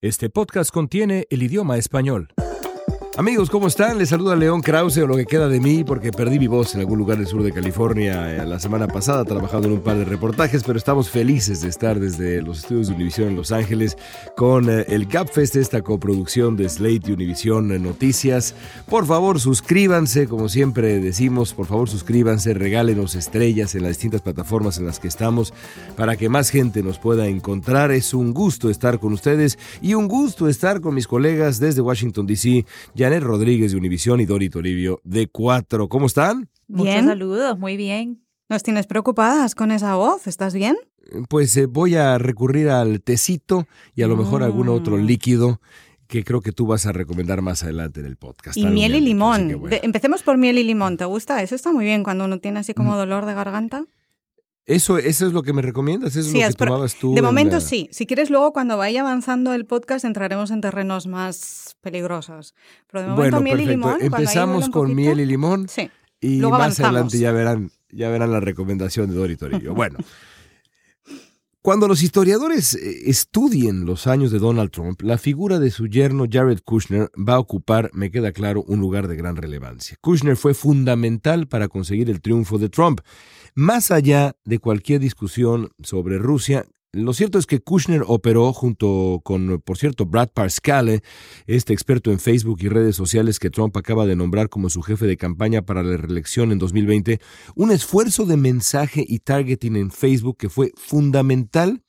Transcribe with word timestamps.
Este 0.00 0.30
podcast 0.30 0.70
contiene 0.70 1.26
el 1.28 1.42
idioma 1.42 1.76
español. 1.76 2.28
Amigos, 3.18 3.50
¿cómo 3.50 3.66
están? 3.66 3.98
Les 3.98 4.10
saluda 4.10 4.36
León 4.36 4.60
Krause 4.60 4.98
o 4.98 5.06
lo 5.08 5.16
que 5.16 5.26
queda 5.26 5.48
de 5.48 5.58
mí 5.58 5.82
porque 5.82 6.12
perdí 6.12 6.38
mi 6.38 6.46
voz 6.46 6.76
en 6.76 6.80
algún 6.82 7.00
lugar 7.00 7.18
del 7.18 7.26
sur 7.26 7.42
de 7.42 7.50
California 7.50 8.32
eh, 8.32 8.46
la 8.46 8.60
semana 8.60 8.86
pasada 8.86 9.24
trabajando 9.24 9.66
en 9.66 9.74
un 9.74 9.80
par 9.80 9.96
de 9.96 10.04
reportajes, 10.04 10.62
pero 10.62 10.78
estamos 10.78 11.10
felices 11.10 11.60
de 11.60 11.68
estar 11.68 11.98
desde 11.98 12.40
los 12.42 12.60
estudios 12.60 12.86
de 12.86 12.94
Univision 12.94 13.30
en 13.30 13.34
Los 13.34 13.50
Ángeles 13.50 13.98
con 14.36 14.70
eh, 14.70 14.84
el 14.86 15.06
GapFest, 15.06 15.56
esta 15.56 15.82
coproducción 15.82 16.56
de 16.56 16.68
Slate 16.68 17.10
y 17.10 17.10
Univision 17.10 17.72
eh, 17.72 17.80
Noticias. 17.80 18.54
Por 18.88 19.04
favor, 19.04 19.40
suscríbanse, 19.40 20.28
como 20.28 20.48
siempre 20.48 21.00
decimos, 21.00 21.54
por 21.54 21.66
favor 21.66 21.90
suscríbanse, 21.90 22.54
regálenos 22.54 23.16
estrellas 23.16 23.74
en 23.74 23.82
las 23.82 23.94
distintas 23.94 24.22
plataformas 24.22 24.78
en 24.78 24.86
las 24.86 25.00
que 25.00 25.08
estamos 25.08 25.52
para 25.96 26.16
que 26.16 26.28
más 26.28 26.50
gente 26.50 26.84
nos 26.84 27.00
pueda 27.00 27.26
encontrar. 27.26 27.90
Es 27.90 28.14
un 28.14 28.32
gusto 28.32 28.70
estar 28.70 29.00
con 29.00 29.12
ustedes 29.12 29.58
y 29.82 29.94
un 29.94 30.06
gusto 30.06 30.48
estar 30.48 30.80
con 30.80 30.94
mis 30.94 31.08
colegas 31.08 31.58
desde 31.58 31.80
Washington, 31.80 32.24
D.C. 32.24 32.64
Janet 33.08 33.22
Rodríguez 33.24 33.72
de 33.72 33.78
Univisión 33.78 34.20
y 34.20 34.26
Dori 34.26 34.50
Toribio 34.50 35.00
de 35.02 35.28
Cuatro. 35.28 35.88
¿Cómo 35.88 36.04
están? 36.04 36.50
Bien. 36.66 36.88
Muchos 36.96 37.06
saludos, 37.06 37.58
muy 37.58 37.78
bien. 37.78 38.22
Nos 38.50 38.62
tienes 38.62 38.86
preocupadas 38.86 39.54
con 39.54 39.70
esa 39.70 39.94
voz, 39.94 40.26
¿estás 40.26 40.52
bien? 40.52 40.76
Pues 41.30 41.56
eh, 41.56 41.64
voy 41.64 41.94
a 41.94 42.18
recurrir 42.18 42.68
al 42.68 43.00
tecito 43.00 43.66
y 43.94 44.02
a 44.02 44.08
lo 44.08 44.16
mejor 44.18 44.42
algún 44.42 44.68
otro 44.68 44.98
Mm. 44.98 45.06
líquido 45.06 45.60
que 46.06 46.22
creo 46.22 46.42
que 46.42 46.52
tú 46.52 46.66
vas 46.66 46.84
a 46.84 46.92
recomendar 46.92 47.40
más 47.40 47.62
adelante 47.62 48.00
en 48.00 48.06
el 48.06 48.16
podcast. 48.18 48.58
Y 48.58 48.66
miel 48.66 48.94
y 48.94 49.00
limón. 49.00 49.48
bueno. 49.58 49.68
De- 49.68 49.80
empecemos 49.84 50.22
por 50.22 50.36
miel 50.36 50.58
y 50.58 50.64
limón, 50.64 50.98
¿te 50.98 51.06
gusta? 51.06 51.42
Eso 51.42 51.54
está 51.54 51.72
muy 51.72 51.86
bien 51.86 52.02
cuando 52.04 52.26
uno 52.26 52.40
tiene 52.40 52.58
así 52.60 52.72
Mm. 52.72 52.74
como 52.74 52.94
dolor 52.94 53.24
de 53.24 53.32
garganta. 53.32 53.86
Eso, 54.68 54.98
¿Eso 54.98 55.26
es 55.26 55.32
lo 55.32 55.42
que 55.42 55.52
me 55.54 55.62
recomiendas? 55.62 56.10
¿Eso 56.10 56.20
es 56.20 56.26
Sí, 56.32 56.40
lo 56.42 56.48
que 56.48 56.52
tomabas 56.54 56.94
tú? 56.96 57.12
De 57.14 57.20
en 57.20 57.24
momento 57.24 57.54
la- 57.56 57.60
sí. 57.62 57.88
Si 57.90 58.06
quieres 58.06 58.28
luego 58.28 58.52
cuando 58.52 58.76
vaya 58.76 59.00
avanzando 59.00 59.54
el 59.54 59.64
podcast 59.64 60.04
entraremos 60.04 60.50
en 60.50 60.60
terrenos 60.60 61.06
más 61.06 61.76
peligrosos. 61.80 62.54
Pero 62.90 63.02
de 63.02 63.08
momento 63.08 63.22
Bueno, 63.38 63.40
miel 63.40 63.60
y 63.60 63.64
perfecto. 63.64 63.70
limón. 63.70 63.90
cuando 63.98 64.16
ahí 64.16 64.22
Empezamos 64.24 64.68
con 64.68 64.94
miel 64.94 65.20
y 65.20 65.26
limón 65.26 65.68
Sí. 65.68 65.90
y 66.20 66.36
Luego 66.38 66.52
más 66.58 66.60
avanzamos. 66.78 66.90
adelante 66.90 67.18
ya 67.18 67.32
verán, 67.32 67.70
ya 67.90 68.10
verán 68.10 68.30
la 68.30 68.40
recomendación 68.40 69.08
de 69.08 69.16
Dori 69.16 69.36
Torillo. 69.36 69.72
Bueno, 69.74 69.98
cuando 71.62 71.88
los 71.88 72.02
historiadores 72.02 72.74
eh, 72.74 73.10
estudien 73.10 73.84
los 73.84 74.06
años 74.06 74.30
de 74.30 74.38
Donald 74.38 74.70
Trump, 74.70 75.00
la 75.02 75.18
figura 75.18 75.58
de 75.58 75.70
su 75.70 75.86
yerno 75.86 76.26
Jared 76.30 76.60
Kushner 76.64 77.10
va 77.16 77.34
a 77.34 77.38
ocupar, 77.38 77.90
me 77.94 78.10
queda 78.10 78.32
claro, 78.32 78.62
un 78.66 78.80
lugar 78.80 79.08
de 79.08 79.16
gran 79.16 79.36
relevancia. 79.36 79.96
Kushner 80.00 80.36
fue 80.36 80.54
fundamental 80.54 81.46
para 81.48 81.68
conseguir 81.68 82.10
el 82.10 82.20
triunfo 82.20 82.58
de 82.58 82.68
Trump. 82.68 83.00
Más 83.54 83.90
allá 83.90 84.36
de 84.44 84.58
cualquier 84.58 85.00
discusión 85.00 85.70
sobre 85.82 86.18
Rusia, 86.18 86.64
lo 86.92 87.12
cierto 87.12 87.38
es 87.38 87.44
que 87.44 87.60
Kushner 87.60 88.02
operó 88.06 88.50
junto 88.54 89.20
con, 89.22 89.60
por 89.62 89.76
cierto, 89.76 90.06
Brad 90.06 90.30
Parscale, 90.32 91.02
este 91.46 91.74
experto 91.74 92.10
en 92.10 92.18
Facebook 92.18 92.58
y 92.62 92.68
redes 92.68 92.96
sociales 92.96 93.38
que 93.38 93.50
Trump 93.50 93.76
acaba 93.76 94.06
de 94.06 94.16
nombrar 94.16 94.48
como 94.48 94.70
su 94.70 94.80
jefe 94.80 95.06
de 95.06 95.18
campaña 95.18 95.60
para 95.60 95.82
la 95.82 95.98
reelección 95.98 96.50
en 96.50 96.58
2020, 96.58 97.20
un 97.54 97.72
esfuerzo 97.72 98.24
de 98.24 98.38
mensaje 98.38 99.04
y 99.06 99.18
targeting 99.18 99.76
en 99.76 99.90
Facebook 99.90 100.38
que 100.38 100.48
fue 100.48 100.72
fundamental 100.76 101.82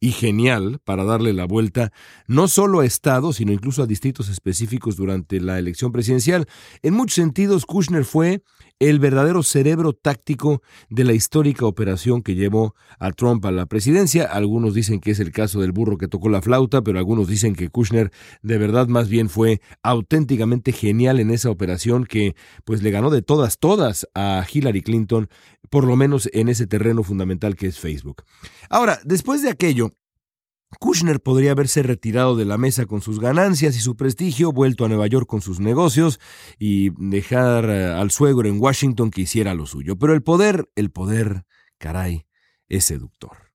y 0.00 0.12
genial 0.12 0.80
para 0.84 1.04
darle 1.04 1.32
la 1.32 1.46
vuelta 1.46 1.92
no 2.26 2.48
solo 2.48 2.80
a 2.80 2.86
estados, 2.86 3.36
sino 3.36 3.52
incluso 3.52 3.82
a 3.82 3.86
distritos 3.86 4.28
específicos 4.28 4.96
durante 4.96 5.40
la 5.40 5.58
elección 5.58 5.92
presidencial. 5.92 6.46
En 6.82 6.94
muchos 6.94 7.14
sentidos, 7.14 7.66
Kushner 7.66 8.04
fue 8.04 8.42
el 8.78 8.98
verdadero 8.98 9.42
cerebro 9.42 9.94
táctico 9.94 10.62
de 10.90 11.04
la 11.04 11.14
histórica 11.14 11.64
operación 11.64 12.22
que 12.22 12.34
llevó 12.34 12.74
a 12.98 13.10
Trump 13.12 13.44
a 13.46 13.50
la 13.50 13.66
presidencia. 13.66 14.24
Algunos 14.24 14.74
dicen 14.74 15.00
que 15.00 15.12
es 15.12 15.20
el 15.20 15.32
caso 15.32 15.60
del 15.60 15.72
burro 15.72 15.96
que 15.96 16.08
tocó 16.08 16.28
la 16.28 16.42
flauta, 16.42 16.82
pero 16.82 16.98
algunos 16.98 17.28
dicen 17.28 17.54
que 17.54 17.70
Kushner 17.70 18.10
de 18.42 18.58
verdad 18.58 18.88
más 18.88 19.08
bien 19.08 19.30
fue 19.30 19.60
auténticamente 19.82 20.72
genial 20.72 21.20
en 21.20 21.30
esa 21.30 21.50
operación 21.50 22.04
que 22.04 22.36
pues 22.64 22.82
le 22.82 22.90
ganó 22.90 23.10
de 23.10 23.22
todas, 23.22 23.58
todas 23.58 24.06
a 24.14 24.44
Hillary 24.50 24.82
Clinton, 24.82 25.28
por 25.70 25.84
lo 25.84 25.96
menos 25.96 26.28
en 26.32 26.48
ese 26.48 26.66
terreno 26.66 27.02
fundamental 27.02 27.56
que 27.56 27.66
es 27.66 27.78
Facebook. 27.78 28.22
Ahora, 28.68 29.00
después 29.04 29.42
de 29.42 29.50
aquello, 29.50 29.75
Kushner 30.80 31.20
podría 31.20 31.52
haberse 31.52 31.82
retirado 31.82 32.36
de 32.36 32.44
la 32.44 32.58
mesa 32.58 32.86
con 32.86 33.00
sus 33.00 33.20
ganancias 33.20 33.76
y 33.76 33.80
su 33.80 33.96
prestigio, 33.96 34.52
vuelto 34.52 34.84
a 34.84 34.88
Nueva 34.88 35.06
York 35.06 35.26
con 35.26 35.40
sus 35.40 35.60
negocios 35.60 36.20
y 36.58 36.90
dejar 36.98 37.70
eh, 37.70 37.86
al 37.86 38.10
suegro 38.10 38.48
en 38.48 38.60
Washington 38.60 39.10
que 39.10 39.22
hiciera 39.22 39.54
lo 39.54 39.66
suyo. 39.66 39.96
Pero 39.96 40.12
el 40.12 40.22
poder, 40.22 40.68
el 40.74 40.90
poder, 40.90 41.44
caray, 41.78 42.26
es 42.68 42.84
seductor. 42.84 43.45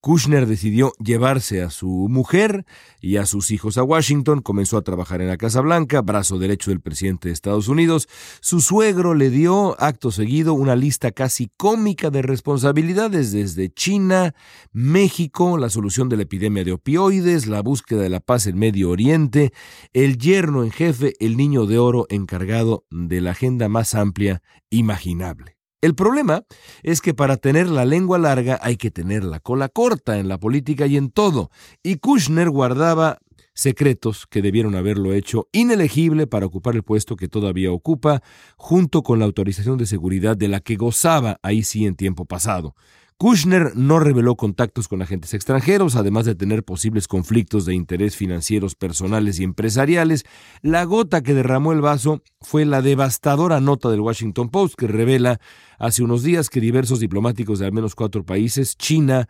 Kushner 0.00 0.46
decidió 0.46 0.92
llevarse 0.98 1.62
a 1.62 1.68
su 1.68 2.06
mujer 2.08 2.64
y 3.02 3.16
a 3.16 3.26
sus 3.26 3.50
hijos 3.50 3.76
a 3.76 3.82
Washington, 3.82 4.40
comenzó 4.40 4.78
a 4.78 4.82
trabajar 4.82 5.20
en 5.20 5.28
la 5.28 5.36
Casa 5.36 5.60
Blanca, 5.60 6.00
brazo 6.00 6.38
derecho 6.38 6.70
del 6.70 6.80
presidente 6.80 7.28
de 7.28 7.34
Estados 7.34 7.68
Unidos. 7.68 8.08
Su 8.40 8.60
suegro 8.60 9.14
le 9.14 9.28
dio, 9.28 9.76
acto 9.78 10.10
seguido, 10.10 10.54
una 10.54 10.74
lista 10.74 11.10
casi 11.10 11.50
cómica 11.56 12.10
de 12.10 12.22
responsabilidades 12.22 13.32
desde 13.32 13.70
China, 13.72 14.34
México, 14.72 15.58
la 15.58 15.68
solución 15.68 16.08
de 16.08 16.16
la 16.16 16.22
epidemia 16.22 16.64
de 16.64 16.72
opioides, 16.72 17.46
la 17.46 17.60
búsqueda 17.60 18.02
de 18.02 18.08
la 18.08 18.20
paz 18.20 18.46
en 18.46 18.58
Medio 18.58 18.90
Oriente, 18.90 19.52
el 19.92 20.16
yerno 20.16 20.64
en 20.64 20.70
jefe, 20.70 21.12
el 21.20 21.36
niño 21.36 21.66
de 21.66 21.78
oro 21.78 22.06
encargado 22.08 22.84
de 22.90 23.20
la 23.20 23.32
agenda 23.32 23.68
más 23.68 23.94
amplia 23.94 24.42
imaginable. 24.70 25.59
El 25.82 25.94
problema 25.94 26.44
es 26.82 27.00
que 27.00 27.14
para 27.14 27.38
tener 27.38 27.68
la 27.68 27.86
lengua 27.86 28.18
larga 28.18 28.58
hay 28.62 28.76
que 28.76 28.90
tener 28.90 29.24
la 29.24 29.40
cola 29.40 29.70
corta 29.70 30.18
en 30.18 30.28
la 30.28 30.38
política 30.38 30.86
y 30.86 30.98
en 30.98 31.10
todo, 31.10 31.50
y 31.82 31.96
Kushner 31.96 32.50
guardaba 32.50 33.18
secretos 33.54 34.26
que 34.26 34.42
debieron 34.42 34.74
haberlo 34.74 35.14
hecho 35.14 35.48
inelegible 35.52 36.26
para 36.26 36.46
ocupar 36.46 36.74
el 36.76 36.82
puesto 36.82 37.16
que 37.16 37.28
todavía 37.28 37.72
ocupa, 37.72 38.22
junto 38.56 39.02
con 39.02 39.18
la 39.18 39.24
autorización 39.24 39.78
de 39.78 39.86
seguridad 39.86 40.36
de 40.36 40.48
la 40.48 40.60
que 40.60 40.76
gozaba 40.76 41.38
ahí 41.42 41.62
sí 41.62 41.86
en 41.86 41.96
tiempo 41.96 42.26
pasado. 42.26 42.74
Kushner 43.20 43.76
no 43.76 44.00
reveló 44.00 44.34
contactos 44.34 44.88
con 44.88 45.02
agentes 45.02 45.34
extranjeros, 45.34 45.94
además 45.94 46.24
de 46.24 46.34
tener 46.34 46.64
posibles 46.64 47.06
conflictos 47.06 47.66
de 47.66 47.74
interés 47.74 48.16
financieros 48.16 48.76
personales 48.76 49.38
y 49.38 49.44
empresariales. 49.44 50.24
La 50.62 50.84
gota 50.84 51.22
que 51.22 51.34
derramó 51.34 51.74
el 51.74 51.82
vaso 51.82 52.22
fue 52.40 52.64
la 52.64 52.80
devastadora 52.80 53.60
nota 53.60 53.90
del 53.90 54.00
Washington 54.00 54.48
Post 54.48 54.74
que 54.74 54.86
revela 54.86 55.38
hace 55.78 56.02
unos 56.02 56.22
días 56.22 56.48
que 56.48 56.62
diversos 56.62 56.98
diplomáticos 56.98 57.58
de 57.58 57.66
al 57.66 57.72
menos 57.72 57.94
cuatro 57.94 58.24
países, 58.24 58.78
China, 58.78 59.28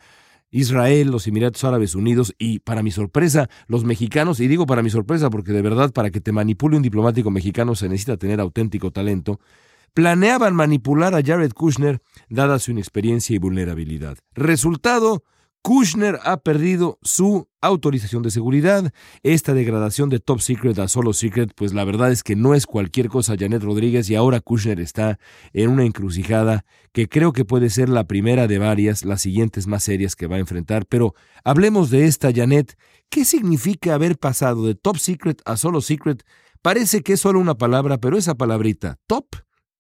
Israel, 0.53 1.11
los 1.11 1.27
Emiratos 1.27 1.65
Árabes 1.65 1.97
Unidos 1.97 2.33
y, 2.39 2.61
para 2.61 2.85
mi 2.85 2.93
sorpresa, 2.93 3.51
los 3.67 3.83
mexicanos, 3.83 4.39
y 4.39 4.47
digo 4.47 4.67
para 4.67 4.85
mi 4.85 4.91
sorpresa 4.91 5.31
porque 5.31 5.51
de 5.51 5.63
verdad 5.63 5.93
para 5.93 6.11
que 6.13 6.21
te 6.21 6.31
manipule 6.31 6.77
un 6.77 6.85
diplomático 6.85 7.33
mexicano 7.33 7.75
se 7.75 7.89
necesita 7.89 8.17
tener 8.17 8.39
auténtico 8.39 8.93
talento, 8.93 9.41
planeaban 9.95 10.55
manipular 10.55 11.15
a 11.15 11.23
Jared 11.23 11.53
Kushner 11.53 12.01
dada 12.29 12.59
su 12.59 12.71
inexperiencia 12.71 13.35
y 13.35 13.39
vulnerabilidad. 13.39 14.19
Resultado, 14.35 15.25
Kushner 15.63 16.19
ha 16.25 16.39
perdido 16.39 16.99
su 17.03 17.49
autorización 17.61 18.23
de 18.23 18.31
seguridad. 18.31 18.93
Esta 19.23 19.53
degradación 19.53 20.09
de 20.09 20.19
top 20.19 20.41
secret 20.41 20.79
a 20.79 20.89
solo 20.89 21.13
secret, 21.13 21.53
pues 21.55 21.75
la 21.75 21.85
verdad 21.85 22.11
es 22.11 22.23
que 22.23 22.35
no 22.35 22.55
es 22.55 22.67
cualquier 22.67 23.09
cosa 23.09 23.37
Janet 23.39 23.63
Rodríguez 23.63 24.09
y 24.09 24.15
ahora 24.15 24.41
Kushner 24.41 24.81
está 24.81 25.19
en 25.53 25.69
una 25.69 25.85
encrucijada 25.85 26.65
que 26.93 27.09
creo 27.09 27.33
que 27.33 27.45
puede 27.45 27.69
ser 27.69 27.91
la 27.91 28.05
primera 28.05 28.47
de 28.47 28.59
varias, 28.59 29.05
las 29.05 29.21
siguientes 29.21 29.67
más 29.67 29.85
serias 29.85 30.17
que 30.17 30.27
va 30.27 30.37
a 30.37 30.41
enfrentar. 30.41 30.87
Pero 30.87 31.15
hablemos 31.45 31.91
de 31.91 32.07
esta, 32.07 32.33
Janet. 32.33 32.79
¿Qué 33.11 33.25
significa 33.25 33.95
haber 33.95 34.17
pasado 34.17 34.65
de 34.65 34.75
top 34.75 34.97
secret 34.97 35.43
a 35.45 35.57
solo 35.59 35.83
secret? 35.83 36.25
Parece 36.63 37.03
que 37.03 37.15
es 37.15 37.21
solo 37.21 37.39
una 37.39 37.57
palabra, 37.57 37.99
pero 37.99 38.17
esa 38.17 38.35
palabrita, 38.35 38.99
top, 39.07 39.27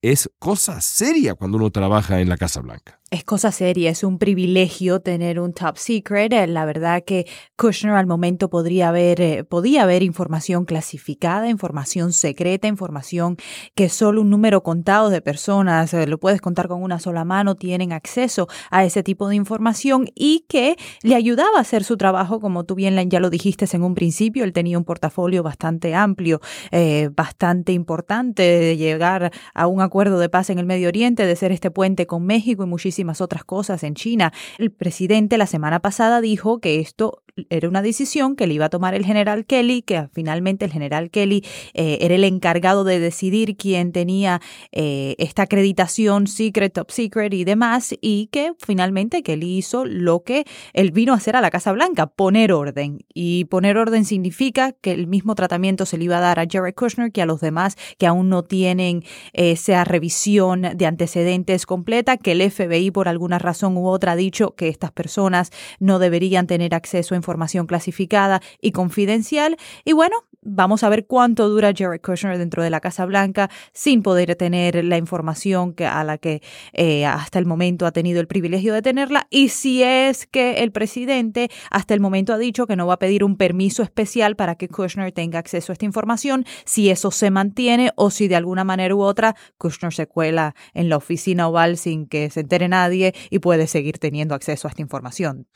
es 0.02 0.30
cosa 0.38 0.80
seria 0.80 1.34
cuando 1.34 1.58
uno 1.58 1.70
trabaja 1.70 2.20
en 2.20 2.28
la 2.28 2.36
Casa 2.36 2.60
Blanca. 2.60 2.99
Es 3.12 3.24
cosa 3.24 3.50
seria, 3.50 3.90
es 3.90 4.04
un 4.04 4.18
privilegio 4.18 5.00
tener 5.00 5.40
un 5.40 5.52
top 5.52 5.78
secret. 5.78 6.32
Eh, 6.32 6.46
La 6.46 6.64
verdad 6.64 7.02
que 7.04 7.26
Kushner 7.56 7.94
al 7.94 8.06
momento 8.06 8.48
podría 8.50 8.90
haber, 8.90 9.20
eh, 9.20 9.42
podía 9.42 9.82
haber 9.82 10.04
información 10.04 10.64
clasificada, 10.64 11.48
información 11.48 12.12
secreta, 12.12 12.68
información 12.68 13.36
que 13.74 13.88
solo 13.88 14.20
un 14.20 14.30
número 14.30 14.62
contado 14.62 15.10
de 15.10 15.20
personas, 15.22 15.92
eh, 15.92 16.06
lo 16.06 16.20
puedes 16.20 16.40
contar 16.40 16.68
con 16.68 16.84
una 16.84 17.00
sola 17.00 17.24
mano, 17.24 17.56
tienen 17.56 17.92
acceso 17.92 18.46
a 18.70 18.84
ese 18.84 19.02
tipo 19.02 19.28
de 19.28 19.34
información 19.34 20.06
y 20.14 20.44
que 20.48 20.76
le 21.02 21.16
ayudaba 21.16 21.58
a 21.58 21.62
hacer 21.62 21.82
su 21.82 21.96
trabajo, 21.96 22.38
como 22.38 22.62
tú 22.62 22.76
bien 22.76 22.96
ya 23.10 23.18
lo 23.18 23.28
dijiste 23.28 23.66
en 23.72 23.82
un 23.82 23.96
principio, 23.96 24.44
él 24.44 24.52
tenía 24.52 24.78
un 24.78 24.84
portafolio 24.84 25.42
bastante 25.42 25.96
amplio, 25.96 26.40
eh, 26.70 27.10
bastante 27.12 27.72
importante 27.72 28.42
de 28.44 28.76
llegar 28.76 29.32
a 29.52 29.66
un 29.66 29.80
acuerdo 29.80 30.20
de 30.20 30.28
paz 30.28 30.48
en 30.50 30.60
el 30.60 30.66
Medio 30.66 30.86
Oriente, 30.86 31.26
de 31.26 31.34
ser 31.34 31.50
este 31.50 31.72
puente 31.72 32.06
con 32.06 32.24
México 32.24 32.62
y 32.62 32.66
muchísimas 32.66 32.99
otras 33.20 33.44
cosas 33.44 33.82
en 33.82 33.94
China. 33.94 34.32
El 34.58 34.70
presidente 34.70 35.38
la 35.38 35.46
semana 35.46 35.80
pasada 35.80 36.20
dijo 36.20 36.60
que 36.60 36.80
esto 36.80 37.22
era 37.48 37.68
una 37.68 37.82
decisión 37.82 38.36
que 38.36 38.46
le 38.46 38.54
iba 38.54 38.66
a 38.66 38.70
tomar 38.70 38.94
el 38.94 39.04
general 39.04 39.46
Kelly, 39.46 39.82
que 39.82 40.08
finalmente 40.12 40.64
el 40.64 40.72
general 40.72 41.10
Kelly 41.10 41.44
eh, 41.74 41.98
era 42.00 42.14
el 42.14 42.24
encargado 42.24 42.84
de 42.84 42.98
decidir 42.98 43.56
quién 43.56 43.92
tenía 43.92 44.40
eh, 44.72 45.14
esta 45.18 45.42
acreditación 45.42 46.26
secret, 46.26 46.72
top 46.72 46.90
secret 46.90 47.32
y 47.34 47.44
demás, 47.44 47.94
y 48.00 48.28
que 48.32 48.52
finalmente 48.58 49.22
Kelly 49.22 49.58
hizo 49.58 49.84
lo 49.84 50.22
que 50.22 50.44
él 50.72 50.92
vino 50.92 51.12
a 51.12 51.16
hacer 51.16 51.36
a 51.36 51.40
la 51.40 51.50
Casa 51.50 51.72
Blanca, 51.72 52.06
poner 52.06 52.52
orden. 52.52 52.98
Y 53.14 53.44
poner 53.46 53.76
orden 53.76 54.04
significa 54.04 54.72
que 54.72 54.92
el 54.92 55.06
mismo 55.06 55.34
tratamiento 55.34 55.86
se 55.86 55.98
le 55.98 56.04
iba 56.04 56.18
a 56.18 56.20
dar 56.20 56.38
a 56.38 56.46
Jared 56.50 56.74
Kushner 56.74 57.12
que 57.12 57.22
a 57.22 57.26
los 57.26 57.40
demás 57.40 57.76
que 57.98 58.06
aún 58.06 58.28
no 58.28 58.42
tienen 58.42 59.04
esa 59.32 59.84
revisión 59.84 60.62
de 60.74 60.86
antecedentes 60.86 61.66
completa, 61.66 62.16
que 62.16 62.32
el 62.32 62.50
FBI 62.50 62.90
por 62.90 63.08
alguna 63.08 63.38
razón 63.38 63.76
u 63.76 63.88
otra 63.88 64.12
ha 64.12 64.16
dicho 64.16 64.54
que 64.54 64.68
estas 64.68 64.92
personas 64.92 65.50
no 65.78 65.98
deberían 65.98 66.46
tener 66.46 66.74
acceso 66.74 67.14
a 67.14 67.18
información 67.20 67.66
clasificada 67.66 68.40
y 68.60 68.72
confidencial. 68.72 69.56
Y 69.84 69.92
bueno, 69.92 70.16
vamos 70.42 70.82
a 70.82 70.88
ver 70.88 71.06
cuánto 71.06 71.48
dura 71.48 71.72
Jared 71.76 72.00
Kushner 72.00 72.38
dentro 72.38 72.62
de 72.62 72.70
la 72.70 72.80
Casa 72.80 73.04
Blanca 73.06 73.50
sin 73.72 74.02
poder 74.02 74.34
tener 74.36 74.84
la 74.84 74.96
información 74.96 75.74
que, 75.74 75.86
a 75.86 76.02
la 76.04 76.18
que 76.18 76.42
eh, 76.72 77.04
hasta 77.06 77.38
el 77.38 77.46
momento 77.46 77.86
ha 77.86 77.92
tenido 77.92 78.20
el 78.20 78.26
privilegio 78.26 78.72
de 78.72 78.82
tenerla 78.82 79.26
y 79.30 79.48
si 79.48 79.82
es 79.82 80.26
que 80.26 80.62
el 80.62 80.72
presidente 80.72 81.50
hasta 81.70 81.94
el 81.94 82.00
momento 82.00 82.32
ha 82.32 82.38
dicho 82.38 82.66
que 82.66 82.76
no 82.76 82.86
va 82.86 82.94
a 82.94 82.98
pedir 82.98 83.24
un 83.24 83.36
permiso 83.36 83.82
especial 83.82 84.36
para 84.36 84.54
que 84.54 84.68
Kushner 84.68 85.12
tenga 85.12 85.38
acceso 85.38 85.72
a 85.72 85.74
esta 85.74 85.84
información, 85.84 86.44
si 86.64 86.90
eso 86.90 87.10
se 87.10 87.30
mantiene 87.30 87.92
o 87.96 88.10
si 88.10 88.28
de 88.28 88.36
alguna 88.36 88.64
manera 88.64 88.94
u 88.94 89.02
otra 89.02 89.36
Kushner 89.58 89.92
se 89.92 90.06
cuela 90.06 90.54
en 90.74 90.88
la 90.88 90.96
oficina 90.96 91.48
oval 91.48 91.76
sin 91.76 92.06
que 92.06 92.30
se 92.30 92.40
entere 92.40 92.68
nadie 92.68 93.14
y 93.30 93.40
puede 93.40 93.66
seguir 93.66 93.98
teniendo 93.98 94.34
acceso 94.34 94.68
a 94.68 94.70
esta 94.70 94.82
información. 94.82 95.46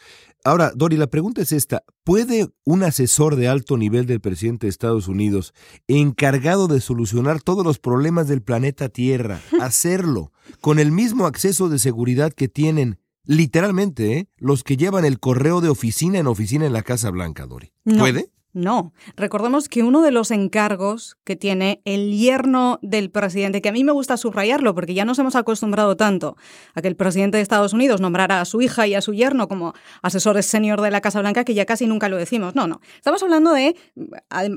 Ahora, 0.46 0.72
Dori, 0.74 0.98
la 0.98 1.06
pregunta 1.06 1.40
es 1.40 1.52
esta. 1.52 1.84
¿Puede 2.04 2.48
un 2.66 2.82
asesor 2.82 3.36
de 3.36 3.48
alto 3.48 3.78
nivel 3.78 4.04
del 4.04 4.20
presidente 4.20 4.66
de 4.66 4.70
Estados 4.74 5.08
Unidos, 5.08 5.54
encargado 5.88 6.68
de 6.68 6.80
solucionar 6.80 7.40
todos 7.40 7.64
los 7.64 7.78
problemas 7.78 8.28
del 8.28 8.42
planeta 8.42 8.88
Tierra, 8.88 9.40
hacerlo 9.60 10.32
con 10.60 10.78
el 10.78 10.92
mismo 10.92 11.26
acceso 11.26 11.68
de 11.68 11.78
seguridad 11.78 12.32
que 12.32 12.48
tienen 12.48 12.98
literalmente 13.24 14.18
¿eh? 14.18 14.28
los 14.36 14.64
que 14.64 14.76
llevan 14.76 15.04
el 15.04 15.18
correo 15.18 15.60
de 15.60 15.70
oficina 15.70 16.18
en 16.18 16.26
oficina 16.26 16.66
en 16.66 16.72
la 16.72 16.82
Casa 16.82 17.10
Blanca, 17.10 17.46
Dori? 17.46 17.72
¿Puede? 17.84 18.30
No, 18.54 18.92
recordemos 19.16 19.68
que 19.68 19.82
uno 19.82 20.00
de 20.00 20.12
los 20.12 20.30
encargos 20.30 21.16
que 21.24 21.34
tiene 21.34 21.82
el 21.84 22.16
yerno 22.16 22.78
del 22.82 23.10
presidente, 23.10 23.60
que 23.60 23.68
a 23.68 23.72
mí 23.72 23.82
me 23.82 23.90
gusta 23.90 24.16
subrayarlo 24.16 24.76
porque 24.76 24.94
ya 24.94 25.04
nos 25.04 25.18
hemos 25.18 25.34
acostumbrado 25.34 25.96
tanto 25.96 26.36
a 26.72 26.80
que 26.80 26.86
el 26.86 26.94
presidente 26.94 27.36
de 27.36 27.42
Estados 27.42 27.72
Unidos 27.72 28.00
nombrara 28.00 28.40
a 28.40 28.44
su 28.44 28.62
hija 28.62 28.86
y 28.86 28.94
a 28.94 29.00
su 29.00 29.12
yerno 29.12 29.48
como 29.48 29.74
asesores 30.02 30.46
senior 30.46 30.80
de 30.82 30.92
la 30.92 31.00
Casa 31.00 31.18
Blanca, 31.18 31.42
que 31.42 31.54
ya 31.54 31.66
casi 31.66 31.88
nunca 31.88 32.08
lo 32.08 32.16
decimos. 32.16 32.54
No, 32.54 32.68
no. 32.68 32.80
Estamos 32.94 33.24
hablando 33.24 33.52
de, 33.52 33.74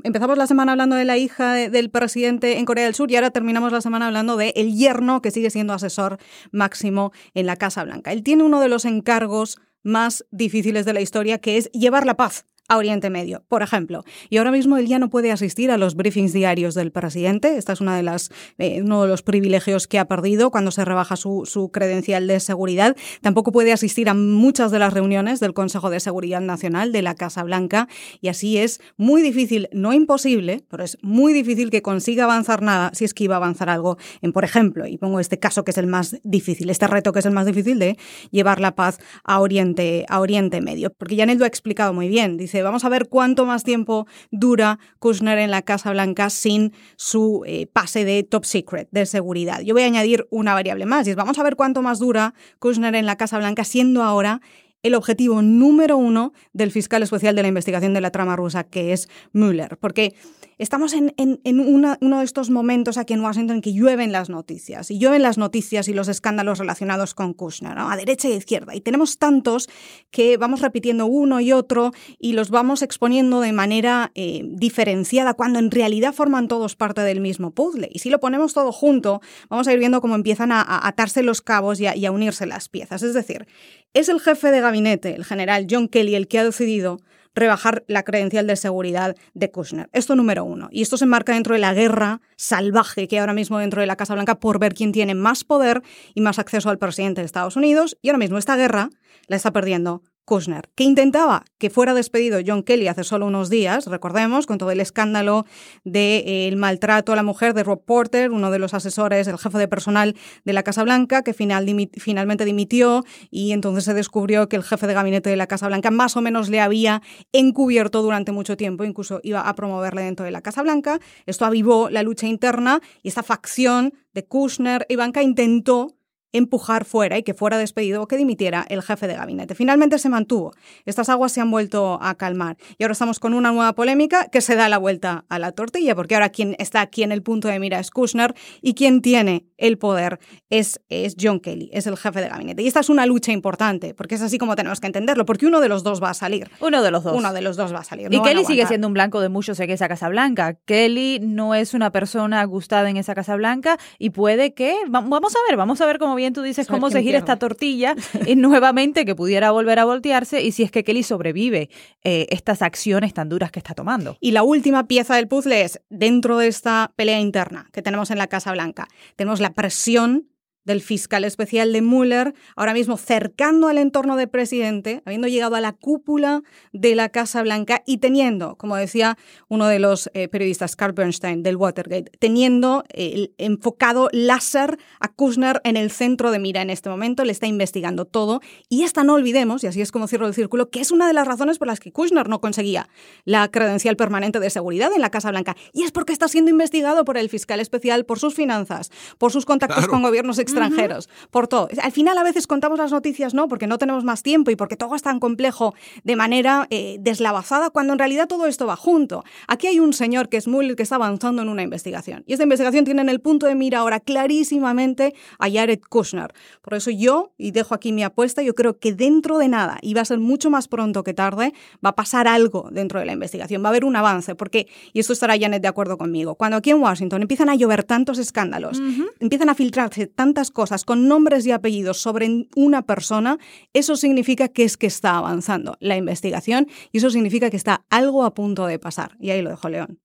empezamos 0.03 0.37
la 0.37 0.45
semana 0.45 0.73
hablando 0.73 0.95
de 0.95 1.03
la 1.03 1.17
hija 1.17 1.53
del 1.53 1.89
presidente 1.89 2.59
en 2.59 2.65
Corea 2.65 2.85
del 2.85 2.93
Sur 2.93 3.09
y 3.09 3.15
ahora 3.15 3.31
terminamos 3.31 3.71
la 3.71 3.81
semana 3.81 4.05
hablando 4.05 4.37
de 4.37 4.53
el 4.55 4.75
yerno 4.75 5.23
que 5.23 5.31
sigue 5.31 5.49
siendo 5.49 5.73
asesor 5.73 6.19
máximo 6.51 7.13
en 7.33 7.47
la 7.47 7.55
Casa 7.55 7.83
Blanca. 7.83 8.11
Él 8.11 8.21
tiene 8.21 8.43
uno 8.43 8.59
de 8.59 8.67
los 8.67 8.85
encargos 8.85 9.59
más 9.81 10.23
difíciles 10.29 10.85
de 10.85 10.93
la 10.93 11.01
historia, 11.01 11.39
que 11.39 11.57
es 11.57 11.71
llevar 11.71 12.05
la 12.05 12.15
paz 12.15 12.45
a 12.67 12.77
Oriente 12.77 13.09
Medio, 13.09 13.43
por 13.47 13.61
ejemplo. 13.61 14.03
Y 14.29 14.37
ahora 14.37 14.51
mismo 14.51 14.77
él 14.77 14.87
ya 14.87 14.99
no 14.99 15.09
puede 15.09 15.31
asistir 15.31 15.71
a 15.71 15.77
los 15.77 15.95
briefings 15.95 16.33
diarios 16.33 16.75
del 16.75 16.91
presidente. 16.91 17.57
Esta 17.57 17.73
es 17.73 17.81
una 17.81 17.95
de 17.95 18.03
las, 18.03 18.29
eh, 18.57 18.81
uno 18.81 19.03
de 19.03 19.07
los 19.07 19.21
privilegios 19.21 19.87
que 19.87 19.99
ha 19.99 20.05
perdido 20.05 20.51
cuando 20.51 20.71
se 20.71 20.83
rebaja 20.85 21.15
su, 21.15 21.43
su, 21.45 21.69
credencial 21.69 22.27
de 22.27 22.39
seguridad. 22.39 22.95
Tampoco 23.21 23.51
puede 23.51 23.73
asistir 23.73 24.09
a 24.09 24.13
muchas 24.13 24.71
de 24.71 24.79
las 24.79 24.93
reuniones 24.93 25.39
del 25.39 25.53
Consejo 25.53 25.89
de 25.89 25.99
Seguridad 25.99 26.41
Nacional 26.41 26.91
de 26.91 27.01
la 27.01 27.15
Casa 27.15 27.43
Blanca. 27.43 27.87
Y 28.21 28.27
así 28.27 28.57
es 28.57 28.81
muy 28.97 29.21
difícil, 29.21 29.69
no 29.71 29.93
imposible, 29.93 30.63
pero 30.69 30.83
es 30.83 30.97
muy 31.01 31.33
difícil 31.33 31.69
que 31.69 31.81
consiga 31.81 32.25
avanzar 32.25 32.61
nada 32.61 32.91
si 32.93 33.05
es 33.05 33.13
que 33.13 33.23
iba 33.23 33.35
a 33.35 33.37
avanzar 33.37 33.69
algo 33.69 33.97
en, 34.21 34.33
por 34.33 34.43
ejemplo, 34.43 34.87
y 34.87 34.97
pongo 34.97 35.19
este 35.19 35.39
caso 35.39 35.63
que 35.63 35.71
es 35.71 35.77
el 35.77 35.87
más 35.87 36.19
difícil, 36.23 36.69
este 36.69 36.87
reto 36.87 37.13
que 37.13 37.19
es 37.19 37.25
el 37.25 37.33
más 37.33 37.45
difícil 37.45 37.79
de 37.79 37.97
llevar 38.31 38.59
la 38.59 38.75
paz 38.75 38.99
a 39.23 39.39
Oriente, 39.39 40.05
a 40.09 40.19
Oriente 40.19 40.61
Medio. 40.61 40.91
Porque 40.97 41.15
Janet 41.15 41.39
lo 41.39 41.45
ha 41.45 41.47
explicado 41.47 41.93
muy 41.93 42.07
bien. 42.07 42.37
Dice, 42.37 42.56
vamos 42.63 42.85
a 42.85 42.89
ver 42.89 43.09
cuánto 43.09 43.45
más 43.45 43.63
tiempo 43.63 44.07
dura 44.31 44.79
Kushner 44.99 45.37
en 45.39 45.51
la 45.51 45.61
Casa 45.61 45.91
Blanca 45.91 46.29
sin 46.29 46.73
su 46.95 47.43
eh, 47.45 47.67
pase 47.67 48.05
de 48.05 48.23
top 48.23 48.45
secret, 48.45 48.87
de 48.91 49.05
seguridad. 49.05 49.61
Yo 49.61 49.73
voy 49.73 49.83
a 49.83 49.87
añadir 49.87 50.27
una 50.29 50.53
variable 50.53 50.85
más 50.85 51.07
y 51.07 51.11
es 51.11 51.15
vamos 51.15 51.39
a 51.39 51.43
ver 51.43 51.55
cuánto 51.55 51.81
más 51.81 51.99
dura 51.99 52.33
Kushner 52.59 52.95
en 52.95 53.05
la 53.05 53.15
Casa 53.15 53.37
Blanca 53.37 53.63
siendo 53.63 54.03
ahora 54.03 54.41
el 54.83 54.95
objetivo 54.95 55.41
número 55.41 55.97
uno 55.97 56.33
del 56.53 56.71
fiscal 56.71 57.03
especial 57.03 57.35
de 57.35 57.41
la 57.41 57.47
investigación 57.47 57.93
de 57.93 58.01
la 58.01 58.11
trama 58.11 58.35
rusa, 58.35 58.63
que 58.63 58.93
es 58.93 59.09
Mueller. 59.33 59.77
Porque 59.77 60.15
estamos 60.57 60.93
en, 60.93 61.13
uno 61.59 62.19
de 62.19 62.25
estos 62.25 62.49
momentos 62.49 62.97
aquí 62.97 63.13
en 63.13 63.21
Washington 63.21 63.61
que 63.61 63.73
llueven 63.73 64.11
las 64.11 64.29
noticias. 64.29 64.89
Y 64.91 64.99
llueven 64.99 65.21
las 65.21 65.37
noticias 65.37 65.87
y 65.87 65.93
los 65.93 66.07
escándalos 66.07 66.59
relacionados 66.59 67.13
con 67.13 67.33
Kushner, 67.33 67.77
a 67.77 67.95
derecha 67.95 68.27
y 68.27 68.33
izquierda. 68.33 68.75
Y 68.75 68.81
tenemos 68.81 69.17
tantos 69.17 69.69
que 70.11 70.37
vamos 70.37 70.61
repitiendo 70.61 71.05
uno 71.05 71.39
y 71.39 71.51
otro 71.51 71.91
y 72.19 72.33
los 72.33 72.49
vamos 72.49 72.81
exponiendo 72.81 73.41
de 73.41 73.51
manera 73.51 74.11
eh, 74.15 74.41
diferenciada, 74.45 75.33
cuando 75.33 75.59
en 75.59 75.71
realidad 75.71 76.13
forman 76.13 76.47
todos 76.47 76.75
parte 76.75 77.01
del 77.01 77.19
mismo 77.19 77.51
puzzle. 77.51 77.89
Y 77.91 77.99
si 77.99 78.09
lo 78.09 78.19
ponemos 78.19 78.53
todo 78.53 78.71
junto, 78.71 79.21
vamos 79.49 79.67
a 79.67 79.73
ir 79.73 79.79
viendo 79.79 80.01
cómo 80.01 80.15
empiezan 80.15 80.51
a, 80.51 80.87
atarse 80.87 81.23
los 81.23 81.41
cabos 81.41 81.79
y 81.79 82.05
a 82.05 82.11
unirse 82.11 82.45
las 82.45 82.69
piezas. 82.69 83.03
Es 83.03 83.13
decir, 83.13 83.47
es 83.93 84.09
el 84.09 84.19
jefe 84.19 84.51
de 84.51 84.61
gabinete, 84.61 85.15
el 85.15 85.25
general 85.25 85.67
John 85.69 85.87
Kelly, 85.87 86.15
el 86.15 86.27
que 86.27 86.39
ha 86.39 86.43
decidido 86.43 86.99
rebajar 87.37 87.83
la 87.87 88.03
credencial 88.03 88.47
de 88.47 88.55
seguridad 88.55 89.15
de 89.33 89.51
Kushner. 89.51 89.89
Esto 89.93 90.15
número 90.15 90.43
uno. 90.43 90.67
Y 90.71 90.81
esto 90.81 90.97
se 90.97 91.05
enmarca 91.05 91.33
dentro 91.33 91.53
de 91.53 91.59
la 91.59 91.73
guerra 91.73 92.21
salvaje 92.35 93.07
que 93.07 93.15
hay 93.15 93.19
ahora 93.21 93.33
mismo 93.33 93.59
dentro 93.59 93.81
de 93.81 93.87
la 93.87 93.95
Casa 93.95 94.13
Blanca 94.13 94.39
por 94.39 94.59
ver 94.59 94.73
quién 94.73 94.91
tiene 94.91 95.15
más 95.15 95.43
poder 95.43 95.81
y 96.13 96.21
más 96.21 96.39
acceso 96.39 96.69
al 96.69 96.79
presidente 96.79 97.21
de 97.21 97.25
Estados 97.25 97.55
Unidos. 97.55 97.97
Y 98.01 98.09
ahora 98.09 98.19
mismo 98.19 98.37
esta 98.37 98.55
guerra 98.57 98.89
la 99.27 99.35
está 99.35 99.51
perdiendo 99.51 100.01
Kushner, 100.27 100.69
que 100.75 100.83
intentaba 100.83 101.45
que 101.57 101.69
fuera 101.69 101.93
despedido 101.93 102.39
John 102.45 102.61
Kelly 102.61 102.89
hace 102.89 103.05
solo 103.05 103.25
unos 103.25 103.49
días, 103.49 103.87
recordemos, 103.87 104.45
con 104.45 104.57
todo 104.57 104.71
el 104.71 104.81
escándalo 104.81 105.45
del 105.85 106.57
maltrato 106.57 107.13
a 107.13 107.15
la 107.15 107.23
mujer 107.23 107.53
de 107.53 107.63
Rob 107.63 107.81
Porter, 107.85 108.31
uno 108.31 108.51
de 108.51 108.59
los 108.59 108.73
asesores, 108.73 109.29
el 109.29 109.37
jefe 109.37 109.57
de 109.57 109.69
personal 109.69 110.17
de 110.43 110.51
la 110.51 110.63
Casa 110.63 110.83
Blanca, 110.83 111.23
que 111.23 111.33
final, 111.33 111.65
finalmente 111.97 112.43
dimitió 112.43 113.05
y 113.31 113.53
entonces 113.53 113.85
se 113.85 113.93
descubrió 113.93 114.49
que 114.49 114.57
el 114.57 114.63
jefe 114.63 114.85
de 114.85 114.93
gabinete 114.93 115.29
de 115.29 115.37
la 115.37 115.47
Casa 115.47 115.67
Blanca 115.67 115.91
más 115.91 116.17
o 116.17 116.21
menos 116.21 116.49
le 116.49 116.59
había 116.59 117.01
encubierto 117.31 118.01
durante 118.01 118.33
mucho 118.33 118.57
tiempo, 118.57 118.83
incluso 118.83 119.21
iba 119.23 119.47
a 119.47 119.55
promoverle 119.55 120.01
dentro 120.01 120.25
de 120.25 120.31
la 120.31 120.41
Casa 120.41 120.61
Blanca. 120.61 120.99
Esto 121.25 121.45
avivó 121.45 121.89
la 121.89 122.03
lucha 122.03 122.27
interna 122.27 122.81
y 123.01 123.07
esta 123.07 123.23
facción 123.23 123.93
de 124.13 124.25
Kushner, 124.25 124.85
Ivanka 124.89 125.23
intentó 125.23 125.96
empujar 126.37 126.85
fuera 126.85 127.17
y 127.17 127.23
que 127.23 127.33
fuera 127.33 127.57
despedido 127.57 128.01
o 128.01 128.07
que 128.07 128.17
dimitiera 128.17 128.65
el 128.69 128.81
jefe 128.81 129.07
de 129.07 129.15
gabinete. 129.15 129.55
Finalmente 129.55 129.99
se 129.99 130.09
mantuvo. 130.09 130.53
Estas 130.85 131.09
aguas 131.09 131.31
se 131.31 131.41
han 131.41 131.51
vuelto 131.51 131.99
a 132.01 132.15
calmar 132.15 132.57
y 132.77 132.83
ahora 132.83 132.93
estamos 132.93 133.19
con 133.19 133.33
una 133.33 133.51
nueva 133.51 133.73
polémica 133.73 134.27
que 134.29 134.41
se 134.41 134.55
da 134.55 134.69
la 134.69 134.77
vuelta 134.77 135.25
a 135.29 135.39
la 135.39 135.51
tortilla, 135.51 135.95
porque 135.95 136.15
ahora 136.15 136.29
quien 136.29 136.55
está 136.59 136.81
aquí 136.81 137.03
en 137.03 137.11
el 137.11 137.23
punto 137.23 137.47
de 137.47 137.59
mira 137.59 137.79
es 137.79 137.91
Kushner 137.91 138.33
y 138.61 138.73
quien 138.73 139.01
tiene 139.01 139.45
el 139.57 139.77
poder 139.77 140.19
es, 140.49 140.79
es 140.89 141.15
John 141.19 141.39
Kelly, 141.39 141.69
es 141.73 141.87
el 141.87 141.97
jefe 141.97 142.21
de 142.21 142.29
gabinete. 142.29 142.61
Y 142.61 142.67
esta 142.67 142.79
es 142.79 142.89
una 142.89 143.05
lucha 143.05 143.31
importante, 143.31 143.93
porque 143.93 144.15
es 144.15 144.21
así 144.21 144.37
como 144.37 144.55
tenemos 144.55 144.79
que 144.79 144.87
entenderlo, 144.87 145.25
porque 145.25 145.45
uno 145.45 145.59
de 145.59 145.69
los 145.69 145.83
dos 145.83 146.01
va 146.01 146.11
a 146.11 146.13
salir. 146.13 146.49
Uno 146.59 146.83
de 146.83 146.91
los 146.91 147.03
dos. 147.03 147.17
Uno 147.17 147.33
de 147.33 147.41
los 147.41 147.57
dos 147.57 147.73
va 147.73 147.79
a 147.79 147.83
salir. 147.83 148.13
y 148.13 148.21
Kelly 148.21 148.45
sigue 148.45 148.65
siendo 148.67 148.87
un 148.87 148.93
blanco 148.93 149.19
de 149.21 149.29
muchos 149.29 149.59
en 149.59 149.69
esa 149.69 149.87
Casa 149.87 150.09
Blanca. 150.09 150.57
Kelly 150.65 151.19
no 151.21 151.55
es 151.55 151.73
una 151.73 151.91
persona 151.91 152.43
gustada 152.45 152.89
en 152.89 152.97
esa 152.97 153.15
Casa 153.15 153.35
Blanca 153.35 153.77
y 153.97 154.11
puede 154.11 154.53
que, 154.53 154.77
vamos 154.89 155.35
a 155.35 155.39
ver, 155.49 155.57
vamos 155.57 155.81
a 155.81 155.85
ver 155.85 155.97
cómo 155.97 156.15
bien 156.27 156.33
tú 156.33 156.41
dices 156.41 156.67
cómo 156.67 156.89
se 156.89 157.01
gira 157.01 157.17
esta 157.17 157.37
tortilla 157.37 157.95
y 158.27 158.35
nuevamente 158.35 159.05
que 159.05 159.15
pudiera 159.15 159.51
volver 159.51 159.79
a 159.79 159.85
voltearse 159.85 160.43
y 160.43 160.51
si 160.51 160.63
es 160.63 160.71
que 160.71 160.83
Kelly 160.83 161.03
sobrevive 161.03 161.69
eh, 162.03 162.27
estas 162.29 162.61
acciones 162.61 163.13
tan 163.13 163.29
duras 163.29 163.51
que 163.51 163.59
está 163.59 163.73
tomando. 163.73 164.17
Y 164.19 164.31
la 164.31 164.43
última 164.43 164.87
pieza 164.87 165.15
del 165.15 165.27
puzzle 165.27 165.61
es, 165.61 165.81
dentro 165.89 166.37
de 166.37 166.47
esta 166.47 166.91
pelea 166.95 167.19
interna 167.19 167.69
que 167.71 167.81
tenemos 167.81 168.11
en 168.11 168.17
la 168.17 168.27
Casa 168.27 168.51
Blanca, 168.51 168.87
tenemos 169.15 169.39
la 169.39 169.53
presión 169.53 170.27
del 170.67 170.81
fiscal 170.81 171.23
especial 171.23 171.71
de 171.71 171.81
Mueller, 171.81 172.35
ahora 172.57 172.73
mismo 172.73 172.97
cercando 172.97 173.69
al 173.69 173.77
entorno 173.77 174.17
del 174.17 174.27
presidente, 174.27 175.01
habiendo 175.05 175.29
llegado 175.29 175.55
a 175.55 175.61
la 175.61 175.71
cúpula 175.71 176.43
de 176.73 176.93
la 176.93 177.07
Casa 177.07 177.41
Blanca 177.41 177.83
y 177.85 177.99
teniendo, 177.99 178.57
como 178.57 178.75
decía 178.75 179.17
uno 179.47 179.67
de 179.67 179.79
los 179.79 180.11
eh, 180.13 180.27
periodistas, 180.27 180.75
Carl 180.75 180.91
Bernstein, 180.91 181.41
del 181.41 181.55
Watergate, 181.55 182.11
teniendo 182.19 182.83
el 182.89 183.33
enfocado 183.37 184.09
láser 184.11 184.77
a 184.99 185.07
Kushner 185.07 185.61
en 185.63 185.77
el 185.77 185.89
centro 185.89 186.31
de 186.31 186.39
mira 186.39 186.61
en 186.61 186.69
este 186.69 186.89
momento, 186.89 187.23
le 187.23 187.31
está 187.31 187.47
investigando 187.47 188.03
todo. 188.03 188.41
Y 188.67 188.83
esta 188.83 189.05
no 189.05 189.13
olvidemos, 189.13 189.63
y 189.63 189.67
así 189.67 189.79
es 189.79 189.93
como 189.93 190.07
cierro 190.09 190.27
el 190.27 190.33
círculo, 190.33 190.69
que 190.69 190.81
es 190.81 190.91
una 190.91 191.07
de 191.07 191.13
las 191.13 191.25
razones 191.25 191.59
por 191.59 191.67
las 191.67 191.79
que 191.79 191.93
Kushner 191.93 192.27
no 192.27 192.41
conseguía 192.41 192.89
la 193.23 193.49
credencial 193.49 193.95
permanente 193.95 194.41
de 194.41 194.49
seguridad 194.49 194.91
en 194.93 194.99
la 194.99 195.11
Casa 195.11 195.31
Blanca. 195.31 195.55
Y 195.71 195.83
es 195.83 195.93
porque 195.93 196.11
está 196.11 196.27
siendo 196.27 196.51
investigado 196.51 197.05
por 197.05 197.17
el 197.17 197.29
fiscal 197.29 197.61
especial 197.61 198.05
por 198.05 198.19
sus 198.19 198.35
finanzas, 198.35 198.91
por 199.17 199.31
sus 199.31 199.45
contactos 199.45 199.87
con 199.87 200.01
gobiernos 200.01 200.39
extranjeros 200.39 200.56
extranjeros, 200.57 201.09
por 201.31 201.47
todo. 201.47 201.69
Al 201.81 201.91
final 201.91 202.17
a 202.17 202.23
veces 202.23 202.47
contamos 202.47 202.77
las 202.77 202.91
noticias, 202.91 203.33
¿no? 203.33 203.47
Porque 203.47 203.67
no 203.67 203.77
tenemos 203.77 204.03
más 204.03 204.23
tiempo 204.23 204.51
y 204.51 204.55
porque 204.55 204.75
todo 204.75 204.95
es 204.95 205.01
tan 205.01 205.19
complejo 205.19 205.73
de 206.03 206.15
manera 206.15 206.67
eh, 206.69 206.97
deslavazada, 206.99 207.69
cuando 207.69 207.93
en 207.93 207.99
realidad 207.99 208.27
todo 208.27 208.47
esto 208.47 208.65
va 208.65 208.75
junto. 208.75 209.23
Aquí 209.47 209.67
hay 209.67 209.79
un 209.79 209.93
señor 209.93 210.29
que 210.29 210.37
es 210.37 210.47
Mueller 210.47 210.75
que 210.75 210.83
está 210.83 210.95
avanzando 210.95 211.41
en 211.41 211.49
una 211.49 211.63
investigación. 211.63 212.23
Y 212.27 212.33
esta 212.33 212.43
investigación 212.43 212.85
tiene 212.85 213.01
en 213.01 213.09
el 213.09 213.19
punto 213.19 213.45
de 213.45 213.55
mira 213.55 213.79
ahora 213.79 213.99
clarísimamente 213.99 215.13
a 215.39 215.49
Jared 215.49 215.79
Kushner. 215.89 216.33
Por 216.61 216.73
eso 216.73 216.91
yo, 216.91 217.33
y 217.37 217.51
dejo 217.51 217.75
aquí 217.75 217.91
mi 217.91 218.03
apuesta, 218.03 218.41
yo 218.41 218.55
creo 218.55 218.79
que 218.79 218.93
dentro 218.93 219.37
de 219.37 219.47
nada, 219.47 219.77
y 219.81 219.93
va 219.93 220.01
a 220.01 220.05
ser 220.05 220.19
mucho 220.19 220.49
más 220.49 220.67
pronto 220.67 221.03
que 221.03 221.13
tarde, 221.13 221.53
va 221.85 221.89
a 221.89 221.95
pasar 221.95 222.27
algo 222.27 222.69
dentro 222.71 222.99
de 222.99 223.05
la 223.05 223.13
investigación, 223.13 223.63
va 223.63 223.67
a 223.67 223.69
haber 223.69 223.85
un 223.85 223.95
avance, 223.95 224.35
porque, 224.35 224.67
y 224.93 224.99
esto 224.99 225.13
estará 225.13 225.37
Janet 225.39 225.61
de 225.61 225.67
acuerdo 225.67 225.97
conmigo, 225.97 226.35
cuando 226.35 226.57
aquí 226.57 226.71
en 226.71 226.81
Washington 226.81 227.21
empiezan 227.21 227.49
a 227.49 227.55
llover 227.55 227.83
tantos 227.83 228.17
escándalos, 228.17 228.81
empiezan 229.19 229.49
a 229.49 229.55
filtrarse 229.55 230.07
tantas 230.07 230.46
cosas 230.51 230.83
con 230.83 231.07
nombres 231.07 231.45
y 231.45 231.51
apellidos 231.51 231.97
sobre 231.97 232.47
una 232.55 232.81
persona, 232.83 233.37
eso 233.73 233.95
significa 233.95 234.47
que 234.47 234.63
es 234.63 234.77
que 234.77 234.87
está 234.87 235.17
avanzando 235.17 235.77
la 235.79 235.97
investigación 235.97 236.67
y 236.91 236.99
eso 236.99 237.09
significa 237.09 237.49
que 237.49 237.57
está 237.57 237.85
algo 237.89 238.23
a 238.23 238.33
punto 238.33 238.65
de 238.65 238.79
pasar. 238.79 239.17
Y 239.19 239.31
ahí 239.31 239.41
lo 239.41 239.49
dejo 239.49 239.69
León. 239.69 239.99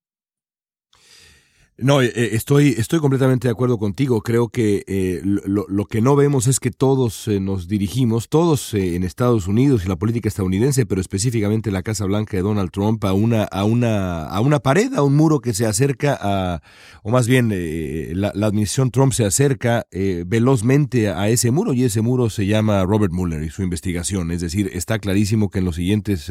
No, 1.78 2.02
eh, 2.02 2.12
eh, 2.14 2.30
estoy, 2.32 2.74
estoy 2.76 2.98
completamente 3.00 3.48
de 3.48 3.52
acuerdo 3.52 3.78
contigo. 3.78 4.20
Creo 4.20 4.50
que 4.50 4.84
eh, 4.86 5.22
lo, 5.24 5.86
que 5.86 6.02
no 6.02 6.14
vemos 6.16 6.46
es 6.46 6.60
que 6.60 6.70
todos 6.70 7.26
nos 7.28 7.66
dirigimos, 7.66 8.28
todos 8.28 8.74
en 8.74 9.04
Estados 9.04 9.48
Unidos 9.48 9.84
y 9.84 9.88
la 9.88 9.96
política 9.96 10.28
estadounidense, 10.28 10.84
pero 10.84 11.00
específicamente 11.00 11.70
la 11.70 11.82
Casa 11.82 12.04
Blanca 12.04 12.36
de 12.36 12.42
Donald 12.42 12.70
Trump, 12.70 13.02
a 13.06 13.14
una, 13.14 13.44
a 13.44 13.64
una, 13.64 14.26
a 14.26 14.40
una 14.40 14.60
pared, 14.60 14.92
a 14.92 15.02
un 15.02 15.16
muro 15.16 15.40
que 15.40 15.54
se 15.54 15.64
acerca 15.64 16.18
a, 16.20 16.62
o 17.02 17.10
más 17.10 17.26
bien 17.26 17.48
la, 18.20 18.28
administración 18.28 18.90
Trump 18.90 19.14
se 19.14 19.24
acerca 19.24 19.86
velozmente 20.26 21.08
a 21.08 21.28
ese 21.30 21.50
muro 21.50 21.72
y 21.72 21.84
ese 21.84 22.02
muro 22.02 22.28
se 22.28 22.46
llama 22.46 22.84
Robert 22.84 23.12
Mueller 23.12 23.42
y 23.42 23.50
su 23.50 23.62
investigación. 23.62 24.30
Es 24.30 24.42
decir, 24.42 24.70
está 24.74 24.98
clarísimo 24.98 25.48
que 25.48 25.60
en 25.60 25.64
los 25.64 25.76
siguientes 25.76 26.30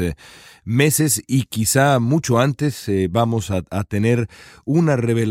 meses 0.64 1.24
y 1.28 1.44
quizá 1.44 2.00
mucho 2.00 2.40
antes 2.40 2.90
vamos 3.10 3.50
a 3.52 3.84
tener 3.86 4.28
una 4.66 4.96
revelación 4.96 5.31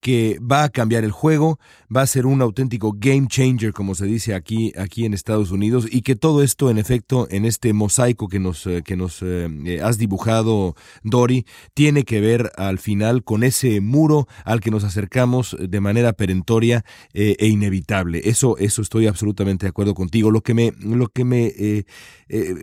que 0.00 0.38
va 0.40 0.64
a 0.64 0.68
cambiar 0.68 1.04
el 1.04 1.10
juego, 1.10 1.58
va 1.94 2.02
a 2.02 2.06
ser 2.06 2.26
un 2.26 2.42
auténtico 2.42 2.94
game 2.96 3.26
changer, 3.28 3.72
como 3.72 3.94
se 3.94 4.06
dice 4.06 4.34
aquí, 4.34 4.72
aquí 4.76 5.04
en 5.04 5.14
Estados 5.14 5.50
Unidos, 5.50 5.86
y 5.90 6.02
que 6.02 6.16
todo 6.16 6.42
esto, 6.42 6.70
en 6.70 6.78
efecto, 6.78 7.26
en 7.30 7.44
este 7.44 7.72
mosaico 7.72 8.28
que 8.28 8.38
nos, 8.38 8.66
eh, 8.66 8.82
que 8.84 8.96
nos 8.96 9.22
eh, 9.22 9.48
eh, 9.64 9.80
has 9.82 9.98
dibujado, 9.98 10.74
Dori, 11.02 11.46
tiene 11.74 12.04
que 12.04 12.20
ver 12.20 12.50
al 12.56 12.78
final 12.78 13.24
con 13.24 13.42
ese 13.42 13.80
muro 13.80 14.26
al 14.44 14.60
que 14.60 14.70
nos 14.70 14.84
acercamos 14.84 15.56
de 15.58 15.80
manera 15.80 16.12
perentoria 16.12 16.84
e 17.12 17.46
inevitable. 17.46 18.20
Eso, 18.24 18.56
eso 18.58 18.82
estoy 18.82 19.06
absolutamente 19.06 19.66
de 19.66 19.70
acuerdo 19.70 19.94
contigo. 19.94 20.30
Lo 20.30 20.42
que 20.42 20.54
me, 20.54 20.72
lo 20.78 21.08
que 21.08 21.24
me 21.24 21.84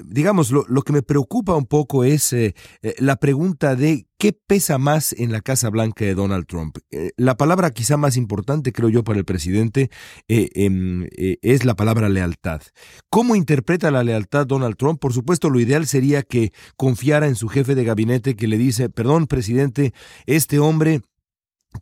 digamos, 0.05 0.51
lo, 0.51 0.65
lo, 0.67 0.81
que 0.81 0.93
me 0.93 1.01
preocupa 1.01 1.55
un 1.55 1.65
poco 1.65 2.03
es 2.03 2.35
la 2.99 3.15
pregunta 3.17 3.75
de 3.75 4.07
¿Qué 4.17 4.31
pesa 4.31 4.77
más 4.77 5.11
en 5.11 5.33
la 5.33 5.41
Casa 5.41 5.69
Blanca 5.69 6.05
de 6.05 6.15
Donald 6.15 6.45
Trump? 6.45 6.77
Eh, 6.89 7.11
la 7.17 7.35
palabra 7.35 7.71
quizá 7.71 7.97
más 7.97 8.15
importante, 8.15 8.71
creo 8.71 8.87
yo, 8.87 9.03
para 9.03 9.19
el 9.19 9.25
presidente 9.25 9.89
eh, 10.29 10.49
em, 10.55 11.03
eh, 11.17 11.37
es 11.41 11.65
la 11.65 11.75
palabra 11.75 12.07
lealtad. 12.07 12.61
¿Cómo 13.09 13.35
interpreta 13.35 13.91
la 13.91 14.05
lealtad 14.05 14.47
Donald 14.47 14.77
Trump? 14.77 15.01
Por 15.01 15.11
supuesto, 15.11 15.49
lo 15.49 15.59
ideal 15.59 15.85
sería 15.85 16.23
que 16.23 16.53
confiara 16.77 17.27
en 17.27 17.35
su 17.35 17.49
jefe 17.49 17.75
de 17.75 17.83
gabinete 17.83 18.37
que 18.37 18.47
le 18.47 18.57
dice, 18.57 18.89
perdón, 18.89 19.27
presidente, 19.27 19.93
este 20.25 20.59
hombre 20.59 21.01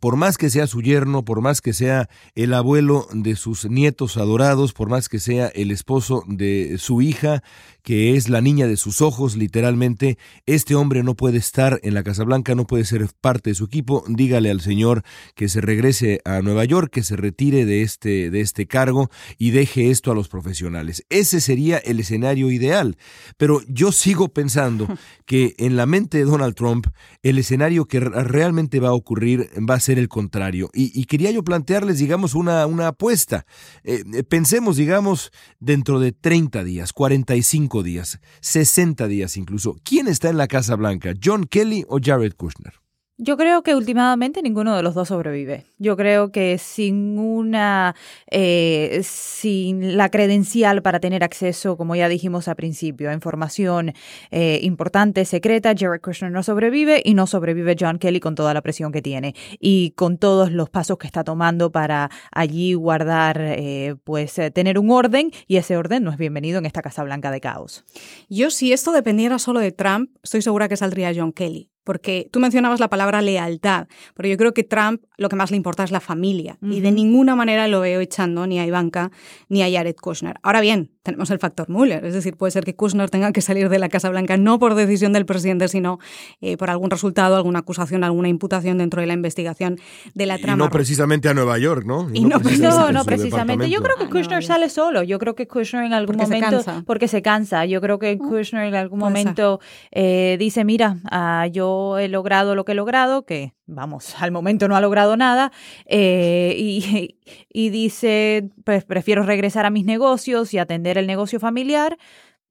por 0.00 0.16
más 0.16 0.38
que 0.38 0.50
sea 0.50 0.66
su 0.66 0.82
yerno, 0.82 1.24
por 1.24 1.40
más 1.40 1.60
que 1.60 1.72
sea 1.72 2.08
el 2.34 2.54
abuelo 2.54 3.06
de 3.12 3.36
sus 3.36 3.68
nietos 3.68 4.16
adorados, 4.16 4.72
por 4.72 4.88
más 4.88 5.08
que 5.08 5.18
sea 5.18 5.48
el 5.48 5.70
esposo 5.70 6.24
de 6.26 6.76
su 6.78 7.02
hija, 7.02 7.42
que 7.82 8.16
es 8.16 8.30
la 8.30 8.40
niña 8.40 8.66
de 8.66 8.78
sus 8.78 9.02
ojos, 9.02 9.36
literalmente, 9.36 10.16
este 10.46 10.74
hombre 10.74 11.02
no 11.02 11.14
puede 11.14 11.36
estar 11.36 11.80
en 11.82 11.92
la 11.92 12.02
Casa 12.02 12.24
Blanca, 12.24 12.54
no 12.54 12.66
puede 12.66 12.86
ser 12.86 13.06
parte 13.20 13.50
de 13.50 13.54
su 13.54 13.64
equipo. 13.64 14.04
Dígale 14.08 14.50
al 14.50 14.62
señor 14.62 15.02
que 15.34 15.50
se 15.50 15.60
regrese 15.60 16.20
a 16.24 16.40
Nueva 16.40 16.64
York, 16.64 16.90
que 16.90 17.02
se 17.02 17.16
retire 17.16 17.66
de 17.66 17.82
este, 17.82 18.30
de 18.30 18.40
este 18.40 18.66
cargo 18.66 19.10
y 19.36 19.50
deje 19.50 19.90
esto 19.90 20.10
a 20.10 20.14
los 20.14 20.28
profesionales. 20.28 21.04
Ese 21.10 21.42
sería 21.42 21.76
el 21.76 22.00
escenario 22.00 22.50
ideal. 22.50 22.96
Pero 23.36 23.60
yo 23.68 23.92
sigo 23.92 24.28
pensando 24.28 24.88
que 25.26 25.54
en 25.58 25.76
la 25.76 25.84
mente 25.84 26.18
de 26.18 26.24
Donald 26.24 26.54
Trump, 26.54 26.86
el 27.22 27.38
escenario 27.38 27.84
que 27.84 28.00
realmente 28.00 28.80
va 28.80 28.88
a 28.88 28.94
ocurrir 28.94 29.50
va 29.68 29.74
a 29.74 29.80
ser 29.84 29.98
el 29.98 30.08
contrario. 30.08 30.70
Y, 30.74 31.04
quería 31.04 31.30
yo 31.30 31.44
plantearles, 31.44 31.98
digamos, 31.98 32.34
una, 32.34 32.66
una 32.66 32.88
apuesta. 32.88 33.46
Eh, 33.82 34.22
pensemos, 34.24 34.76
digamos, 34.76 35.30
dentro 35.60 36.00
de 36.00 36.12
30 36.12 36.64
días, 36.64 36.92
45 36.92 37.82
días, 37.82 38.20
60 38.40 39.06
días 39.06 39.36
incluso. 39.36 39.76
¿Quién 39.84 40.08
está 40.08 40.30
en 40.30 40.38
la 40.38 40.48
Casa 40.48 40.76
Blanca, 40.76 41.14
John 41.22 41.44
Kelly 41.44 41.84
o 41.88 41.98
Jared 42.02 42.34
Kushner? 42.34 42.83
Yo 43.16 43.36
creo 43.36 43.62
que 43.62 43.76
últimamente 43.76 44.42
ninguno 44.42 44.74
de 44.74 44.82
los 44.82 44.94
dos 44.94 45.06
sobrevive. 45.06 45.66
Yo 45.78 45.96
creo 45.96 46.32
que 46.32 46.58
sin 46.58 47.16
una, 47.16 47.94
eh, 48.28 49.02
sin 49.04 49.96
la 49.96 50.08
credencial 50.08 50.82
para 50.82 50.98
tener 50.98 51.22
acceso, 51.22 51.76
como 51.76 51.94
ya 51.94 52.08
dijimos 52.08 52.48
al 52.48 52.56
principio, 52.56 53.10
a 53.10 53.12
información 53.12 53.92
eh, 54.32 54.58
importante, 54.62 55.24
secreta, 55.26 55.74
Jared 55.78 56.00
Kushner 56.00 56.32
no 56.32 56.42
sobrevive 56.42 57.02
y 57.04 57.14
no 57.14 57.28
sobrevive 57.28 57.76
John 57.78 58.00
Kelly 58.00 58.18
con 58.18 58.34
toda 58.34 58.52
la 58.52 58.62
presión 58.62 58.90
que 58.90 59.00
tiene 59.00 59.36
y 59.60 59.92
con 59.92 60.18
todos 60.18 60.50
los 60.50 60.68
pasos 60.68 60.98
que 60.98 61.06
está 61.06 61.22
tomando 61.22 61.70
para 61.70 62.10
allí 62.32 62.74
guardar, 62.74 63.40
eh, 63.40 63.94
pues 64.02 64.40
tener 64.52 64.76
un 64.76 64.90
orden 64.90 65.30
y 65.46 65.58
ese 65.58 65.76
orden 65.76 66.02
no 66.02 66.10
es 66.10 66.16
bienvenido 66.16 66.58
en 66.58 66.66
esta 66.66 66.82
Casa 66.82 67.04
Blanca 67.04 67.30
de 67.30 67.40
caos. 67.40 67.84
Yo 68.28 68.50
si 68.50 68.72
esto 68.72 68.90
dependiera 68.90 69.38
solo 69.38 69.60
de 69.60 69.70
Trump, 69.70 70.10
estoy 70.24 70.42
segura 70.42 70.68
que 70.68 70.76
saldría 70.76 71.12
John 71.14 71.32
Kelly 71.32 71.70
porque 71.84 72.28
tú 72.32 72.40
mencionabas 72.40 72.80
la 72.80 72.88
palabra 72.88 73.22
lealtad, 73.22 73.86
pero 74.14 74.28
yo 74.28 74.36
creo 74.36 74.54
que 74.54 74.64
Trump 74.64 75.02
lo 75.16 75.28
que 75.28 75.36
más 75.36 75.50
le 75.50 75.56
importa 75.56 75.84
es 75.84 75.90
la 75.90 76.00
familia 76.00 76.58
y 76.62 76.80
de 76.80 76.90
ninguna 76.90 77.36
manera 77.36 77.68
lo 77.68 77.80
veo 77.80 78.00
echando 78.00 78.46
ni 78.46 78.58
a 78.58 78.66
Ivanka 78.66 79.10
ni 79.48 79.62
a 79.62 79.70
Jared 79.70 79.96
Kushner. 79.96 80.36
Ahora 80.42 80.60
bien, 80.60 80.90
tenemos 81.04 81.30
el 81.30 81.38
factor 81.38 81.68
Mueller, 81.68 82.04
es 82.06 82.14
decir, 82.14 82.34
puede 82.34 82.50
ser 82.50 82.64
que 82.64 82.74
Kushner 82.74 83.10
tenga 83.10 83.30
que 83.30 83.42
salir 83.42 83.68
de 83.68 83.78
la 83.78 83.90
Casa 83.90 84.08
Blanca 84.08 84.38
no 84.38 84.58
por 84.58 84.74
decisión 84.74 85.12
del 85.12 85.26
presidente, 85.26 85.68
sino 85.68 85.98
eh, 86.40 86.56
por 86.56 86.70
algún 86.70 86.90
resultado, 86.90 87.36
alguna 87.36 87.58
acusación, 87.60 88.04
alguna 88.04 88.28
imputación 88.28 88.78
dentro 88.78 89.02
de 89.02 89.06
la 89.06 89.12
investigación 89.12 89.78
de 90.14 90.24
la 90.24 90.38
trama. 90.38 90.64
Y 90.64 90.66
no 90.66 90.70
precisamente 90.70 91.28
a 91.28 91.34
Nueva 91.34 91.58
York, 91.58 91.84
¿no? 91.84 92.08
Y, 92.14 92.24
no, 92.24 92.40
precisamente, 92.40 92.92
no, 92.94 93.04
precisamente. 93.04 93.68
Yo 93.68 93.82
creo 93.82 93.96
que 93.96 94.08
Kushner 94.08 94.42
sale 94.42 94.70
solo. 94.70 95.02
Yo 95.02 95.18
creo 95.18 95.34
que 95.34 95.46
Kushner 95.46 95.84
en 95.84 95.92
algún 95.92 96.16
momento, 96.16 96.62
porque 96.86 97.06
se 97.06 97.20
cansa. 97.20 97.66
Yo 97.66 97.82
creo 97.82 97.98
que 97.98 98.16
Kushner 98.16 98.64
en 98.64 98.74
algún 98.74 98.98
momento 98.98 99.60
eh, 99.92 100.36
dice, 100.38 100.64
mira, 100.64 100.96
uh, 101.12 101.50
yo 101.52 101.98
he 101.98 102.08
logrado 102.08 102.54
lo 102.54 102.64
que 102.64 102.72
he 102.72 102.74
logrado, 102.74 103.26
que 103.26 103.52
vamos, 103.66 104.14
al 104.20 104.30
momento 104.30 104.68
no 104.68 104.76
ha 104.76 104.80
logrado 104.80 105.16
nada, 105.16 105.52
eh, 105.86 106.54
y, 106.58 107.16
y, 107.52 107.70
dice, 107.70 108.50
pues 108.64 108.84
prefiero 108.84 109.22
regresar 109.22 109.64
a 109.64 109.70
mis 109.70 109.86
negocios 109.86 110.52
y 110.52 110.58
atender 110.58 110.93
el 110.98 111.06
negocio 111.06 111.40
familiar 111.40 111.98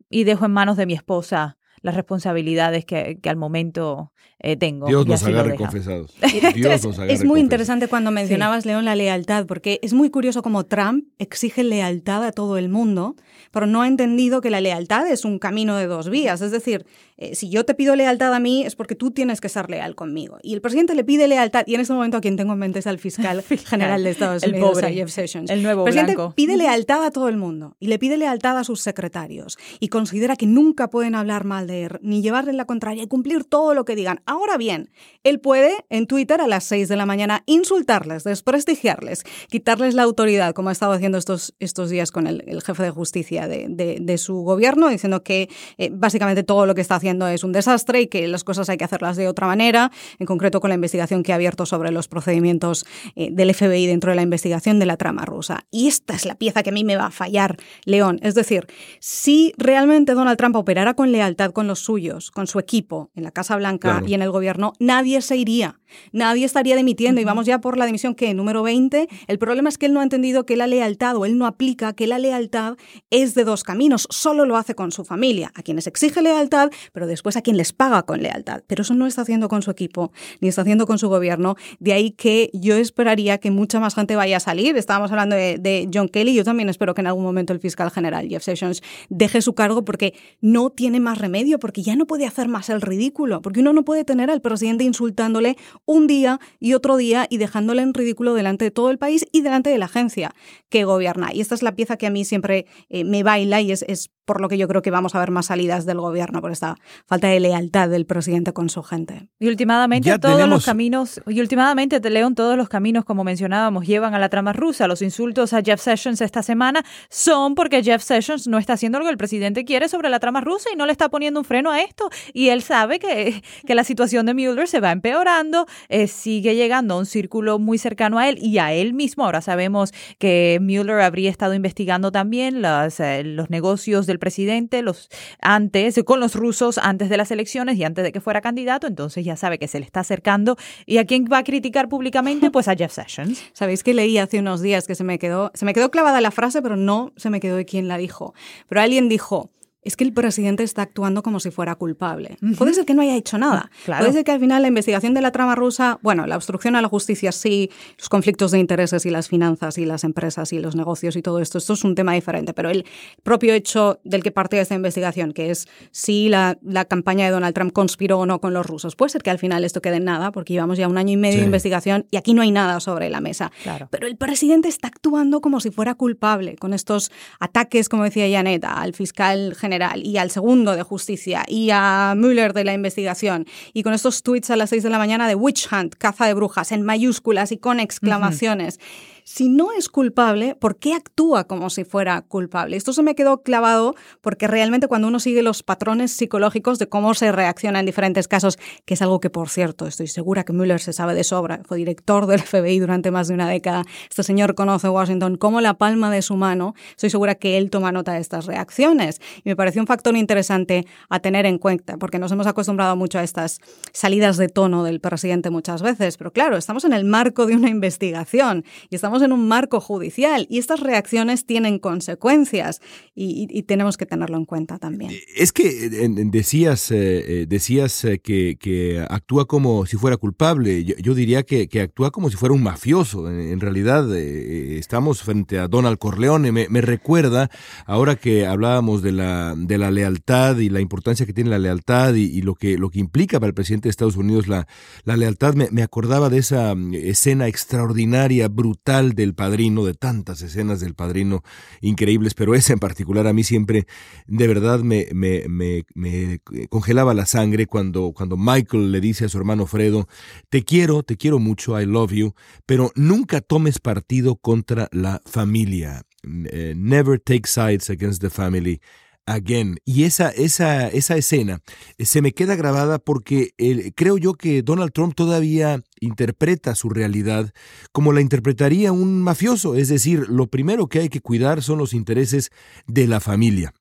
y 0.09 0.23
dejo 0.25 0.45
en 0.45 0.51
manos 0.53 0.77
de 0.77 0.85
mi 0.85 0.93
esposa 0.93 1.57
las 1.81 1.95
responsabilidades 1.95 2.85
que, 2.85 3.19
al 3.25 3.35
momento 3.35 4.13
eh, 4.45 4.57
tengo. 4.57 4.87
Dios 4.87 5.07
nos 5.07 5.23
agarre 5.23 5.55
confesados. 5.55 6.13
Dios 6.53 6.83
nos 6.83 6.99
agarre 6.99 7.13
es 7.13 7.23
muy 7.23 7.39
interesante 7.39 7.87
cuando 7.87 8.11
mencionabas, 8.11 8.65
León, 8.65 8.83
la 8.83 8.93
lealtad, 8.93 9.45
porque 9.45 9.79
es 9.81 9.93
muy 9.93 10.09
curioso 10.09 10.41
cómo 10.41 10.65
Trump 10.65 11.05
exige 11.17 11.63
lealtad 11.63 12.25
a 12.25 12.33
todo 12.33 12.57
el 12.57 12.67
mundo, 12.67 13.15
pero 13.51 13.67
no 13.67 13.81
ha 13.81 13.87
entendido 13.87 14.41
que 14.41 14.49
la 14.49 14.59
lealtad 14.59 15.07
es 15.07 15.23
un 15.23 15.39
camino 15.39 15.77
de 15.77 15.87
dos 15.87 16.09
vías. 16.09 16.41
Es 16.41 16.51
decir, 16.51 16.85
eh, 17.15 17.35
si 17.35 17.49
yo 17.49 17.63
te 17.63 17.73
pido 17.73 17.95
lealtad 17.95 18.33
a 18.33 18.39
mí 18.39 18.65
es 18.65 18.75
porque 18.75 18.95
tú 18.95 19.11
tienes 19.11 19.39
que 19.39 19.47
ser 19.47 19.69
leal 19.69 19.95
conmigo. 19.95 20.39
Y 20.43 20.53
el 20.53 20.59
presidente 20.59 20.93
le 20.93 21.05
pide 21.05 21.29
lealtad, 21.29 21.63
y 21.65 21.75
en 21.75 21.81
este 21.81 21.93
momento 21.93 22.17
a 22.17 22.21
quien 22.21 22.35
tengo 22.35 22.51
en 22.51 22.59
mente 22.59 22.79
es 22.79 22.87
al 22.87 22.99
fiscal 22.99 23.43
general 23.65 24.03
de 24.03 24.09
Estados 24.09 24.43
Unidos, 24.43 24.77
el 24.77 24.81
pobre, 24.81 24.93
Jeff 24.93 25.09
Sessions. 25.09 25.49
El 25.49 25.63
nuevo 25.63 25.83
el 25.83 25.85
presidente 25.85 26.15
blanco. 26.15 26.33
pide 26.35 26.57
lealtad 26.57 27.05
a 27.05 27.11
todo 27.11 27.29
el 27.29 27.37
mundo 27.37 27.77
y 27.79 27.87
le 27.87 27.97
pide 27.97 28.17
lealtad 28.17 28.57
a 28.57 28.65
sus 28.65 28.81
secretarios 28.81 29.57
y 29.79 29.87
considera 29.87 30.35
que 30.35 30.47
nunca 30.47 30.89
pueden 30.89 31.15
hablar 31.15 31.45
mal 31.45 31.65
de 31.65 31.83
él, 31.85 31.99
ni 32.01 32.21
llevarle 32.21 32.51
la 32.51 32.65
contraria 32.65 33.03
y 33.03 33.07
cumplir 33.07 33.45
todo 33.45 33.73
lo 33.73 33.85
que 33.85 33.95
digan. 33.95 34.21
Ahora 34.33 34.57
bien, 34.57 34.89
él 35.23 35.39
puede 35.39 35.85
en 35.91 36.07
Twitter 36.07 36.41
a 36.41 36.47
las 36.47 36.63
6 36.63 36.89
de 36.89 36.95
la 36.95 37.05
mañana 37.05 37.43
insultarles, 37.45 38.23
desprestigiarles, 38.23 39.25
quitarles 39.47 39.93
la 39.93 40.01
autoridad, 40.01 40.55
como 40.55 40.69
ha 40.69 40.71
estado 40.71 40.93
haciendo 40.93 41.19
estos, 41.19 41.53
estos 41.59 41.91
días 41.91 42.11
con 42.11 42.25
el, 42.25 42.41
jefe 42.63 42.81
de 42.81 42.89
justicia 42.89 43.47
de, 43.47 43.67
de, 43.69 44.17
su 44.17 44.37
gobierno, 44.37 44.89
diciendo 44.89 45.21
que 45.21 45.49
eh, 45.77 45.91
básicamente 45.93 46.41
todo 46.41 46.65
lo 46.65 46.73
que 46.73 46.81
está 46.81 46.95
haciendo 46.95 47.27
es 47.27 47.43
un 47.43 47.51
desastre 47.51 48.01
y 48.01 48.07
que 48.07 48.27
las 48.27 48.43
cosas 48.43 48.69
hay 48.69 48.77
que 48.77 48.85
hacerlas 48.85 49.15
de 49.15 49.27
otra 49.27 49.45
manera, 49.45 49.91
en 50.17 50.25
concreto 50.25 50.59
con 50.59 50.69
la 50.69 50.75
investigación 50.75 51.21
que 51.21 51.31
ha 51.31 51.35
abierto 51.35 51.67
sobre 51.67 51.91
los 51.91 52.07
procedimientos 52.07 52.87
eh, 53.15 53.29
del 53.31 53.53
FBI 53.53 53.85
dentro 53.85 54.09
de 54.09 54.15
la 54.15 54.23
investigación 54.23 54.79
de 54.79 54.87
la 54.87 54.97
trama 54.97 55.25
rusa. 55.25 55.67
Y 55.69 55.89
esta 55.89 56.15
es 56.15 56.25
la 56.25 56.39
pieza 56.39 56.63
que 56.63 56.71
a 56.71 56.73
mí 56.73 56.83
me 56.83 56.95
va 56.95 57.05
a 57.05 57.11
fallar, 57.11 57.57
León. 57.85 58.17
Es 58.23 58.33
decir, 58.33 58.65
si 58.99 59.53
realmente 59.57 60.15
Donald 60.15 60.39
Trump 60.39 60.55
operara 60.55 60.95
con 60.95 61.11
lealtad 61.11 61.51
con 61.51 61.67
los 61.67 61.77
suyos, 61.77 62.31
con 62.31 62.47
su 62.47 62.57
equipo 62.57 63.11
en 63.13 63.23
la 63.25 63.29
Casa 63.29 63.55
Blanca 63.57 64.01
y 64.07 64.15
en 64.15 64.22
el 64.23 64.31
gobierno, 64.31 64.73
nadie 64.79 65.21
se 65.21 65.37
iría. 65.37 65.79
Nadie 66.11 66.45
estaría 66.45 66.75
dimitiendo 66.75 67.21
y 67.21 67.23
vamos 67.23 67.45
ya 67.45 67.59
por 67.59 67.77
la 67.77 67.85
dimisión 67.85 68.15
que 68.15 68.33
número 68.33 68.63
20. 68.63 69.07
El 69.27 69.39
problema 69.39 69.69
es 69.69 69.77
que 69.77 69.85
él 69.85 69.93
no 69.93 69.99
ha 69.99 70.03
entendido 70.03 70.45
que 70.45 70.55
la 70.55 70.67
lealtad 70.67 71.15
o 71.15 71.25
él 71.25 71.37
no 71.37 71.45
aplica 71.45 71.93
que 71.93 72.07
la 72.07 72.19
lealtad 72.19 72.75
es 73.09 73.35
de 73.35 73.43
dos 73.43 73.63
caminos. 73.63 74.07
Solo 74.09 74.45
lo 74.45 74.57
hace 74.57 74.75
con 74.75 74.91
su 74.91 75.05
familia, 75.05 75.51
a 75.55 75.63
quienes 75.63 75.87
exige 75.87 76.21
lealtad, 76.21 76.69
pero 76.91 77.07
después 77.07 77.37
a 77.37 77.41
quien 77.41 77.57
les 77.57 77.73
paga 77.73 78.03
con 78.03 78.21
lealtad. 78.21 78.63
Pero 78.67 78.81
eso 78.81 78.93
no 78.93 79.07
está 79.07 79.21
haciendo 79.21 79.47
con 79.49 79.61
su 79.61 79.71
equipo, 79.71 80.11
ni 80.41 80.49
está 80.49 80.61
haciendo 80.61 80.85
con 80.85 80.97
su 80.97 81.09
gobierno. 81.09 81.55
De 81.79 81.93
ahí 81.93 82.11
que 82.11 82.49
yo 82.53 82.75
esperaría 82.75 83.37
que 83.37 83.51
mucha 83.51 83.79
más 83.79 83.95
gente 83.95 84.15
vaya 84.15 84.37
a 84.37 84.39
salir. 84.39 84.75
Estábamos 84.77 85.11
hablando 85.11 85.35
de, 85.35 85.57
de 85.59 85.89
John 85.93 86.09
Kelly. 86.09 86.33
Yo 86.33 86.43
también 86.43 86.69
espero 86.69 86.93
que 86.93 87.01
en 87.01 87.07
algún 87.07 87.23
momento 87.23 87.53
el 87.53 87.59
fiscal 87.59 87.91
general 87.91 88.27
Jeff 88.27 88.43
Sessions 88.43 88.81
deje 89.09 89.41
su 89.41 89.53
cargo 89.53 89.85
porque 89.85 90.13
no 90.41 90.69
tiene 90.69 90.99
más 90.99 91.17
remedio, 91.17 91.59
porque 91.59 91.83
ya 91.83 91.95
no 91.95 92.05
puede 92.05 92.25
hacer 92.25 92.47
más 92.47 92.69
el 92.69 92.81
ridículo, 92.81 93.41
porque 93.41 93.59
uno 93.59 93.73
no 93.73 93.83
puede 93.83 94.03
tener 94.03 94.29
al 94.29 94.41
presidente 94.41 94.83
insultándole 94.83 95.57
un 95.85 96.07
día 96.07 96.39
y 96.59 96.73
otro 96.73 96.97
día 96.97 97.27
y 97.29 97.37
dejándole 97.37 97.81
en 97.81 97.93
ridículo 97.93 98.33
delante 98.33 98.65
de 98.65 98.71
todo 98.71 98.89
el 98.89 98.97
país 98.97 99.25
y 99.31 99.41
delante 99.41 99.69
de 99.69 99.77
la 99.77 99.85
agencia 99.85 100.33
que 100.69 100.83
gobierna. 100.83 101.33
Y 101.33 101.41
esta 101.41 101.55
es 101.55 101.63
la 101.63 101.75
pieza 101.75 101.97
que 101.97 102.07
a 102.07 102.09
mí 102.09 102.25
siempre 102.25 102.65
eh, 102.89 103.03
me 103.03 103.23
baila 103.23 103.61
y 103.61 103.71
es 103.71 104.09
por 104.25 104.41
lo 104.41 104.49
que 104.49 104.57
yo 104.57 104.67
creo 104.67 104.81
que 104.81 104.91
vamos 104.91 105.15
a 105.15 105.19
ver 105.19 105.31
más 105.31 105.47
salidas 105.47 105.85
del 105.85 105.99
gobierno, 105.99 106.41
por 106.41 106.51
esta 106.51 106.75
falta 107.05 107.27
de 107.27 107.39
lealtad 107.39 107.89
del 107.89 108.05
presidente 108.05 108.53
con 108.53 108.69
su 108.69 108.83
gente. 108.83 109.29
Y 109.39 109.47
últimamente 109.47 110.17
todos 110.19 110.47
los 110.47 110.65
caminos, 110.65 111.21
y 111.27 111.41
últimamente, 111.41 111.99
León, 112.09 112.35
todos 112.35 112.55
los 112.57 112.69
caminos, 112.69 113.05
como 113.05 113.23
mencionábamos, 113.23 113.85
llevan 113.85 114.13
a 114.13 114.19
la 114.19 114.29
trama 114.29 114.53
rusa. 114.53 114.87
Los 114.87 115.01
insultos 115.01 115.53
a 115.53 115.61
Jeff 115.61 115.81
Sessions 115.81 116.21
esta 116.21 116.43
semana 116.43 116.83
son 117.09 117.55
porque 117.55 117.83
Jeff 117.83 118.03
Sessions 118.03 118.47
no 118.47 118.57
está 118.57 118.73
haciendo 118.73 118.99
lo 118.99 119.05
que 119.05 119.11
el 119.11 119.17
presidente 119.17 119.65
quiere 119.65 119.89
sobre 119.89 120.09
la 120.09 120.19
trama 120.19 120.41
rusa 120.41 120.69
y 120.73 120.77
no 120.77 120.85
le 120.85 120.91
está 120.91 121.09
poniendo 121.09 121.39
un 121.39 121.45
freno 121.45 121.71
a 121.71 121.81
esto. 121.81 122.09
Y 122.33 122.49
él 122.49 122.61
sabe 122.61 122.99
que, 122.99 123.43
que 123.65 123.75
la 123.75 123.83
situación 123.83 124.25
de 124.25 124.33
Mueller 124.33 124.67
se 124.67 124.79
va 124.79 124.91
empeorando, 124.91 125.65
eh, 125.89 126.07
sigue 126.07 126.55
llegando 126.55 126.95
a 126.95 126.97
un 126.99 127.05
círculo 127.05 127.59
muy 127.59 127.77
cercano 127.77 128.19
a 128.19 128.29
él 128.29 128.37
y 128.39 128.57
a 128.59 128.73
él 128.73 128.93
mismo. 128.93 129.25
Ahora 129.25 129.41
sabemos 129.41 129.91
que 130.19 130.59
Mueller 130.61 131.01
habría 131.01 131.29
estado 131.29 131.53
investigando 131.53 132.11
también 132.11 132.61
los, 132.61 132.99
eh, 132.99 133.23
los 133.23 133.49
negocios 133.49 134.05
presidente 134.19 134.81
los, 134.81 135.09
antes, 135.41 135.99
con 136.05 136.19
los 136.19 136.35
rusos 136.35 136.77
antes 136.77 137.09
de 137.09 137.17
las 137.17 137.31
elecciones 137.31 137.77
y 137.77 137.83
antes 137.83 138.03
de 138.03 138.11
que 138.11 138.21
fuera 138.21 138.41
candidato, 138.41 138.87
entonces 138.87 139.25
ya 139.25 139.35
sabe 139.35 139.59
que 139.59 139.67
se 139.67 139.79
le 139.79 139.85
está 139.85 140.01
acercando. 140.01 140.57
¿Y 140.85 140.97
a 140.97 141.05
quién 141.05 141.25
va 141.31 141.39
a 141.39 141.43
criticar 141.43 141.89
públicamente? 141.89 142.51
Pues 142.51 142.67
a 142.67 142.75
Jeff 142.75 142.91
Sessions. 142.91 143.43
Sabéis 143.53 143.83
que 143.83 143.93
leí 143.93 144.17
hace 144.17 144.39
unos 144.39 144.61
días 144.61 144.87
que 144.87 144.95
se 144.95 145.03
me 145.03 145.19
quedó, 145.19 145.51
se 145.53 145.65
me 145.65 145.73
quedó 145.73 145.91
clavada 145.91 146.21
la 146.21 146.31
frase, 146.31 146.61
pero 146.61 146.75
no 146.75 147.11
se 147.15 147.29
me 147.29 147.39
quedó 147.39 147.55
de 147.55 147.65
quién 147.65 147.87
la 147.87 147.97
dijo. 147.97 148.33
Pero 148.67 148.81
alguien 148.81 149.09
dijo, 149.09 149.51
es 149.85 149.95
que 149.95 150.03
el 150.03 150.13
presidente 150.13 150.63
está 150.63 150.83
actuando 150.83 151.23
como 151.23 151.39
si 151.39 151.51
fuera 151.51 151.75
culpable. 151.75 152.37
Puede 152.57 152.73
ser 152.73 152.85
que 152.85 152.93
no 152.93 153.01
haya 153.01 153.15
hecho 153.15 153.37
nada. 153.37 153.69
Puede 153.85 154.13
ser 154.13 154.23
que 154.23 154.31
al 154.31 154.39
final 154.39 154.61
la 154.61 154.67
investigación 154.67 155.13
de 155.13 155.21
la 155.21 155.31
trama 155.31 155.55
rusa, 155.55 155.99
bueno, 156.01 156.25
la 156.25 156.35
obstrucción 156.35 156.75
a 156.75 156.81
la 156.81 156.87
justicia 156.87 157.31
sí, 157.31 157.69
los 157.97 158.09
conflictos 158.09 158.51
de 158.51 158.59
intereses 158.59 159.05
y 159.05 159.09
las 159.09 159.27
finanzas 159.27 159.77
y 159.77 159.85
las 159.85 160.03
empresas 160.03 160.53
y 160.53 160.59
los 160.59 160.75
negocios 160.75 161.15
y 161.15 161.21
todo 161.21 161.39
esto, 161.39 161.57
esto 161.57 161.73
es 161.73 161.83
un 161.83 161.95
tema 161.95 162.13
diferente, 162.13 162.53
pero 162.53 162.69
el 162.69 162.85
propio 163.23 163.53
hecho 163.53 163.99
del 164.03 164.23
que 164.23 164.31
parte 164.31 164.59
esta 164.59 164.75
investigación, 164.75 165.33
que 165.33 165.51
es 165.51 165.67
si 165.91 166.29
la, 166.29 166.57
la, 166.61 166.85
campaña 166.85 167.25
de 167.25 167.31
Donald 167.31 167.53
Trump 167.53 167.73
conspiró 167.73 168.19
o 168.19 168.25
no 168.25 168.39
con 168.39 168.53
los 168.53 168.65
rusos, 168.65 168.95
puede 168.95 169.09
ser 169.09 169.23
que 169.23 169.29
al 169.29 169.39
final 169.39 169.63
esto 169.63 169.81
quede 169.81 169.97
en 169.97 170.05
nada, 170.05 170.31
porque 170.31 170.53
llevamos 170.53 170.77
ya 170.77 170.87
un 170.87 170.97
año 170.97 171.13
y 171.13 171.17
medio 171.17 171.39
de 171.39 171.45
investigación 171.45 172.05
y 172.11 172.17
aquí 172.17 172.33
no 172.33 172.41
hay 172.41 172.51
nada 172.51 172.79
sobre 172.79 173.09
la 173.09 173.21
mesa. 173.21 173.51
Pero 173.89 174.07
el 174.07 174.15
presidente 174.15 174.67
está 174.67 174.87
actuando 174.87 175.41
como 175.41 175.59
si 175.59 175.71
fuera 175.71 175.95
culpable 175.95 176.55
con 176.55 176.73
estos 176.73 177.11
ataques, 177.39 177.89
como 177.89 178.03
decía 178.03 178.29
Janet, 178.29 178.63
al 178.65 178.93
fiscal 178.93 179.55
general 179.55 179.72
y 179.95 180.17
al 180.17 180.31
segundo 180.31 180.75
de 180.75 180.83
justicia 180.83 181.43
y 181.47 181.69
a 181.71 182.13
Mueller 182.17 182.53
de 182.53 182.63
la 182.63 182.73
investigación. 182.73 183.45
Y 183.73 183.83
con 183.83 183.93
estos 183.93 184.23
tweets 184.23 184.49
a 184.49 184.55
las 184.55 184.69
6 184.69 184.83
de 184.83 184.89
la 184.89 184.97
mañana 184.97 185.27
de 185.27 185.35
Witch 185.35 185.67
Hunt, 185.71 185.95
caza 185.95 186.25
de 186.25 186.33
brujas, 186.33 186.71
en 186.71 186.83
mayúsculas 186.83 187.51
y 187.51 187.57
con 187.57 187.79
exclamaciones 187.79 188.79
si 189.23 189.49
no 189.49 189.71
es 189.71 189.89
culpable, 189.89 190.55
¿por 190.55 190.77
qué 190.77 190.93
actúa 190.93 191.45
como 191.45 191.69
si 191.69 191.83
fuera 191.83 192.21
culpable? 192.21 192.77
Esto 192.77 192.93
se 192.93 193.03
me 193.03 193.15
quedó 193.15 193.41
clavado 193.41 193.95
porque 194.21 194.47
realmente 194.47 194.87
cuando 194.87 195.07
uno 195.07 195.19
sigue 195.19 195.41
los 195.41 195.63
patrones 195.63 196.11
psicológicos 196.11 196.79
de 196.79 196.87
cómo 196.87 197.13
se 197.13 197.31
reacciona 197.31 197.79
en 197.79 197.85
diferentes 197.85 198.27
casos, 198.27 198.57
que 198.85 198.95
es 198.95 199.01
algo 199.01 199.19
que, 199.19 199.29
por 199.29 199.49
cierto, 199.49 199.87
estoy 199.87 200.07
segura 200.07 200.43
que 200.43 200.53
Mueller 200.53 200.79
se 200.79 200.93
sabe 200.93 201.13
de 201.15 201.23
sobra, 201.23 201.61
fue 201.65 201.77
director 201.77 202.25
del 202.27 202.41
FBI 202.41 202.79
durante 202.79 203.11
más 203.11 203.27
de 203.27 203.33
una 203.33 203.47
década, 203.49 203.83
este 204.09 204.23
señor 204.23 204.55
conoce 204.55 204.89
Washington 204.89 205.37
como 205.37 205.61
la 205.61 205.75
palma 205.75 206.11
de 206.11 206.21
su 206.21 206.35
mano, 206.35 206.75
estoy 206.91 207.09
segura 207.09 207.35
que 207.35 207.57
él 207.57 207.69
toma 207.69 207.91
nota 207.91 208.13
de 208.13 208.19
estas 208.19 208.45
reacciones. 208.45 209.21
Y 209.43 209.49
me 209.49 209.55
pareció 209.55 209.81
un 209.81 209.87
factor 209.87 210.15
interesante 210.17 210.85
a 211.09 211.19
tener 211.19 211.45
en 211.45 211.57
cuenta, 211.57 211.97
porque 211.97 212.19
nos 212.19 212.31
hemos 212.31 212.47
acostumbrado 212.47 212.95
mucho 212.95 213.19
a 213.19 213.23
estas 213.23 213.59
salidas 213.91 214.37
de 214.37 214.49
tono 214.49 214.83
del 214.83 214.99
presidente 214.99 215.49
muchas 215.49 215.81
veces, 215.81 216.17
pero 216.17 216.31
claro, 216.31 216.57
estamos 216.57 216.83
en 216.85 216.93
el 216.93 217.05
marco 217.05 217.45
de 217.45 217.55
una 217.55 217.69
investigación 217.69 218.65
y 218.89 218.95
estamos 218.95 219.12
en 219.21 219.31
un 219.31 219.47
marco 219.47 219.79
judicial 219.79 220.47
y 220.49 220.57
estas 220.57 220.79
reacciones 220.79 221.45
tienen 221.45 221.79
consecuencias 221.79 222.81
y, 223.15 223.63
tenemos 223.63 223.97
que 223.97 224.05
tenerlo 224.05 224.37
en 224.37 224.45
cuenta 224.45 224.77
también. 224.77 225.11
Eh, 225.11 225.23
es 225.35 225.51
que 225.53 225.89
decías, 225.89 226.91
eh, 226.91 227.41
eh, 227.41 227.45
decías 227.47 228.05
que, 228.23 229.05
actúa 229.09 229.45
como 229.45 229.85
si 229.85 229.97
fuera 229.97 230.17
culpable. 230.17 230.83
Yo, 230.83 231.13
diría 231.13 231.43
que, 231.43 231.69
actúa 231.81 232.11
como 232.11 232.29
si 232.29 232.37
fuera 232.37 232.53
un 232.53 232.63
mafioso. 232.63 233.29
En, 233.29 233.59
realidad 233.59 234.13
estamos 234.15 235.21
frente 235.21 235.59
a 235.59 235.67
Donald 235.67 235.97
Corleone. 235.97 236.51
Me, 236.51 236.81
recuerda, 236.81 237.49
ahora 237.85 238.15
que 238.15 238.45
hablábamos 238.45 239.01
de 239.01 239.11
la, 239.11 239.53
de 239.57 239.77
la 239.77 239.91
lealtad 239.91 240.57
y 240.57 240.69
la 240.69 240.81
importancia 240.81 241.25
que 241.25 241.33
tiene 241.33 241.49
la 241.49 241.59
lealtad 241.59 242.13
y, 242.15 242.41
lo, 242.41 242.55
que, 242.55 242.77
lo 242.77 242.89
que 242.89 242.99
implica 242.99 243.39
para 243.39 243.49
el 243.49 243.53
presidente 243.53 243.87
de 243.87 243.91
Estados 243.91 244.17
Unidos 244.17 244.47
la, 244.47 244.67
la 245.03 245.17
lealtad, 245.17 245.53
me, 245.53 245.69
me 245.71 245.83
acordaba 245.83 246.29
de 246.29 246.39
esa 246.39 246.75
mm, 246.75 246.93
escena 246.93 247.47
extraordinaria, 247.47 248.47
brutal, 248.47 249.02
del 249.11 249.35
Padrino, 249.35 249.83
de 249.85 249.93
tantas 249.93 250.41
escenas 250.41 250.79
del 250.79 250.95
Padrino 250.95 251.43
increíbles, 251.81 252.33
pero 252.33 252.55
esa 252.55 252.73
en 252.73 252.79
particular 252.79 253.27
a 253.27 253.33
mí 253.33 253.43
siempre 253.43 253.85
de 254.25 254.47
verdad 254.47 254.79
me, 254.79 255.07
me, 255.13 255.43
me, 255.47 255.85
me 255.93 256.39
congelaba 256.69 257.13
la 257.13 257.25
sangre 257.25 257.67
cuando, 257.67 258.13
cuando 258.15 258.37
Michael 258.37 258.91
le 258.91 259.01
dice 259.01 259.25
a 259.25 259.29
su 259.29 259.37
hermano 259.37 259.67
Fredo, 259.67 260.07
te 260.49 260.63
quiero, 260.63 261.03
te 261.03 261.17
quiero 261.17 261.39
mucho, 261.39 261.79
I 261.79 261.85
love 261.85 262.13
you, 262.13 262.33
pero 262.65 262.91
nunca 262.95 263.41
tomes 263.41 263.79
partido 263.79 264.37
contra 264.37 264.87
la 264.91 265.21
familia. 265.25 266.03
Eh, 266.23 266.73
never 266.75 267.19
take 267.19 267.47
sides 267.47 267.89
against 267.89 268.21
the 268.21 268.29
family. 268.29 268.79
Again. 269.25 269.77
Y 269.85 270.03
esa, 270.03 270.29
esa, 270.29 270.87
esa 270.87 271.15
escena 271.15 271.61
eh, 271.97 272.05
se 272.05 272.21
me 272.21 272.33
queda 272.33 272.55
grabada 272.55 272.99
porque 272.99 273.51
creo 273.95 274.17
yo 274.17 274.33
que 274.33 274.61
Donald 274.61 274.91
Trump 274.91 275.15
todavía 275.15 275.81
interpreta 275.99 276.75
su 276.75 276.89
realidad 276.89 277.53
como 277.91 278.11
la 278.11 278.21
interpretaría 278.21 278.91
un 278.91 279.21
mafioso, 279.21 279.75
es 279.75 279.87
decir, 279.87 280.27
lo 280.29 280.47
primero 280.47 280.87
que 280.87 280.99
hay 280.99 281.09
que 281.09 281.21
cuidar 281.21 281.61
son 281.61 281.77
los 281.77 281.93
intereses 281.93 282.51
de 282.87 283.07
la 283.07 283.19
familia. 283.19 283.73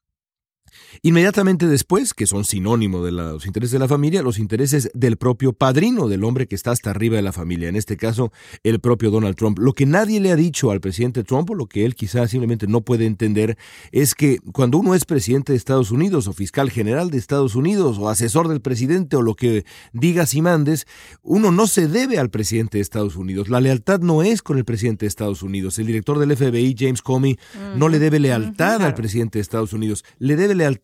Inmediatamente 1.00 1.66
después, 1.66 2.12
que 2.12 2.26
son 2.26 2.44
sinónimo 2.44 3.02
de 3.04 3.12
los 3.12 3.46
intereses 3.46 3.72
de 3.72 3.78
la 3.78 3.88
familia, 3.88 4.22
los 4.22 4.38
intereses 4.38 4.90
del 4.92 5.16
propio 5.16 5.52
padrino, 5.54 6.08
del 6.08 6.24
hombre 6.24 6.46
que 6.46 6.54
está 6.54 6.70
hasta 6.70 6.90
arriba 6.90 7.16
de 7.16 7.22
la 7.22 7.32
familia, 7.32 7.68
en 7.68 7.76
este 7.76 7.96
caso 7.96 8.32
el 8.62 8.80
propio 8.80 9.10
Donald 9.10 9.36
Trump. 9.36 9.58
Lo 9.58 9.72
que 9.72 9.86
nadie 9.86 10.20
le 10.20 10.30
ha 10.30 10.36
dicho 10.36 10.70
al 10.70 10.80
presidente 10.80 11.24
Trump, 11.24 11.50
o 11.50 11.54
lo 11.54 11.66
que 11.66 11.84
él 11.84 11.94
quizás 11.94 12.30
simplemente 12.30 12.66
no 12.66 12.82
puede 12.82 13.06
entender, 13.06 13.56
es 13.90 14.14
que 14.14 14.38
cuando 14.52 14.78
uno 14.78 14.94
es 14.94 15.04
presidente 15.04 15.52
de 15.52 15.56
Estados 15.56 15.90
Unidos, 15.90 16.28
o 16.28 16.32
fiscal 16.32 16.70
general 16.70 17.10
de 17.10 17.18
Estados 17.18 17.54
Unidos, 17.54 17.98
o 17.98 18.08
asesor 18.08 18.48
del 18.48 18.60
presidente, 18.60 19.16
o 19.16 19.22
lo 19.22 19.34
que 19.34 19.64
digas 19.92 20.34
y 20.34 20.42
mandes, 20.42 20.86
uno 21.22 21.50
no 21.50 21.66
se 21.66 21.88
debe 21.88 22.18
al 22.18 22.30
presidente 22.30 22.78
de 22.78 22.82
Estados 22.82 23.16
Unidos. 23.16 23.48
La 23.48 23.60
lealtad 23.60 24.00
no 24.00 24.22
es 24.22 24.42
con 24.42 24.58
el 24.58 24.64
presidente 24.64 25.06
de 25.06 25.08
Estados 25.08 25.42
Unidos. 25.42 25.78
El 25.78 25.86
director 25.86 26.18
del 26.18 26.36
FBI, 26.36 26.74
James 26.78 27.02
Comey, 27.02 27.38
no 27.76 27.88
le 27.88 27.98
debe 27.98 28.18
lealtad 28.18 28.82
al 28.82 28.94
presidente 28.94 29.38
de 29.38 29.42
Estados 29.42 29.72
Unidos, 29.72 30.04
le 30.18 30.36
debe 30.36 30.54
lealtad 30.54 30.81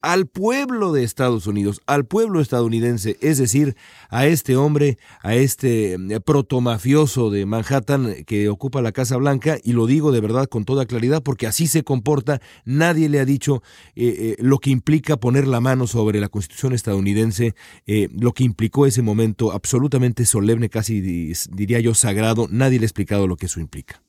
al 0.00 0.26
pueblo 0.26 0.92
de 0.92 1.02
Estados 1.02 1.46
Unidos, 1.46 1.80
al 1.86 2.06
pueblo 2.06 2.40
estadounidense, 2.40 3.16
es 3.20 3.38
decir, 3.38 3.76
a 4.10 4.26
este 4.26 4.56
hombre, 4.56 4.96
a 5.22 5.34
este 5.34 5.94
eh, 5.94 6.20
protomafioso 6.20 7.30
de 7.30 7.46
Manhattan 7.46 8.24
que 8.24 8.48
ocupa 8.48 8.80
la 8.80 8.92
Casa 8.92 9.16
Blanca, 9.16 9.58
y 9.62 9.72
lo 9.72 9.86
digo 9.86 10.12
de 10.12 10.20
verdad 10.20 10.46
con 10.46 10.64
toda 10.64 10.86
claridad 10.86 11.22
porque 11.22 11.46
así 11.46 11.66
se 11.66 11.82
comporta, 11.82 12.40
nadie 12.64 13.08
le 13.08 13.18
ha 13.18 13.24
dicho 13.24 13.62
eh, 13.96 14.36
eh, 14.36 14.36
lo 14.38 14.58
que 14.58 14.70
implica 14.70 15.16
poner 15.16 15.48
la 15.48 15.60
mano 15.60 15.86
sobre 15.86 16.20
la 16.20 16.28
Constitución 16.28 16.72
estadounidense, 16.72 17.54
lo 17.86 18.32
que 18.32 18.44
implicó 18.44 18.86
ese 18.86 19.02
momento 19.02 19.52
absolutamente 19.52 20.26
solemne, 20.26 20.68
casi 20.68 21.00
diría 21.00 21.80
yo 21.80 21.94
sagrado, 21.94 22.46
nadie 22.50 22.78
le 22.78 22.84
ha 22.84 22.86
explicado 22.86 23.26
lo 23.26 23.36
que 23.36 23.46
eso 23.46 23.60
implica. 23.60 24.02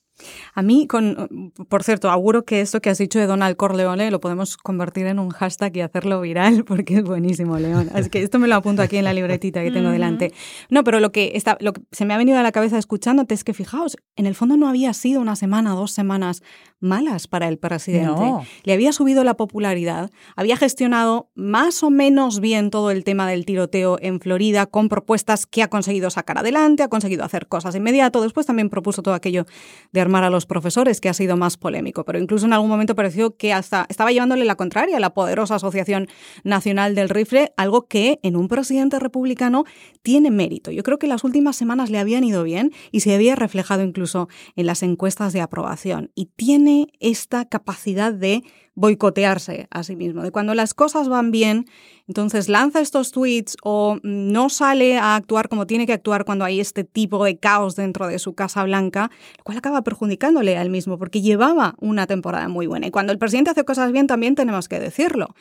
A 0.53 0.61
mí, 0.61 0.87
con, 0.87 1.51
por 1.69 1.83
cierto, 1.83 2.09
auguro 2.09 2.43
que 2.43 2.61
esto 2.61 2.81
que 2.81 2.89
has 2.89 2.97
dicho 2.97 3.19
de 3.19 3.25
Donald 3.25 3.55
Corleone 3.55 4.11
lo 4.11 4.19
podemos 4.19 4.57
convertir 4.57 5.05
en 5.07 5.19
un 5.19 5.29
hashtag 5.29 5.77
y 5.77 5.81
hacerlo 5.81 6.21
viral 6.21 6.63
porque 6.67 6.97
es 6.97 7.03
buenísimo, 7.03 7.57
León. 7.57 7.89
Así 7.93 8.09
que 8.09 8.21
esto 8.21 8.39
me 8.39 8.47
lo 8.47 8.55
apunto 8.55 8.81
aquí 8.81 8.97
en 8.97 9.05
la 9.05 9.13
libretita 9.13 9.63
que 9.63 9.71
tengo 9.71 9.89
delante. 9.89 10.33
No, 10.69 10.83
pero 10.83 10.99
lo 10.99 11.11
que, 11.11 11.31
está, 11.35 11.57
lo 11.59 11.73
que 11.73 11.81
se 11.91 12.05
me 12.05 12.13
ha 12.13 12.17
venido 12.17 12.37
a 12.37 12.43
la 12.43 12.51
cabeza 12.51 12.77
escuchándote 12.77 13.33
es 13.33 13.43
que, 13.43 13.53
fijaos, 13.53 13.97
en 14.15 14.25
el 14.25 14.35
fondo 14.35 14.57
no 14.57 14.67
había 14.67 14.93
sido 14.93 15.21
una 15.21 15.35
semana, 15.35 15.71
dos 15.71 15.91
semanas 15.91 16.43
malas 16.79 17.27
para 17.27 17.47
el 17.47 17.57
presidente. 17.57 18.31
Le 18.63 18.73
había 18.73 18.93
subido 18.93 19.23
la 19.23 19.35
popularidad, 19.35 20.09
había 20.35 20.57
gestionado 20.57 21.29
más 21.35 21.83
o 21.83 21.89
menos 21.89 22.39
bien 22.39 22.69
todo 22.69 22.91
el 22.91 23.03
tema 23.03 23.27
del 23.27 23.45
tiroteo 23.45 23.97
en 24.01 24.19
Florida 24.19 24.65
con 24.65 24.89
propuestas 24.89 25.45
que 25.45 25.63
ha 25.63 25.69
conseguido 25.69 26.09
sacar 26.09 26.37
adelante, 26.37 26.83
ha 26.83 26.87
conseguido 26.87 27.23
hacer 27.23 27.47
cosas 27.47 27.75
inmediato. 27.75 28.21
Después 28.21 28.45
también 28.45 28.69
propuso 28.69 29.01
todo 29.01 29.13
aquello 29.13 29.45
de 29.91 30.01
armar 30.01 30.23
a 30.23 30.29
los 30.29 30.45
profesores, 30.45 31.01
que 31.01 31.09
ha 31.09 31.13
sido 31.13 31.37
más 31.37 31.57
polémico. 31.57 32.05
Pero 32.05 32.19
incluso 32.19 32.45
en 32.45 32.53
algún 32.53 32.69
momento 32.69 32.95
pareció 32.95 33.35
que 33.35 33.53
hasta 33.53 33.85
estaba 33.89 34.11
llevándole 34.11 34.45
la 34.45 34.55
contraria 34.55 34.97
a 34.97 34.99
la 34.99 35.13
poderosa 35.13 35.55
Asociación 35.55 36.07
Nacional 36.43 36.95
del 36.95 37.09
Rifle, 37.09 37.53
algo 37.57 37.87
que 37.87 38.19
en 38.23 38.35
un 38.35 38.47
presidente 38.47 38.99
republicano 38.99 39.65
tiene 40.01 40.31
mérito. 40.31 40.71
Yo 40.71 40.83
creo 40.83 40.99
que 40.99 41.07
las 41.07 41.23
últimas 41.23 41.55
semanas 41.55 41.89
le 41.89 41.99
habían 41.99 42.23
ido 42.23 42.43
bien 42.43 42.71
y 42.91 43.01
se 43.01 43.13
había 43.13 43.35
reflejado 43.35 43.83
incluso 43.83 44.29
en 44.55 44.65
las 44.65 44.83
encuestas 44.83 45.33
de 45.33 45.41
aprobación. 45.41 46.11
Y 46.15 46.25
tiene 46.35 46.68
esta 46.99 47.45
capacidad 47.45 48.13
de 48.13 48.43
boicotearse 48.75 49.67
a 49.71 49.83
sí 49.83 49.95
mismo, 49.97 50.23
de 50.23 50.31
cuando 50.31 50.53
las 50.53 50.73
cosas 50.73 51.09
van 51.09 51.31
bien, 51.31 51.65
entonces 52.07 52.47
lanza 52.47 52.79
estos 52.79 53.11
tweets 53.11 53.57
o 53.61 53.99
no 54.03 54.49
sale 54.49 54.97
a 54.97 55.15
actuar 55.15 55.49
como 55.49 55.67
tiene 55.67 55.85
que 55.85 55.93
actuar 55.93 56.23
cuando 56.23 56.45
hay 56.45 56.61
este 56.61 56.85
tipo 56.85 57.23
de 57.25 57.37
caos 57.37 57.75
dentro 57.75 58.07
de 58.07 58.19
su 58.19 58.35
Casa 58.35 58.63
Blanca, 58.63 59.11
lo 59.37 59.43
cual 59.43 59.57
acaba 59.57 59.83
perjudicándole 59.83 60.57
a 60.57 60.61
él 60.61 60.69
mismo 60.69 60.97
porque 60.97 61.21
llevaba 61.21 61.75
una 61.79 62.07
temporada 62.07 62.47
muy 62.47 62.67
buena. 62.67 62.87
Y 62.87 62.91
cuando 62.91 63.11
el 63.11 63.19
presidente 63.19 63.51
hace 63.51 63.65
cosas 63.65 63.91
bien 63.91 64.07
también 64.07 64.35
tenemos 64.35 64.69
que 64.69 64.79
decirlo. 64.79 65.35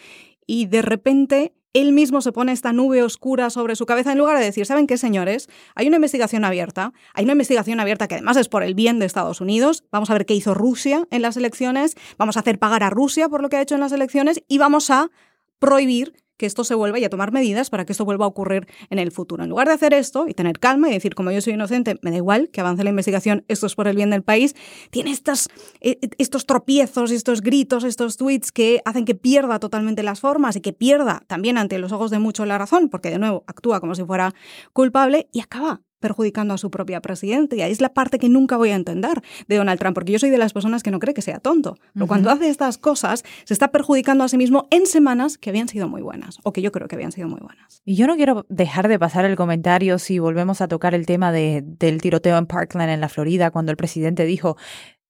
Y 0.46 0.66
de 0.66 0.82
repente 0.82 1.52
él 1.80 1.92
mismo 1.92 2.20
se 2.20 2.32
pone 2.32 2.52
esta 2.52 2.72
nube 2.72 3.02
oscura 3.02 3.50
sobre 3.50 3.76
su 3.76 3.86
cabeza 3.86 4.12
en 4.12 4.18
lugar 4.18 4.38
de 4.38 4.44
decir, 4.44 4.66
¿saben 4.66 4.86
qué, 4.86 4.98
señores? 4.98 5.48
Hay 5.74 5.86
una 5.86 5.96
investigación 5.96 6.44
abierta, 6.44 6.92
hay 7.14 7.24
una 7.24 7.32
investigación 7.32 7.80
abierta 7.80 8.08
que 8.08 8.16
además 8.16 8.36
es 8.36 8.48
por 8.48 8.62
el 8.62 8.74
bien 8.74 8.98
de 8.98 9.06
Estados 9.06 9.40
Unidos, 9.40 9.84
vamos 9.90 10.10
a 10.10 10.14
ver 10.14 10.26
qué 10.26 10.34
hizo 10.34 10.54
Rusia 10.54 11.06
en 11.10 11.22
las 11.22 11.36
elecciones, 11.36 11.96
vamos 12.16 12.36
a 12.36 12.40
hacer 12.40 12.58
pagar 12.58 12.82
a 12.82 12.90
Rusia 12.90 13.28
por 13.28 13.42
lo 13.42 13.48
que 13.48 13.56
ha 13.56 13.62
hecho 13.62 13.74
en 13.74 13.80
las 13.80 13.92
elecciones 13.92 14.42
y 14.48 14.58
vamos 14.58 14.90
a 14.90 15.10
prohibir 15.58 16.14
que 16.38 16.46
esto 16.46 16.64
se 16.64 16.74
vuelva 16.74 16.98
y 16.98 17.04
a 17.04 17.10
tomar 17.10 17.32
medidas 17.32 17.68
para 17.68 17.84
que 17.84 17.92
esto 17.92 18.06
vuelva 18.06 18.24
a 18.24 18.28
ocurrir 18.28 18.66
en 18.88 18.98
el 18.98 19.12
futuro. 19.12 19.44
En 19.44 19.50
lugar 19.50 19.68
de 19.68 19.74
hacer 19.74 19.92
esto 19.92 20.26
y 20.26 20.32
tener 20.32 20.58
calma 20.58 20.88
y 20.88 20.92
decir, 20.92 21.14
como 21.14 21.30
yo 21.30 21.42
soy 21.42 21.52
inocente, 21.52 21.98
me 22.00 22.10
da 22.10 22.16
igual 22.16 22.48
que 22.50 22.60
avance 22.62 22.84
la 22.84 22.90
investigación, 22.90 23.44
esto 23.48 23.66
es 23.66 23.74
por 23.74 23.88
el 23.88 23.96
bien 23.96 24.10
del 24.10 24.22
país, 24.22 24.54
tiene 24.90 25.10
estas, 25.10 25.48
eh, 25.80 25.98
estos 26.16 26.46
tropiezos, 26.46 27.10
estos 27.10 27.42
gritos, 27.42 27.84
estos 27.84 28.16
tweets 28.16 28.52
que 28.52 28.80
hacen 28.84 29.04
que 29.04 29.14
pierda 29.14 29.58
totalmente 29.58 30.02
las 30.02 30.20
formas 30.20 30.56
y 30.56 30.60
que 30.60 30.72
pierda 30.72 31.24
también 31.26 31.58
ante 31.58 31.78
los 31.78 31.92
ojos 31.92 32.10
de 32.10 32.18
muchos 32.18 32.46
la 32.46 32.56
razón, 32.56 32.88
porque 32.88 33.10
de 33.10 33.18
nuevo 33.18 33.44
actúa 33.46 33.80
como 33.80 33.94
si 33.94 34.04
fuera 34.04 34.34
culpable 34.72 35.28
y 35.32 35.40
acaba 35.40 35.82
perjudicando 36.00 36.54
a 36.54 36.58
su 36.58 36.70
propia 36.70 37.00
presidenta. 37.00 37.56
Y 37.56 37.62
ahí 37.62 37.72
es 37.72 37.80
la 37.80 37.94
parte 37.94 38.18
que 38.18 38.28
nunca 38.28 38.56
voy 38.56 38.70
a 38.70 38.74
entender 38.74 39.22
de 39.46 39.56
Donald 39.56 39.78
Trump, 39.78 39.94
porque 39.94 40.12
yo 40.12 40.18
soy 40.18 40.30
de 40.30 40.38
las 40.38 40.52
personas 40.52 40.82
que 40.82 40.90
no 40.90 40.98
cree 40.98 41.14
que 41.14 41.22
sea 41.22 41.38
tonto. 41.40 41.76
Pero 41.94 42.06
cuando 42.06 42.30
hace 42.30 42.48
estas 42.48 42.78
cosas, 42.78 43.24
se 43.44 43.54
está 43.54 43.68
perjudicando 43.68 44.24
a 44.24 44.28
sí 44.28 44.36
mismo 44.36 44.66
en 44.70 44.86
semanas 44.86 45.38
que 45.38 45.50
habían 45.50 45.68
sido 45.68 45.88
muy 45.88 46.02
buenas, 46.02 46.38
o 46.42 46.52
que 46.52 46.62
yo 46.62 46.72
creo 46.72 46.88
que 46.88 46.96
habían 46.96 47.12
sido 47.12 47.28
muy 47.28 47.40
buenas. 47.40 47.82
Y 47.84 47.96
yo 47.96 48.06
no 48.06 48.16
quiero 48.16 48.46
dejar 48.48 48.88
de 48.88 48.98
pasar 48.98 49.24
el 49.24 49.36
comentario 49.36 49.98
si 49.98 50.18
volvemos 50.18 50.60
a 50.60 50.68
tocar 50.68 50.94
el 50.94 51.06
tema 51.06 51.32
de, 51.32 51.62
del 51.64 52.00
tiroteo 52.00 52.38
en 52.38 52.46
Parkland, 52.46 52.90
en 52.90 53.00
la 53.00 53.08
Florida, 53.08 53.50
cuando 53.50 53.72
el 53.72 53.76
presidente 53.76 54.24
dijo 54.24 54.56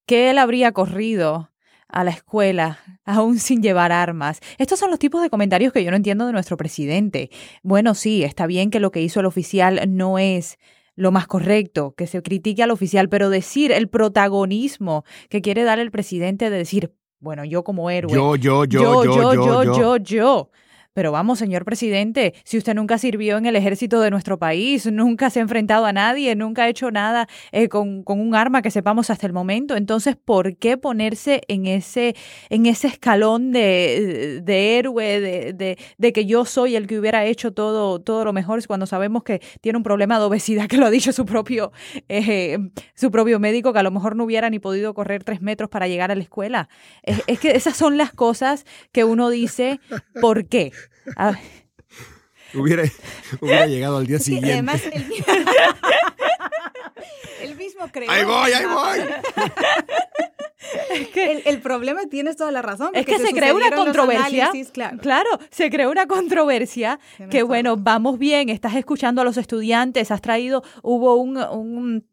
que 0.06 0.30
él 0.30 0.38
habría 0.38 0.72
corrido 0.72 1.50
a 1.88 2.04
la 2.04 2.10
escuela, 2.10 2.78
aún 3.04 3.38
sin 3.38 3.62
llevar 3.62 3.92
armas. 3.92 4.40
Estos 4.58 4.78
son 4.78 4.90
los 4.90 4.98
tipos 4.98 5.22
de 5.22 5.30
comentarios 5.30 5.72
que 5.72 5.82
yo 5.82 5.90
no 5.90 5.96
entiendo 5.96 6.26
de 6.26 6.32
nuestro 6.32 6.56
presidente. 6.56 7.30
Bueno, 7.62 7.94
sí, 7.94 8.24
está 8.24 8.46
bien 8.46 8.70
que 8.70 8.80
lo 8.80 8.90
que 8.90 9.02
hizo 9.02 9.20
el 9.20 9.26
oficial 9.26 9.80
no 9.88 10.18
es 10.18 10.58
lo 10.98 11.12
más 11.12 11.28
correcto, 11.28 11.94
que 11.96 12.08
se 12.08 12.20
critique 12.22 12.62
al 12.62 12.72
oficial, 12.72 13.08
pero 13.08 13.30
decir 13.30 13.70
el 13.70 13.88
protagonismo 13.88 15.04
que 15.30 15.40
quiere 15.40 15.62
dar 15.62 15.78
el 15.78 15.92
presidente 15.92 16.50
de 16.50 16.58
decir, 16.58 16.92
bueno, 17.20 17.44
yo 17.44 17.62
como 17.62 17.88
héroe. 17.88 18.12
Yo, 18.12 18.34
yo, 18.34 18.64
yo, 18.64 18.80
yo, 18.82 19.04
yo, 19.04 19.34
yo, 19.34 19.62
yo, 19.62 19.72
yo. 19.72 19.96
yo. 19.96 20.50
Pero 20.98 21.12
vamos, 21.12 21.38
señor 21.38 21.64
presidente, 21.64 22.34
si 22.42 22.58
usted 22.58 22.74
nunca 22.74 22.98
sirvió 22.98 23.36
en 23.36 23.46
el 23.46 23.54
ejército 23.54 24.00
de 24.00 24.10
nuestro 24.10 24.40
país, 24.40 24.90
nunca 24.90 25.30
se 25.30 25.38
ha 25.38 25.42
enfrentado 25.42 25.86
a 25.86 25.92
nadie, 25.92 26.34
nunca 26.34 26.64
ha 26.64 26.68
hecho 26.68 26.90
nada 26.90 27.28
eh, 27.52 27.68
con, 27.68 28.02
con, 28.02 28.18
un 28.18 28.34
arma 28.34 28.62
que 28.62 28.72
sepamos 28.72 29.08
hasta 29.08 29.24
el 29.24 29.32
momento, 29.32 29.76
entonces, 29.76 30.16
¿por 30.16 30.56
qué 30.56 30.76
ponerse 30.76 31.42
en 31.46 31.66
ese, 31.66 32.16
en 32.50 32.66
ese 32.66 32.88
escalón 32.88 33.52
de, 33.52 34.40
de 34.42 34.78
héroe, 34.78 35.20
de, 35.20 35.52
de, 35.52 35.78
de, 35.98 36.12
que 36.12 36.26
yo 36.26 36.44
soy 36.44 36.74
el 36.74 36.88
que 36.88 36.98
hubiera 36.98 37.24
hecho 37.24 37.52
todo, 37.52 38.00
todo 38.00 38.24
lo 38.24 38.32
mejor 38.32 38.66
cuando 38.66 38.86
sabemos 38.86 39.22
que 39.22 39.40
tiene 39.60 39.76
un 39.76 39.84
problema 39.84 40.18
de 40.18 40.24
obesidad, 40.24 40.66
que 40.66 40.78
lo 40.78 40.86
ha 40.86 40.90
dicho 40.90 41.12
su 41.12 41.24
propio, 41.24 41.70
eh, 42.08 42.58
su 42.96 43.12
propio 43.12 43.38
médico, 43.38 43.72
que 43.72 43.78
a 43.78 43.84
lo 43.84 43.92
mejor 43.92 44.16
no 44.16 44.24
hubiera 44.24 44.50
ni 44.50 44.58
podido 44.58 44.94
correr 44.94 45.22
tres 45.22 45.42
metros 45.42 45.70
para 45.70 45.86
llegar 45.86 46.10
a 46.10 46.16
la 46.16 46.24
escuela? 46.24 46.68
Es, 47.04 47.22
es 47.28 47.38
que 47.38 47.52
esas 47.52 47.76
son 47.76 47.98
las 47.98 48.12
cosas 48.12 48.66
que 48.90 49.04
uno 49.04 49.30
dice, 49.30 49.78
¿por 50.20 50.48
qué? 50.48 50.72
Hubiera, 52.54 52.84
hubiera, 53.40 53.66
llegado 53.66 53.98
al 53.98 54.06
día 54.06 54.18
siguiente. 54.18 54.52
Además, 54.52 54.82
el, 54.90 55.02
el 57.42 57.56
mismo 57.56 57.86
creo. 57.92 58.10
¡Ahí 58.10 58.24
voy, 58.24 58.52
ahí 58.52 58.64
voy! 58.64 59.00
Es 60.90 61.08
que 61.08 61.32
el, 61.32 61.42
el, 61.44 61.60
problema 61.60 62.00
tienes 62.10 62.36
toda 62.36 62.50
la 62.50 62.62
razón. 62.62 62.90
Es 62.94 63.06
que 63.06 63.18
se, 63.18 63.28
se 63.28 63.34
creó 63.34 63.56
una 63.56 63.70
controversia. 63.70 64.50
Claro. 64.72 64.98
claro. 64.98 65.30
se 65.50 65.70
creó 65.70 65.90
una 65.90 66.06
controversia 66.06 66.98
que, 67.30 67.42
bueno, 67.42 67.76
vamos 67.76 68.18
bien, 68.18 68.48
estás 68.48 68.74
escuchando 68.74 69.22
a 69.22 69.24
los 69.24 69.36
estudiantes, 69.36 70.10
has 70.10 70.20
traído, 70.20 70.62
hubo 70.82 71.16
un, 71.16 71.36
un 71.36 72.06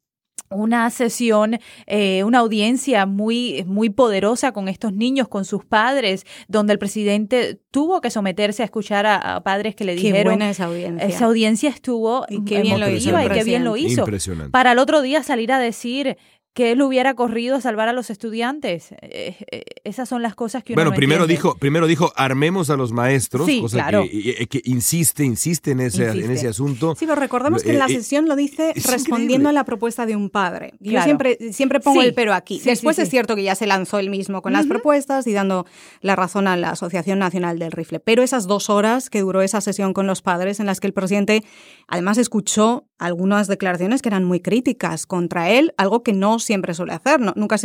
una 0.49 0.89
sesión, 0.89 1.59
eh, 1.87 2.23
una 2.23 2.39
audiencia 2.39 3.05
muy, 3.05 3.63
muy 3.67 3.89
poderosa 3.89 4.51
con 4.51 4.67
estos 4.67 4.93
niños, 4.93 5.27
con 5.27 5.45
sus 5.45 5.65
padres, 5.65 6.25
donde 6.47 6.73
el 6.73 6.79
presidente 6.79 7.59
tuvo 7.71 8.01
que 8.01 8.09
someterse 8.09 8.61
a 8.61 8.65
escuchar 8.65 9.05
a, 9.05 9.35
a 9.35 9.43
padres 9.43 9.75
que 9.75 9.83
le 9.83 9.95
qué 9.95 10.01
dijeron. 10.01 10.33
Buena 10.33 10.49
esa 10.49 10.65
audiencia. 10.65 11.07
Esa 11.07 11.25
audiencia 11.25 11.69
estuvo 11.69 12.25
y 12.29 12.43
qué 12.45 12.61
bien 12.61 12.79
lo 12.79 12.89
hizo, 12.89 13.09
y 13.21 13.29
qué 13.29 13.43
bien 13.43 13.63
lo 13.63 13.77
hizo. 13.77 14.05
Para 14.51 14.73
el 14.73 14.79
otro 14.79 15.01
día 15.01 15.23
salir 15.23 15.51
a 15.51 15.59
decir 15.59 16.17
que 16.55 16.71
él 16.71 16.81
hubiera 16.81 17.13
corrido 17.13 17.57
a 17.57 17.61
salvar 17.61 17.89
a 17.89 17.93
los 17.93 18.09
estudiantes. 18.09 18.93
Eh, 19.01 19.35
eh, 19.51 19.63
esas 19.83 20.09
son 20.09 20.21
las 20.23 20.33
cosas 20.35 20.63
que 20.63 20.71
uno 20.73 20.77
Bueno, 20.77 20.91
no 20.91 20.95
primero 20.95 21.23
entiende. 21.25 21.33
dijo, 21.43 21.57
primero 21.57 21.85
dijo 21.85 22.13
armemos 22.15 22.69
a 22.71 22.77
los 22.77 22.91
maestros, 22.93 23.45
Sí, 23.45 23.59
cosa 23.61 23.77
claro. 23.77 24.05
que, 24.09 24.47
que, 24.47 24.61
insiste, 24.63 25.23
insiste 25.25 25.71
en 25.71 25.81
ese, 25.81 26.03
Insiste. 26.05 26.25
en 26.25 26.31
ese 26.31 26.47
asunto. 26.47 26.95
Sí, 26.97 27.05
pero 27.05 27.19
recordemos 27.19 27.61
que 27.61 27.71
en 27.71 27.79
la 27.79 27.85
Eh, 27.87 27.91
eh, 27.91 27.95
sesión 27.97 28.27
lo 28.27 28.35
dice 28.37 28.71
es 28.73 28.87
respondiendo 28.89 29.33
increíble. 29.33 29.49
a 29.49 29.51
la 29.51 29.63
propuesta 29.65 30.05
de 30.05 30.15
un 30.15 30.29
padre. 30.29 30.71
Yo 30.79 30.91
Claro. 30.91 31.03
siempre, 31.05 31.37
siempre 31.51 31.79
pongo 31.81 32.01
Sí, 32.01 32.07
el 32.07 32.13
pero 32.13 32.33
aquí. 32.33 32.59
sí, 32.59 32.69
Después 32.69 32.95
sí, 32.95 33.01
es 33.03 33.09
sí. 33.09 33.11
cierto 33.11 33.35
que 33.35 33.43
ya 33.43 33.55
se 33.55 33.67
lanzó 33.67 33.99
él 33.99 34.09
mismo 34.09 34.41
con 34.41 34.53
las 34.53 34.65
propuestas 34.65 35.27
y 35.27 35.33
dando 35.33 35.65
la 36.01 36.15
razón 36.15 36.47
a 36.47 36.55
la 36.55 36.69
Asociación 36.71 37.19
Nacional 37.19 37.59
del 37.59 37.73
Rifle. 37.73 37.99
Pero 37.99 38.23
esas 38.23 38.47
dos 38.47 38.69
horas 38.69 39.09
que 39.09 39.19
duró 39.19 39.41
esa 39.41 39.59
sesión 39.59 39.93
con 39.93 40.07
los 40.07 40.21
padres, 40.21 40.61
en 40.61 40.67
las 40.67 40.79
que 40.79 40.87
el 40.87 40.93
presidente 40.93 41.43
además 41.89 42.17
escuchó 42.17 42.85
algunas 42.97 43.47
declaraciones 43.47 44.01
que 44.01 44.09
eran 44.09 44.23
muy 44.23 44.39
críticas 44.39 45.05
contra 45.05 45.49
él, 45.49 45.73
algo 45.77 46.03
que 46.03 46.13
no 46.13 46.39
siempre 46.39 46.73
suele 46.73 46.93
hacer. 46.93 47.19
¿no? 47.19 47.33
Nunca 47.35 47.57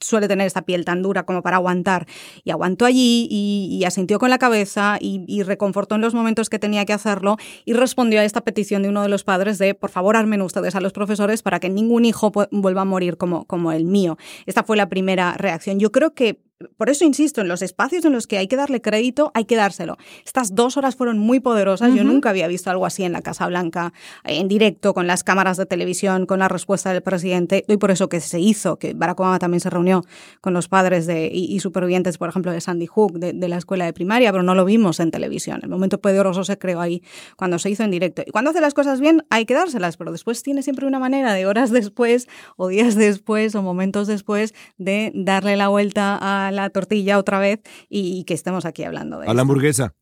suele 0.00 0.28
tener 0.28 0.46
esta 0.46 0.62
piel 0.62 0.84
tan 0.84 1.02
dura 1.02 1.24
como 1.24 1.42
para 1.42 1.56
aguantar. 1.56 2.06
Y 2.44 2.50
aguantó 2.50 2.84
allí 2.84 3.26
y, 3.30 3.84
asintió 3.84 4.18
con 4.20 4.30
la 4.30 4.38
cabeza 4.38 4.98
y, 5.00 5.24
y 5.26 5.42
reconfortó 5.42 5.96
en 5.96 6.00
los 6.00 6.14
momentos 6.14 6.48
que 6.48 6.58
tenía 6.58 6.84
que 6.84 6.92
hacerlo 6.92 7.38
y 7.64 7.72
respondió 7.72 8.20
a 8.20 8.24
esta 8.24 8.42
petición 8.42 8.82
de 8.82 8.88
uno 8.88 9.02
de 9.02 9.08
los 9.08 9.24
padres 9.24 9.58
de, 9.58 9.74
por 9.74 9.90
favor, 9.90 10.16
armen 10.16 10.42
ustedes 10.42 10.76
a 10.76 10.80
los 10.80 10.92
profesores 10.92 11.42
para 11.42 11.58
que 11.58 11.68
ningún 11.68 12.04
hijo 12.04 12.30
vuelva 12.52 12.82
a 12.82 12.84
morir 12.84 13.16
como, 13.16 13.46
como 13.46 13.72
el 13.72 13.84
mío. 13.84 14.16
Esta 14.46 14.62
fue 14.62 14.76
la 14.76 14.88
primera 14.88 15.34
reacción. 15.34 15.80
Yo 15.80 15.90
creo 15.90 16.14
que 16.14 16.40
por 16.76 16.90
eso 16.90 17.04
insisto, 17.04 17.40
en 17.40 17.48
los 17.48 17.62
espacios 17.62 18.04
en 18.04 18.12
los 18.12 18.26
que 18.26 18.36
hay 18.36 18.46
que 18.46 18.56
darle 18.56 18.82
crédito, 18.82 19.30
hay 19.34 19.46
que 19.46 19.56
dárselo. 19.56 19.96
Estas 20.26 20.54
dos 20.54 20.76
horas 20.76 20.94
fueron 20.94 21.18
muy 21.18 21.40
poderosas. 21.40 21.94
Yo 21.94 22.04
nunca 22.04 22.30
había 22.30 22.48
visto 22.48 22.70
algo 22.70 22.84
así 22.84 23.02
en 23.02 23.12
la 23.12 23.22
Casa 23.22 23.46
Blanca, 23.46 23.94
en 24.24 24.46
directo, 24.46 24.92
con 24.92 25.06
las 25.06 25.24
cámaras 25.24 25.56
de 25.56 25.64
televisión, 25.64 26.26
con 26.26 26.38
la 26.38 26.48
respuesta 26.48 26.92
del 26.92 27.02
presidente. 27.02 27.64
Y 27.66 27.78
por 27.78 27.90
eso 27.90 28.08
que 28.10 28.20
se 28.20 28.40
hizo, 28.40 28.78
que 28.78 28.92
Barack 28.92 29.18
Obama 29.20 29.38
también 29.38 29.60
se 29.60 29.70
reunió 29.70 30.02
con 30.42 30.52
los 30.52 30.68
padres 30.68 31.06
de, 31.06 31.30
y, 31.32 31.54
y 31.54 31.60
supervivientes, 31.60 32.18
por 32.18 32.28
ejemplo, 32.28 32.52
de 32.52 32.60
Sandy 32.60 32.86
Hook, 32.86 33.18
de, 33.18 33.32
de 33.32 33.48
la 33.48 33.56
escuela 33.56 33.86
de 33.86 33.92
primaria, 33.94 34.30
pero 34.30 34.42
no 34.42 34.54
lo 34.54 34.66
vimos 34.66 35.00
en 35.00 35.10
televisión. 35.10 35.60
El 35.62 35.70
momento 35.70 36.00
poderoso 36.00 36.44
se 36.44 36.58
creó 36.58 36.80
ahí 36.80 37.02
cuando 37.36 37.58
se 37.58 37.70
hizo 37.70 37.84
en 37.84 37.90
directo. 37.90 38.22
Y 38.26 38.30
cuando 38.32 38.50
hace 38.50 38.60
las 38.60 38.74
cosas 38.74 39.00
bien, 39.00 39.24
hay 39.30 39.46
que 39.46 39.54
dárselas, 39.54 39.96
pero 39.96 40.12
después 40.12 40.42
tiene 40.42 40.62
siempre 40.62 40.86
una 40.86 40.98
manera 40.98 41.32
de 41.32 41.46
horas 41.46 41.70
después, 41.70 42.28
o 42.56 42.68
días 42.68 42.96
después, 42.96 43.54
o 43.54 43.62
momentos 43.62 44.06
después, 44.06 44.54
de 44.76 45.10
darle 45.14 45.56
la 45.56 45.68
vuelta 45.68 46.18
a 46.20 46.49
la 46.56 46.70
tortilla 46.70 47.18
otra 47.18 47.38
vez 47.38 47.60
y, 47.88 48.18
y 48.18 48.24
que 48.24 48.34
estemos 48.34 48.64
aquí 48.64 48.84
hablando 48.84 49.20
de 49.20 49.28
A 49.28 49.34
la 49.34 49.42
hamburguesa. 49.42 49.94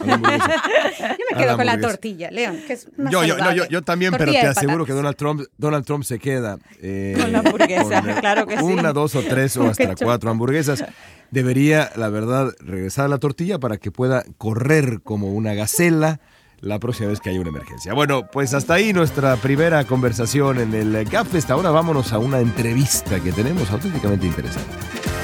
A 0.00 0.06
la 0.06 0.14
hamburguesa. 0.14 0.46
Yo 1.00 1.24
me 1.30 1.36
quedo 1.36 1.50
la 1.52 1.56
con 1.56 1.66
la 1.66 1.80
tortilla, 1.80 2.30
León, 2.30 2.60
que 2.66 2.74
es 2.74 2.88
más 2.96 3.12
Yo, 3.12 3.24
yo, 3.24 3.36
no, 3.36 3.52
yo, 3.52 3.66
yo 3.66 3.82
también, 3.82 4.14
pero 4.16 4.32
te 4.32 4.38
aseguro 4.38 4.84
patatas. 4.84 4.86
que 4.86 4.92
Donald 4.92 5.16
Trump, 5.16 5.42
Donald 5.58 5.84
Trump 5.84 6.04
se 6.04 6.18
queda 6.18 6.58
eh, 6.80 7.16
Con 7.20 7.32
la 7.32 7.40
hamburguesa, 7.40 8.02
con, 8.02 8.12
claro 8.14 8.46
que 8.46 8.56
sí. 8.56 8.62
una, 8.62 8.92
dos 8.92 9.14
o 9.14 9.22
tres 9.22 9.56
o 9.56 9.66
hasta 9.68 9.94
cuatro 9.96 10.30
hamburguesas. 10.30 10.84
Debería, 11.30 11.90
la 11.96 12.08
verdad, 12.08 12.52
regresar 12.60 13.06
a 13.06 13.08
la 13.08 13.18
tortilla 13.18 13.58
para 13.58 13.78
que 13.78 13.90
pueda 13.90 14.24
correr 14.38 15.00
como 15.02 15.32
una 15.32 15.54
gacela 15.54 16.20
la 16.60 16.78
próxima 16.78 17.08
vez 17.08 17.20
que 17.20 17.30
haya 17.30 17.40
una 17.40 17.50
emergencia. 17.50 17.92
Bueno, 17.92 18.28
pues 18.30 18.54
hasta 18.54 18.74
ahí 18.74 18.92
nuestra 18.92 19.36
primera 19.36 19.84
conversación 19.84 20.60
en 20.60 20.74
el 20.74 21.04
GAPFest. 21.04 21.50
Ahora 21.50 21.70
vámonos 21.70 22.12
a 22.12 22.18
una 22.18 22.40
entrevista 22.40 23.20
que 23.20 23.32
tenemos 23.32 23.70
auténticamente 23.70 24.26
interesante. 24.26 25.15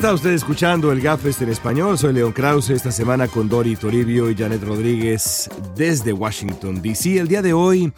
Está 0.00 0.14
usted 0.14 0.30
escuchando 0.30 0.92
el 0.92 1.02
Gafest 1.02 1.42
en 1.42 1.50
español. 1.50 1.98
Soy 1.98 2.14
León 2.14 2.32
Krause. 2.32 2.70
Esta 2.70 2.90
semana 2.90 3.28
con 3.28 3.50
Dori 3.50 3.76
Toribio 3.76 4.30
y 4.30 4.34
Janet 4.34 4.64
Rodríguez 4.64 5.50
desde 5.76 6.14
Washington, 6.14 6.80
D.C. 6.80 7.18
El 7.18 7.28
día 7.28 7.42
de 7.42 7.52
hoy. 7.52 7.92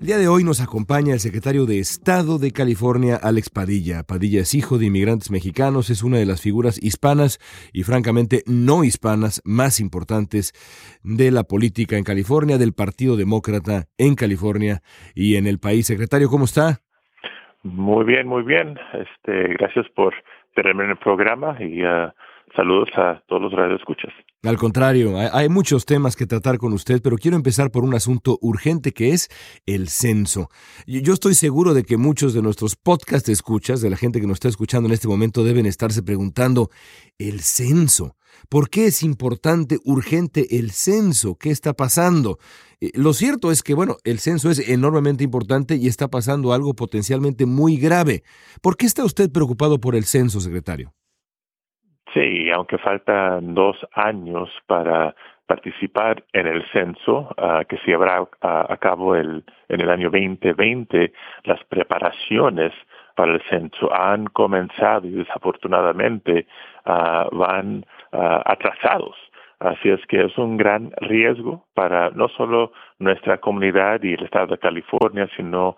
El 0.00 0.06
día 0.06 0.16
de 0.16 0.28
hoy 0.28 0.44
nos 0.44 0.62
acompaña 0.62 1.12
el 1.12 1.20
secretario 1.20 1.66
de 1.66 1.78
Estado 1.78 2.38
de 2.38 2.52
California, 2.52 3.18
Alex 3.22 3.50
Padilla. 3.50 4.02
Padilla 4.02 4.40
es 4.40 4.54
hijo 4.54 4.78
de 4.78 4.86
inmigrantes 4.86 5.30
mexicanos, 5.30 5.90
es 5.90 6.02
una 6.02 6.16
de 6.16 6.24
las 6.24 6.40
figuras 6.40 6.82
hispanas 6.82 7.38
y 7.74 7.82
francamente 7.82 8.44
no 8.46 8.82
hispanas 8.82 9.42
más 9.44 9.78
importantes 9.78 10.54
de 11.04 11.30
la 11.32 11.42
política 11.42 11.98
en 11.98 12.04
California, 12.04 12.56
del 12.56 12.72
Partido 12.72 13.18
Demócrata 13.18 13.88
en 13.98 14.14
California 14.14 14.80
y 15.14 15.36
en 15.36 15.46
el 15.46 15.58
país. 15.58 15.86
Secretario, 15.86 16.30
¿cómo 16.30 16.46
está? 16.46 16.78
Muy 17.62 18.06
bien, 18.06 18.26
muy 18.26 18.42
bien. 18.42 18.78
Este, 18.94 19.52
gracias 19.52 19.86
por 19.94 20.14
tenerme 20.54 20.84
en 20.84 20.90
el 20.90 20.98
programa 20.98 21.56
y 21.60 21.82
uh, 21.82 22.10
saludos 22.56 22.88
a 22.96 23.22
todos 23.26 23.42
los 23.42 23.52
radioescuchas. 23.52 24.12
Al 24.44 24.56
contrario, 24.56 25.14
hay 25.32 25.48
muchos 25.48 25.86
temas 25.86 26.16
que 26.16 26.26
tratar 26.26 26.58
con 26.58 26.72
usted, 26.72 27.00
pero 27.00 27.16
quiero 27.16 27.36
empezar 27.36 27.70
por 27.70 27.84
un 27.84 27.94
asunto 27.94 28.38
urgente 28.40 28.90
que 28.92 29.10
es 29.10 29.28
el 29.66 29.88
censo. 29.88 30.48
Yo 30.84 31.12
estoy 31.14 31.34
seguro 31.34 31.74
de 31.74 31.84
que 31.84 31.96
muchos 31.96 32.34
de 32.34 32.42
nuestros 32.42 32.74
podcast 32.74 33.28
escuchas, 33.28 33.80
de 33.80 33.90
la 33.90 33.96
gente 33.96 34.20
que 34.20 34.26
nos 34.26 34.36
está 34.36 34.48
escuchando 34.48 34.88
en 34.88 34.94
este 34.94 35.06
momento, 35.06 35.44
deben 35.44 35.66
estarse 35.66 36.02
preguntando, 36.02 36.70
¿el 37.18 37.40
censo? 37.40 38.16
¿Por 38.48 38.68
qué 38.70 38.86
es 38.86 39.02
importante, 39.02 39.78
urgente 39.84 40.58
el 40.58 40.70
censo? 40.70 41.36
¿Qué 41.38 41.50
está 41.50 41.72
pasando? 41.72 42.38
Eh, 42.80 42.90
lo 42.94 43.12
cierto 43.12 43.50
es 43.50 43.62
que, 43.62 43.74
bueno, 43.74 43.96
el 44.04 44.18
censo 44.18 44.50
es 44.50 44.68
enormemente 44.68 45.24
importante 45.24 45.76
y 45.76 45.86
está 45.86 46.08
pasando 46.08 46.52
algo 46.52 46.74
potencialmente 46.74 47.46
muy 47.46 47.76
grave. 47.76 48.22
¿Por 48.62 48.76
qué 48.76 48.86
está 48.86 49.04
usted 49.04 49.30
preocupado 49.32 49.78
por 49.78 49.94
el 49.94 50.04
censo, 50.04 50.40
secretario? 50.40 50.92
Sí, 52.12 52.50
aunque 52.50 52.76
faltan 52.78 53.54
dos 53.54 53.76
años 53.94 54.50
para 54.66 55.14
participar 55.46 56.24
en 56.32 56.46
el 56.46 56.64
censo 56.72 57.34
uh, 57.36 57.64
que 57.68 57.76
se 57.78 57.90
llevará 57.90 58.26
a, 58.40 58.76
cabo 58.78 59.16
en 59.16 59.44
el 59.68 59.90
año 59.90 60.10
2020, 60.10 61.12
las 61.44 61.62
preparaciones 61.64 62.72
para 63.16 63.34
el 63.34 63.42
censo 63.48 63.92
han 63.92 64.26
comenzado 64.26 65.06
y 65.06 65.10
desafortunadamente 65.10 66.46
uh, 66.86 67.34
van 67.36 67.84
atrasados. 68.12 69.16
Así 69.58 69.90
es 69.90 70.04
que 70.06 70.24
es 70.24 70.36
un 70.38 70.56
gran 70.56 70.90
riesgo 71.00 71.64
para 71.74 72.10
no 72.10 72.28
solo 72.28 72.72
nuestra 72.98 73.38
comunidad 73.38 74.02
y 74.02 74.14
el 74.14 74.24
estado 74.24 74.48
de 74.48 74.58
California, 74.58 75.28
sino 75.36 75.76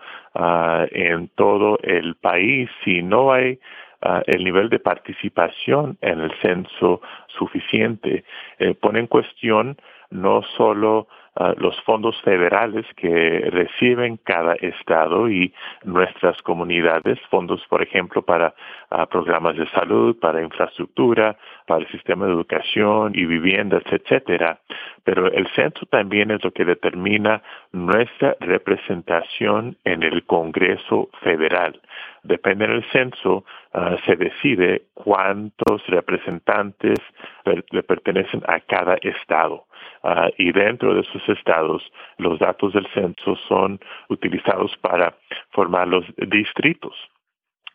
en 0.91 1.29
todo 1.35 1.79
el 1.83 2.15
país. 2.15 2.71
Si 2.83 3.03
no 3.03 3.33
hay 3.33 3.59
Ah, 4.07 4.23
el 4.27 4.45
nivel 4.45 4.69
de 4.69 4.81
participación 4.81 5.97
en 6.03 6.21
el 6.21 6.31
censo 6.43 7.01
suficiente. 7.27 8.25
Eh, 8.59 8.75
pone 8.75 9.01
en 9.01 9.07
cuestión 9.07 9.79
no 10.11 10.43
solo 10.59 11.09
ah, 11.37 11.55
los 11.57 11.81
fondos 11.83 12.21
federales 12.23 12.87
que 12.97 13.49
reciben 13.51 14.19
cada 14.19 14.55
estado 14.55 15.29
y 15.29 15.53
nuestras 15.85 16.41
comunidades, 16.43 17.19
fondos, 17.31 17.65
por 17.69 17.83
ejemplo, 17.83 18.23
para 18.23 18.55
ah, 18.91 19.07
programas 19.07 19.57
de 19.57 19.69
salud, 19.71 20.19
para 20.19 20.43
infraestructura, 20.43 21.37
para 21.67 21.81
el 21.81 21.91
sistema 21.91 22.27
de 22.27 22.33
educación 22.33 23.13
y 23.15 23.25
viviendas, 23.25 23.83
etcétera. 23.91 24.59
Pero 25.05 25.31
el 25.31 25.47
censo 25.55 25.87
también 25.87 26.31
es 26.31 26.43
lo 26.43 26.53
que 26.53 26.65
determina 26.65 27.43
nuestra 27.73 28.37
representación 28.41 29.77
en 29.85 30.03
el 30.03 30.25
Congreso 30.25 31.11
federal. 31.23 31.81
Depende 32.23 32.67
del 32.67 32.85
censo, 32.91 33.45
ah, 33.73 33.97
se 34.07 34.17
decide 34.17 34.85
cuántos 34.95 35.87
representantes 35.89 36.99
le 37.45 37.83
pertenecen 37.83 38.43
a 38.47 38.61
cada 38.61 38.95
estado. 39.03 39.67
Ah, 40.03 40.29
y 40.37 40.53
dentro 40.53 40.95
de 40.95 41.01
esos 41.01 41.27
estados, 41.29 41.83
los 42.19 42.39
datos 42.39 42.75
del 42.75 42.87
censo 42.93 43.37
son 43.49 43.81
utilizados 44.11 44.77
para 44.79 45.15
formar 45.51 45.89
los 45.89 46.05
distritos 46.29 46.95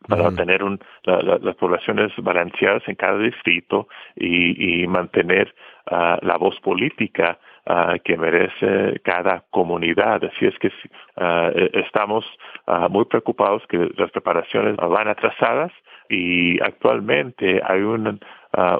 para 0.07 0.31
tener 0.31 0.61
las 1.03 1.55
poblaciones 1.57 2.11
balanceadas 2.17 2.87
en 2.87 2.95
cada 2.95 3.17
distrito 3.17 3.89
y, 4.15 4.87
mantener 4.87 5.53
ah, 5.87 6.17
la 6.21 6.37
voz 6.37 6.57
política 6.61 7.37
ah, 7.65 7.97
que 8.03 8.15
merece 8.17 9.01
cada 9.03 9.43
comunidad. 9.49 10.23
Así 10.23 10.45
es 10.45 10.57
que 10.59 10.67
uh, 10.67 11.51
estamos 11.73 12.25
muy 12.89 13.05
preocupados 13.05 13.63
que 13.67 13.89
las 13.97 14.11
preparaciones 14.11 14.77
van 14.77 15.09
atrasadas 15.09 15.73
y 16.09 16.61
actualmente 16.61 17.61
hay 17.63 17.81
una, 17.81 18.17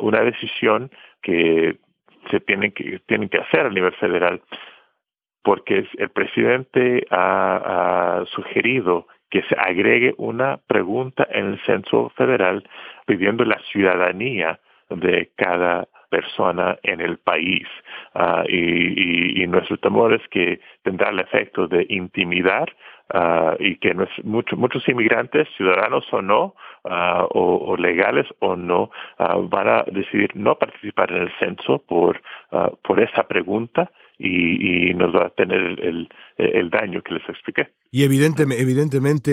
una 0.02 0.22
decisión 0.22 0.89
que 1.22 1.78
se 2.30 2.39
tiene 2.39 2.72
que, 2.72 3.00
tienen 3.08 3.30
que 3.30 3.39
hacer 3.39 3.65
a 3.65 3.70
nivel 3.70 3.94
federal 3.94 4.42
porque 5.44 5.88
el 5.98 6.10
presidente 6.10 7.08
ha 7.10 8.24
sugerido 8.32 9.08
que 9.30 9.44
se 9.44 9.56
agregue 9.58 10.13
una 10.18 10.58
pregunta 10.68 11.28
en 11.32 11.54
el 11.54 11.60
censo 11.65 12.10
federal 12.15 12.68
pidiendo 13.06 13.46
la 13.46 13.60
ciudadanía 13.72 14.60
de 14.89 15.30
cada 15.36 15.88
persona 16.10 16.78
en 16.84 17.02
el 17.02 17.18
país. 17.20 17.68
Ah, 18.15 18.44
y, 18.48 19.46
nuestro 19.48 19.78
temor 19.78 20.13
es 20.13 20.28
que 20.30 20.60
tendrá 20.84 21.10
el 21.10 21.20
efecto 21.20 21.68
de 21.68 21.86
intimidar 21.89 22.72
ah, 23.13 23.56
y 23.60 23.78
que 23.78 23.93
muchos 24.24 24.88
inmigrantes, 24.88 25.48
ciudadanos 25.58 26.06
o 26.12 26.22
no, 26.22 26.56
ah, 26.86 27.26
o, 27.30 27.76
legales 27.78 28.28
o 28.39 28.56
no, 28.56 28.91
van 29.17 29.67
a 29.67 29.84
decidir 29.91 30.32
no 30.36 30.56
participar 30.58 31.12
en 31.12 31.24
el 31.24 31.32
censo 31.39 31.84
por, 31.88 32.22
por 32.84 33.00
esa 33.00 33.24
pregunta 33.24 33.91
y, 34.19 34.93
nos 34.93 35.15
va 35.15 35.28
a 35.28 35.30
tener 35.30 35.60
el, 35.60 36.10
el, 36.38 36.69
daño 36.69 37.02
que 37.02 37.13
les 37.13 37.30
expliqué. 37.30 37.69
Y 37.91 38.04
evidentemente, 38.04 38.62
evidentemente 38.62 39.32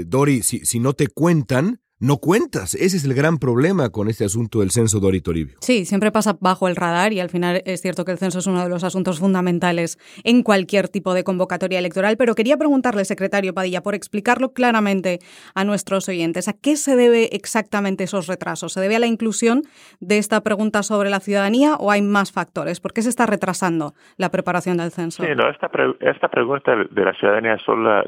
eh, 0.00 0.04
Dori, 0.06 0.42
si, 0.42 0.60
si 0.60 0.78
no 0.78 0.92
te 0.92 1.08
cuentan, 1.08 1.80
no 2.00 2.16
cuentas. 2.16 2.74
Ese 2.74 2.96
es 2.96 3.04
el 3.04 3.12
gran 3.12 3.36
problema 3.36 3.90
con 3.90 4.08
este 4.08 4.24
asunto 4.24 4.60
del 4.60 4.70
censo 4.70 5.00
Dori 5.00 5.20
Toribio. 5.20 5.56
Sí, 5.60 5.84
siempre 5.84 6.10
pasa 6.10 6.34
bajo 6.40 6.66
el 6.66 6.74
radar 6.74 7.12
y 7.12 7.20
al 7.20 7.28
final 7.28 7.62
es 7.66 7.82
cierto 7.82 8.06
que 8.06 8.12
el 8.12 8.18
censo 8.18 8.38
es 8.38 8.46
uno 8.46 8.62
de 8.62 8.70
los 8.70 8.84
asuntos 8.84 9.20
fundamentales 9.20 9.98
en 10.24 10.42
cualquier 10.42 10.88
tipo 10.88 11.12
de 11.12 11.24
convocatoria 11.24 11.78
electoral, 11.78 12.16
pero 12.16 12.34
quería 12.34 12.56
preguntarle, 12.56 13.04
secretario 13.04 13.52
Padilla, 13.52 13.82
por 13.82 13.94
explicarlo 13.94 14.54
claramente 14.54 15.18
a 15.54 15.64
nuestros 15.64 16.08
oyentes, 16.08 16.48
¿a 16.48 16.54
qué 16.54 16.76
se 16.76 16.96
debe 16.96 17.36
exactamente 17.36 18.04
esos 18.04 18.26
retrasos? 18.28 18.72
¿Se 18.72 18.80
debe 18.80 18.96
a 18.96 18.98
la 18.98 19.06
inclusión 19.06 19.62
de 20.00 20.16
esta 20.16 20.40
pregunta 20.40 20.82
sobre 20.82 21.10
la 21.10 21.20
ciudadanía 21.20 21.74
o 21.74 21.90
hay 21.90 22.00
más 22.00 22.32
factores? 22.32 22.80
¿Por 22.80 22.94
qué 22.94 23.02
se 23.02 23.10
está 23.10 23.26
retrasando 23.26 23.92
la 24.16 24.30
preparación 24.30 24.78
del 24.78 24.90
censo? 24.90 25.22
Sí, 25.22 25.30
no, 25.36 25.50
esta, 25.50 25.70
esta 26.00 26.28
pregunta 26.28 26.74
de 26.76 27.04
la 27.04 27.12
ciudadanía 27.12 27.54
es 27.54 27.62
solo 27.62 28.02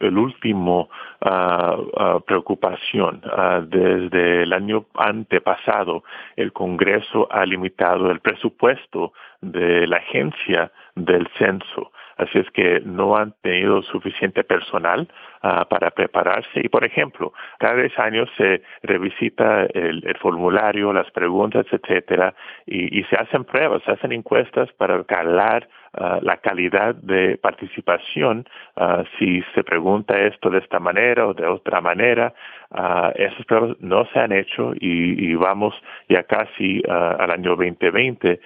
el 0.00 0.18
último 0.18 0.88
uh, 1.20 2.20
preocupación. 2.26 3.22
Desde 3.68 4.42
el 4.42 4.52
año 4.52 4.86
antepasado, 4.94 6.04
el 6.36 6.52
Congreso 6.52 7.28
ha 7.30 7.44
limitado 7.46 8.10
el 8.10 8.20
presupuesto 8.20 9.12
de 9.40 9.86
la 9.86 9.98
agencia 9.98 10.72
del 10.94 11.28
censo. 11.38 11.92
Así 12.18 12.38
es 12.38 12.50
que 12.50 12.80
no 12.84 13.16
han 13.16 13.32
tenido 13.42 13.80
suficiente 13.82 14.42
personal 14.42 15.08
para 15.40 15.90
prepararse. 15.92 16.60
Y, 16.60 16.68
por 16.68 16.84
ejemplo, 16.84 17.32
cada 17.60 17.76
10 17.76 17.98
años 18.00 18.28
se 18.36 18.62
revisita 18.82 19.66
el, 19.66 20.02
formulario, 20.20 20.92
las 20.92 21.08
preguntas, 21.12 21.64
etcétera, 21.70 22.34
y, 22.66 22.98
y, 22.98 23.04
se 23.04 23.16
hacen 23.16 23.44
pruebas, 23.44 23.82
se 23.84 23.92
hacen 23.92 24.10
encuestas 24.10 24.70
para 24.72 25.02
calar 25.04 25.68
Ah, 25.94 26.18
la 26.22 26.36
calidad 26.36 26.94
de 26.96 27.38
participación, 27.38 28.46
uh, 28.76 29.04
si 29.18 29.42
se 29.54 29.64
pregunta 29.64 30.20
esto 30.20 30.50
de 30.50 30.58
esta 30.58 30.78
manera 30.78 31.26
o 31.26 31.32
de 31.32 31.46
otra 31.46 31.80
manera, 31.80 32.34
uh, 32.70 33.10
esas 33.14 33.44
pruebas 33.46 33.76
no 33.80 34.04
se 34.12 34.18
han 34.18 34.32
hecho 34.32 34.72
y, 34.78 35.34
vamos 35.34 35.74
ya 36.08 36.24
casi 36.24 36.82
al 36.88 37.30
año 37.30 37.50
2020 37.50 38.40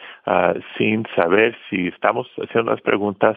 sin 0.76 1.06
saber 1.16 1.56
si 1.70 1.88
estamos 1.88 2.28
haciendo 2.36 2.70
las 2.72 2.82
preguntas 2.82 3.36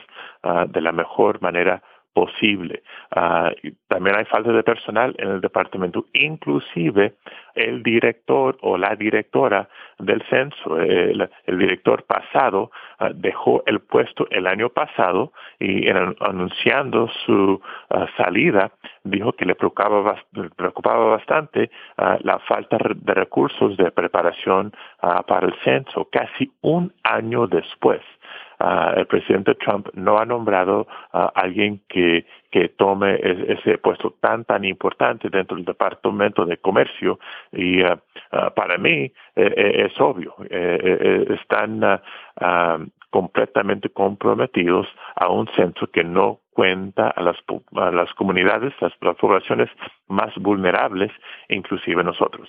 de 0.67 0.81
la 0.81 0.91
mejor 0.91 1.41
manera 1.41 1.81
posible. 2.13 2.83
También 3.87 4.15
hay 4.17 4.25
falta 4.25 4.51
de 4.51 4.63
personal 4.63 5.15
en 5.17 5.29
el 5.29 5.41
departamento, 5.41 6.05
inclusive 6.13 7.15
el 7.55 7.83
director 7.83 8.57
o 8.61 8.77
la 8.77 8.95
directora 8.95 9.67
del 9.99 10.21
censo, 10.29 10.79
el, 10.79 11.29
director 11.47 12.03
pasado 12.03 12.71
uh, 12.99 13.05
dejó 13.13 13.63
el 13.65 13.79
puesto 13.79 14.27
el 14.29 14.45
año 14.47 14.69
pasado 14.69 15.31
y 15.59 15.89
anunciando 15.89 17.07
su 17.25 17.61
uh, 17.61 18.05
salida 18.17 18.71
dijo 19.03 19.33
que 19.33 19.45
le 19.45 19.55
preocupaba, 19.55 20.15
preocupaba 20.55 21.05
bastante 21.05 21.69
la 21.97 22.39
falta 22.39 22.77
de 22.77 23.13
recursos 23.13 23.77
de 23.77 23.91
preparación 23.91 24.73
para 24.99 25.47
el 25.47 25.53
censo, 25.63 26.09
casi 26.11 26.51
un 26.61 26.91
año 27.03 27.47
después. 27.47 28.01
Ah, 28.59 28.93
el 28.95 29.05
presidente 29.05 29.53
Trump 29.55 29.89
no 29.93 30.17
ha 30.17 30.25
nombrado 30.25 30.87
a 31.11 31.25
alguien 31.35 31.81
que, 31.89 32.25
que 32.55 32.69
tome 32.69 33.19
ese 33.21 33.77
puesto 33.79 34.15
tan, 34.21 34.45
tan 34.45 34.63
importante 34.63 35.27
dentro 35.29 35.57
del 35.57 35.65
Departamento 35.65 36.45
de 36.45 36.55
Comercio. 36.55 37.19
Y 37.51 37.81
para 38.55 38.77
mí 38.77 39.11
es 39.35 39.99
obvio, 39.99 40.33
están 40.39 41.81
completamente 43.09 43.89
comprometidos 43.89 44.87
a 45.17 45.27
un 45.27 45.49
centro 45.57 45.91
que 45.91 46.05
no 46.05 46.39
cuenta 46.51 47.09
a 47.09 47.21
las, 47.21 47.35
a 47.75 47.91
las 47.91 48.13
comunidades, 48.13 48.73
las, 48.79 48.93
las 49.01 49.17
poblaciones 49.17 49.69
más 50.07 50.33
vulnerables, 50.37 51.11
inclusive 51.49 52.05
nosotros. 52.05 52.47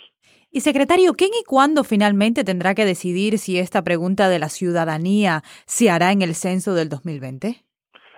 Y 0.53 0.61
secretario, 0.61 1.15
¿quién 1.15 1.31
y 1.33 1.43
cuándo 1.45 1.83
finalmente 1.83 2.45
tendrá 2.45 2.77
que 2.77 2.85
decidir 2.85 3.39
si 3.39 3.59
esta 3.59 3.83
pregunta 3.83 4.29
de 4.29 4.39
la 4.39 4.51
ciudadanía 4.51 5.43
se 5.67 5.91
hará 5.91 6.13
en 6.13 6.23
el 6.23 6.37
censo 6.37 6.75
del 6.75 6.89
2020? 6.89 7.66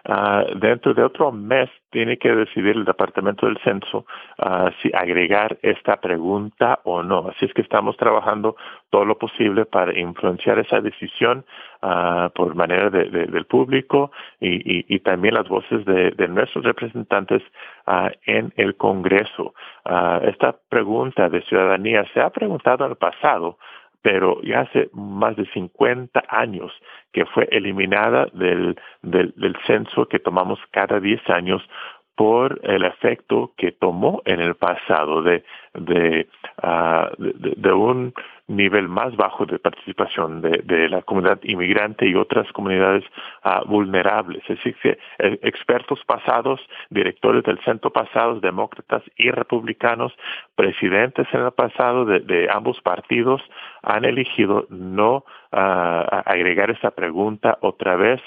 Ah, 0.05 0.45
dentro 0.57 0.95
de 0.95 1.03
otro 1.03 1.33
mes 1.33 1.69
tiene 1.91 2.19
que 2.19 2.35
decidir 2.35 2.77
el 2.77 2.85
Departamento 2.85 3.47
del 3.47 3.59
Censo 3.59 4.07
ah, 4.39 4.71
si 4.81 4.91
agregar 4.95 5.59
esta 5.63 5.97
pregunta 5.97 6.81
o 6.85 7.03
no. 7.03 7.29
Así 7.29 7.45
es 7.45 7.53
que 7.53 7.63
estamos 7.63 7.97
trabajando 7.97 8.57
todo 8.91 9.05
lo 9.05 9.19
posible 9.19 9.67
para 9.67 9.99
influenciar 9.99 10.59
esa 10.59 10.81
decisión 10.81 11.45
uh, 11.83 12.31
por 12.35 12.55
manera 12.55 12.89
del 12.91 13.45
público 13.45 14.11
y, 14.41 14.99
también 15.01 15.35
las 15.35 15.49
voces 15.49 15.85
de, 15.85 16.29
nuestros 16.29 16.65
representantes 16.65 17.43
en 18.25 18.53
el 18.57 18.77
Congreso. 18.77 19.55
esta 20.23 20.57
pregunta 20.69 21.29
de 21.29 21.43
ciudadanía 21.43 22.05
se 22.13 22.21
ha 22.21 22.31
preguntado 22.31 22.87
el 22.87 22.97
pasado 22.97 23.59
pero 24.03 24.41
ya 24.43 24.61
hace 24.61 24.91
más 24.93 25.37
de 25.37 25.47
50 25.53 26.23
años 26.29 26.73
que 27.13 27.25
fue 27.27 27.49
eliminada 27.51 28.27
del, 28.33 28.79
del, 29.03 29.33
del 29.37 29.57
censo 29.67 30.07
que 30.07 30.19
tomamos 30.19 30.59
cada 30.71 31.01
10 31.01 31.29
años 31.31 31.63
por 32.19 32.59
el 32.65 32.85
efecto 32.85 33.53
que 33.57 33.71
tomó 33.71 34.23
en 34.25 34.41
el 34.41 34.57
pasado 34.57 35.23
de, 35.23 35.45
de, 35.73 36.27
de 37.57 37.73
un 37.73 38.13
nivel 38.49 38.89
más 38.89 39.15
bajo 39.15 39.47
de 39.47 39.61
participación 39.61 40.41
de, 40.41 40.89
la 40.89 41.03
comunidad 41.03 41.39
inmigrante 41.45 42.09
y 42.09 42.17
otras 42.17 42.51
comunidades 42.51 43.05
uh, 43.45 43.65
vulnerables. 43.69 44.43
Es 44.49 44.57
decir, 44.57 44.75
que 44.83 44.99
eh, 45.19 45.39
expertos 45.43 46.01
pasados, 46.07 46.61
directores 46.91 47.45
del 47.45 47.61
centro 47.61 47.93
pasados, 47.93 48.41
demócratas 48.41 49.05
y 49.17 49.31
republicanos, 49.31 50.13
presidentes 50.57 51.29
en 51.33 51.43
el 51.43 51.53
pasado 51.53 52.05
de, 52.05 52.49
ambos 52.51 52.81
partidos, 52.81 53.43
han 53.83 54.05
elegido 54.05 54.67
no 54.71 55.19
uh, 55.53 56.23
agregar 56.25 56.71
esta 56.71 56.91
pregunta 56.91 57.59
otra 57.61 57.95
vez 57.95 58.21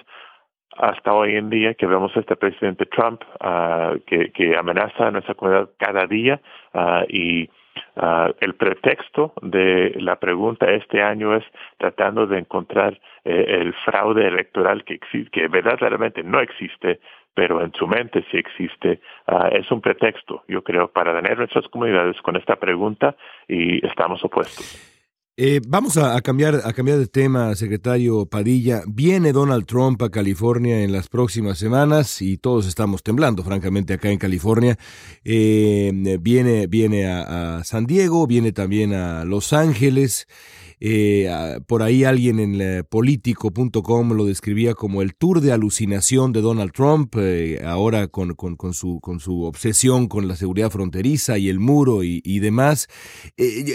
hasta 0.82 1.14
hoy 1.14 1.36
en 1.36 1.50
día 1.50 1.76
que 1.76 1.86
vemos 1.86 2.12
a 2.18 2.20
este 2.20 2.36
presidente 2.36 2.88
Trump 2.88 3.22
uh, 3.40 4.00
que, 4.06 4.58
amenaza 4.58 5.08
a 5.08 5.12
nuestra 5.12 5.36
comunidad 5.36 5.70
cada 5.78 6.08
día 6.08 6.42
uh, 6.74 7.04
y 7.08 7.50
uh, 7.96 8.34
el 8.40 8.56
pretexto 8.56 9.34
de 9.44 9.94
la 10.00 10.16
pregunta 10.16 10.72
este 10.72 11.02
año 11.02 11.36
es 11.36 11.44
tratando 11.78 12.26
de 12.26 12.40
encontrar 12.40 13.00
eh, 13.24 13.46
el 13.62 13.74
fraude 13.86 14.28
electoral 14.28 14.84
que, 14.84 15.00
que 15.32 15.48
verdaderamente 15.48 16.24
no 16.24 16.40
existe, 16.40 17.00
pero 17.36 17.62
en 17.62 17.72
su 17.74 17.88
mente 17.88 18.26
sí 18.32 18.38
existe. 18.38 19.00
es 19.52 19.72
un 19.72 19.80
pretexto, 19.80 20.44
yo 20.48 20.64
creo, 20.64 20.88
para 20.92 21.14
tener 21.14 21.38
nuestras 21.38 21.68
comunidades 21.68 22.20
con 22.24 22.36
esta 22.36 22.56
pregunta 22.56 23.16
y 23.48 23.86
estamos 23.86 24.24
opuestos. 24.26 24.91
Eh, 25.44 25.60
vamos 25.68 25.98
a, 25.98 26.22
cambiar, 26.22 26.62
a 26.66 26.72
cambiar 26.72 27.00
de 27.00 27.08
tema, 27.08 27.56
secretario 27.56 28.28
Padilla. 28.28 28.84
Viene 28.86 29.32
Donald 29.34 29.66
Trump 29.66 30.00
a 30.04 30.12
California 30.12 30.84
en 30.84 30.92
las 30.92 31.08
próximas 31.10 31.58
semanas 31.58 32.22
y 32.22 32.38
todos 32.38 32.68
estamos 32.68 33.02
temblando, 33.02 33.44
francamente, 33.44 33.94
acá 33.94 34.12
en 34.12 34.20
California. 34.20 34.78
Eh, 35.24 36.18
viene 36.22 36.68
viene 36.68 37.08
a, 37.08 37.64
San 37.64 37.88
Diego, 37.88 38.28
viene 38.28 38.52
también 38.52 38.94
a 38.94 39.26
Los 39.26 39.52
Ángeles. 39.52 40.28
Eh, 40.84 41.30
por 41.68 41.84
ahí 41.84 42.04
alguien 42.04 42.40
en 42.40 42.84
político.com 42.86 44.14
lo 44.14 44.26
describía 44.26 44.74
como 44.74 45.04
el 45.04 45.14
tour 45.14 45.40
de 45.40 45.52
alucinación 45.52 46.32
de 46.34 46.42
Donald 46.42 46.72
Trump, 46.72 47.16
ahora 47.64 48.08
con, 48.08 48.36
su, 48.74 49.00
con 49.00 49.20
su 49.20 49.44
obsesión 49.44 50.08
con 50.08 50.28
la 50.28 50.36
seguridad 50.36 50.72
fronteriza 50.72 51.38
y 51.38 51.50
el 51.50 51.60
muro 51.60 52.04
y, 52.04 52.22
y 52.24 52.40
demás. 52.40 52.88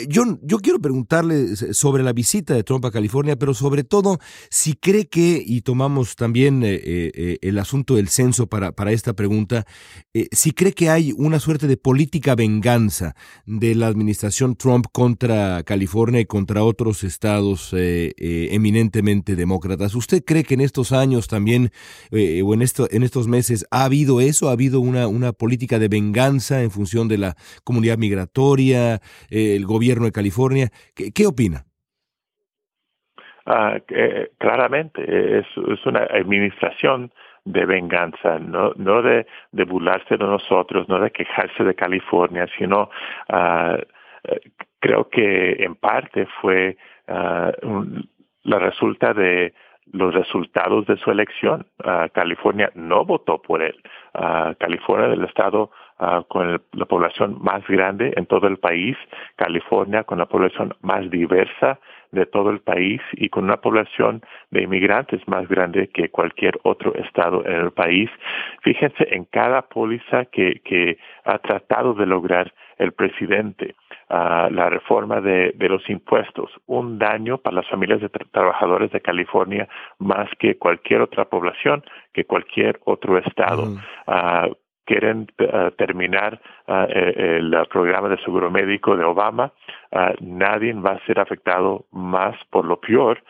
Yo, 0.09 0.39
yo 0.43 0.59
quiero 0.59 0.81
preguntarle 0.81 1.56
sobre 1.73 2.03
la 2.03 2.13
visita 2.13 2.55
de 2.55 2.65
Trump 2.65 2.85
a 2.85 2.91
California, 2.91 3.37
pero 3.37 3.55
sobre 3.55 3.85
todo 3.85 4.19
si 4.51 4.75
cree 4.75 5.09
que, 5.09 5.43
y 5.45 5.63
tomamos 5.63 6.17
también 6.17 6.63
el 6.65 7.59
asunto 7.59 7.97
del 7.97 8.09
censo 8.09 8.47
para, 8.47 8.73
para 8.73 8.93
esta 8.93 9.15
pregunta, 9.15 9.67
si 10.33 10.53
cree 10.53 10.73
que 10.73 10.91
hay 10.91 11.13
una 11.17 11.41
suerte 11.41 11.67
de 11.67 11.77
política 11.77 12.35
venganza 12.35 13.15
de 13.47 13.75
la 13.75 13.87
administración 13.87 14.57
Trump 14.57 14.87
contra 14.93 15.63
California 15.65 16.21
y 16.21 16.27
contra 16.27 16.65
otros 16.65 17.05
estados 17.05 17.73
eh, 17.73 18.13
eh, 18.17 18.49
eminentemente 18.53 19.37
demócratas. 19.37 19.95
¿Usted 19.95 20.25
cree 20.25 20.45
que 20.45 20.55
en 20.55 20.61
estos 20.61 20.93
años 20.93 21.29
también, 21.29 21.71
eh, 22.11 22.43
o 22.43 22.55
en, 22.55 22.63
esto, 22.63 22.89
en 22.91 23.03
estos 23.03 23.29
meses, 23.29 23.67
ha 23.71 23.85
habido 23.85 24.21
eso? 24.21 24.49
¿Ha 24.49 24.53
habido 24.53 24.81
una, 24.81 25.09
una 25.09 25.33
política 25.33 25.79
de 25.79 25.89
venganza 25.89 26.63
en 26.63 26.71
función 26.71 27.09
de 27.09 27.19
la 27.19 27.37
comunidad 27.65 27.99
migratoria, 27.99 29.01
el 29.31 29.67
gobierno 29.67 30.07
de 30.07 30.13
California? 30.13 30.73
¿Qué, 30.95 31.27
opina? 31.27 31.46
Ah, 33.49 33.79
claramente, 34.39 35.39
es, 35.39 35.47
una 35.87 36.01
administración 36.01 37.13
de 37.45 37.65
venganza, 37.65 38.41
no, 38.41 38.73
de, 39.03 39.25
burlarse 39.53 40.17
de 40.17 40.25
nosotros, 40.25 40.89
no 40.89 40.99
de 40.99 41.13
quejarse 41.13 41.63
de 41.63 41.77
California, 41.77 42.49
sino 42.59 42.91
uh, 43.29 43.77
creo 44.81 45.09
que 45.09 45.63
en 45.63 45.77
parte 45.77 46.27
fue 46.41 46.77
uh, 47.07 47.85
la 48.43 48.59
resulta 48.59 49.15
de 49.15 49.55
los 49.93 50.13
resultados 50.13 50.85
de 50.87 50.97
su 50.97 51.13
elección. 51.13 51.65
California 52.13 52.73
no 52.75 53.05
votó 53.05 53.41
por 53.41 53.63
él. 53.63 53.81
California 54.59 55.07
del 55.07 55.25
estado 55.25 55.71
con 56.29 56.61
la 56.73 56.85
población 56.85 57.39
más 57.41 57.67
grande 57.67 58.13
en 58.17 58.27
todo 58.27 58.47
el 58.47 58.59
país, 58.59 58.97
California 59.37 60.05
con 60.05 60.19
la 60.19 60.27
población 60.27 60.75
más 60.83 61.11
diversa 61.11 61.79
de 62.13 62.27
todo 62.27 62.51
el 62.51 62.61
país 62.61 63.01
y 63.13 63.29
con 63.29 63.45
una 63.45 63.57
población 63.59 64.23
de 64.51 64.63
inmigrantes 64.63 65.27
más 65.27 65.49
grande 65.49 65.89
que 65.89 66.11
cualquier 66.11 66.59
otro 66.63 66.95
estado 66.95 67.45
en 67.47 67.55
el 67.55 67.71
país. 67.73 68.11
Fíjense 68.63 69.09
en 69.11 69.25
cada 69.25 69.63
póliza 69.63 70.27
que, 70.27 70.61
que 70.65 70.99
ha 71.25 71.39
tratado 71.39 71.95
de 71.95 72.07
lograr 72.07 72.53
el 72.79 72.93
presidente 72.93 73.75
la 74.09 74.69
reforma 74.71 75.21
de, 75.21 75.55
los 75.59 75.89
impuestos, 75.91 76.51
un 76.67 76.99
daño 76.99 77.39
para 77.39 77.57
las 77.57 77.69
familias 77.69 78.01
de 78.01 78.09
trabajadores 78.09 78.93
de 78.93 79.01
California 79.01 79.69
más 79.99 80.29
que 80.39 80.57
cualquier 80.57 81.01
otra 81.01 81.25
población, 81.25 81.83
que 82.13 82.25
cualquier 82.25 82.79
otro 82.85 83.19
estado. 83.19 83.75
Quieren 84.87 85.27
terminar 85.77 86.41
el, 86.67 87.55
programa 87.71 88.09
de 88.09 88.19
seguro 88.19 88.51
médico 88.51 88.97
de 88.97 89.05
Obama, 89.05 89.53
nadie 90.21 90.73
va 90.75 90.93
a 90.93 91.07
ser 91.07 91.21
afectado 91.21 91.87
más 91.93 92.37
por 92.51 92.65
lo 92.65 92.81
peor 92.81 93.23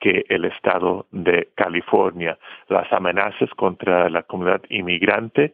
que 0.00 0.24
el 0.28 0.44
estado 0.44 1.06
de 1.12 1.48
California. 1.54 2.36
Las 2.68 2.92
amenazas 2.92 3.50
contra 3.56 4.10
la 4.10 4.22
comunidad 4.24 4.62
inmigrante, 4.68 5.52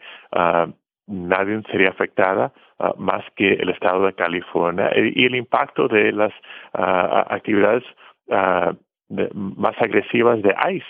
nadie 1.06 1.62
sería 1.70 1.90
afectada 1.90 2.52
más 2.96 3.24
que 3.36 3.54
el 3.54 3.70
estado 3.70 4.06
de 4.06 4.14
California 4.14 4.90
y 4.94 5.24
el 5.24 5.34
impacto 5.34 5.88
de 5.88 6.12
las 6.12 6.32
actividades 6.72 7.84
ah, 8.30 8.72
más 9.34 9.74
agresivas 9.80 10.42
de 10.42 10.54
ICE. 10.70 10.86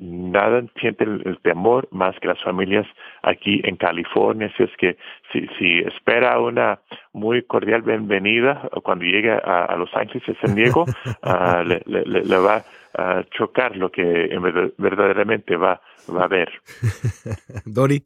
Nada 0.00 0.64
siente 0.80 1.04
el, 1.04 1.38
temor 1.42 1.88
más 1.90 2.18
que 2.20 2.28
las 2.28 2.42
familias 2.42 2.86
aquí 3.22 3.60
en 3.64 3.76
California. 3.76 4.52
Si 4.56 4.62
es 4.62 4.70
que 4.78 4.96
si, 5.32 5.46
si 5.58 5.78
espera 5.80 6.38
una 6.40 6.80
muy 7.12 7.42
cordial 7.42 7.82
bienvenida 7.82 8.68
cuando 8.82 9.04
llegue 9.04 9.32
a, 9.32 9.74
Los 9.76 9.90
Ángeles 9.94 10.22
y 10.28 10.34
San 10.46 10.54
Diego, 10.54 10.84
le, 11.66 11.82
le, 11.86 12.04
le, 12.04 12.36
va 12.38 12.64
a 12.96 13.22
chocar 13.36 13.76
lo 13.76 13.90
que 13.90 14.02
verdaderamente 14.78 15.56
va, 15.56 15.80
va 16.14 16.24
a 16.24 16.28
ver. 16.28 16.50
Dori. 17.64 18.02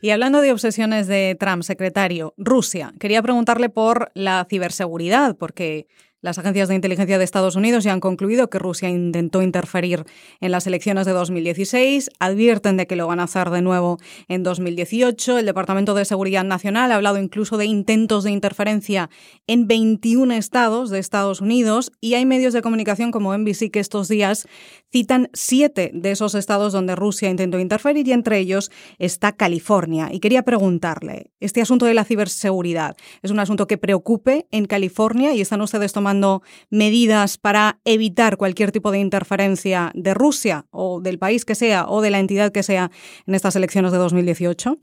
Y 0.00 0.10
hablando 0.10 0.40
de 0.40 0.52
obsesiones 0.52 1.06
de 1.06 1.36
Trump, 1.38 1.62
secretario, 1.62 2.34
Rusia, 2.36 2.92
quería 3.00 3.22
preguntarle 3.22 3.68
por 3.68 4.10
la 4.14 4.44
ciberseguridad, 4.48 5.36
porque 5.38 5.86
Las 6.22 6.38
agencias 6.38 6.68
de 6.68 6.74
inteligencia 6.74 7.18
de 7.18 7.24
Estados 7.24 7.56
Unidos 7.56 7.84
ya 7.84 7.92
han 7.92 8.00
concluido 8.00 8.48
que 8.48 8.58
Rusia 8.58 8.88
intentó 8.88 9.42
interferir 9.42 10.04
en 10.40 10.50
las 10.50 10.66
elecciones 10.66 11.04
de 11.04 11.12
2016, 11.12 12.08
advierten 12.18 12.78
de 12.78 12.86
que 12.86 12.96
lo 12.96 13.06
van 13.06 13.20
a 13.20 13.24
hacer 13.24 13.50
de 13.50 13.60
nuevo 13.60 13.98
en 14.26 14.42
2018. 14.42 15.38
El 15.38 15.44
Departamento 15.44 15.92
de 15.92 16.06
Seguridad 16.06 16.42
Nacional 16.42 16.90
ha 16.90 16.94
hablado 16.94 17.18
incluso 17.18 17.58
de 17.58 17.66
intentos 17.66 18.24
de 18.24 18.30
interferencia 18.30 19.10
en 19.46 19.66
21 19.68 20.32
estados 20.32 20.88
de 20.88 21.00
Estados 21.00 21.42
Unidos 21.42 21.92
y 22.00 22.14
hay 22.14 22.24
medios 22.24 22.54
de 22.54 22.62
comunicación 22.62 23.10
como 23.10 23.36
NBC 23.36 23.70
que 23.70 23.80
estos 23.80 24.08
días 24.08 24.48
citan 24.90 25.28
siete 25.34 25.90
de 25.92 26.12
esos 26.12 26.34
estados 26.34 26.72
donde 26.72 26.96
Rusia 26.96 27.28
intentó 27.28 27.58
interferir 27.58 28.08
y 28.08 28.12
entre 28.12 28.38
ellos 28.38 28.70
está 28.98 29.32
California. 29.32 30.08
Y 30.10 30.20
quería 30.20 30.44
preguntarle, 30.44 31.30
¿este 31.40 31.60
asunto 31.60 31.84
de 31.84 31.92
la 31.92 32.04
ciberseguridad 32.04 32.96
es 33.20 33.30
un 33.30 33.38
asunto 33.38 33.66
que 33.66 33.76
preocupe 33.76 34.46
en 34.50 34.64
California 34.64 35.34
y 35.34 35.42
están 35.42 35.60
ustedes 35.60 35.92
tomando 35.92 36.05
tomando 36.06 36.42
medidas 36.70 37.36
para 37.36 37.78
evitar 37.84 38.36
cualquier 38.36 38.70
tipo 38.70 38.92
de 38.92 39.00
interferencia 39.00 39.90
de 39.94 40.14
Rusia 40.14 40.62
o 40.70 41.00
del 41.00 41.18
país 41.18 41.44
que 41.44 41.56
sea 41.56 41.86
o 41.88 42.00
de 42.00 42.10
la 42.10 42.20
entidad 42.20 42.52
que 42.52 42.62
sea 42.62 42.90
en 43.26 43.34
estas 43.34 43.56
elecciones 43.56 43.90
de 43.90 43.98
2018? 43.98 44.76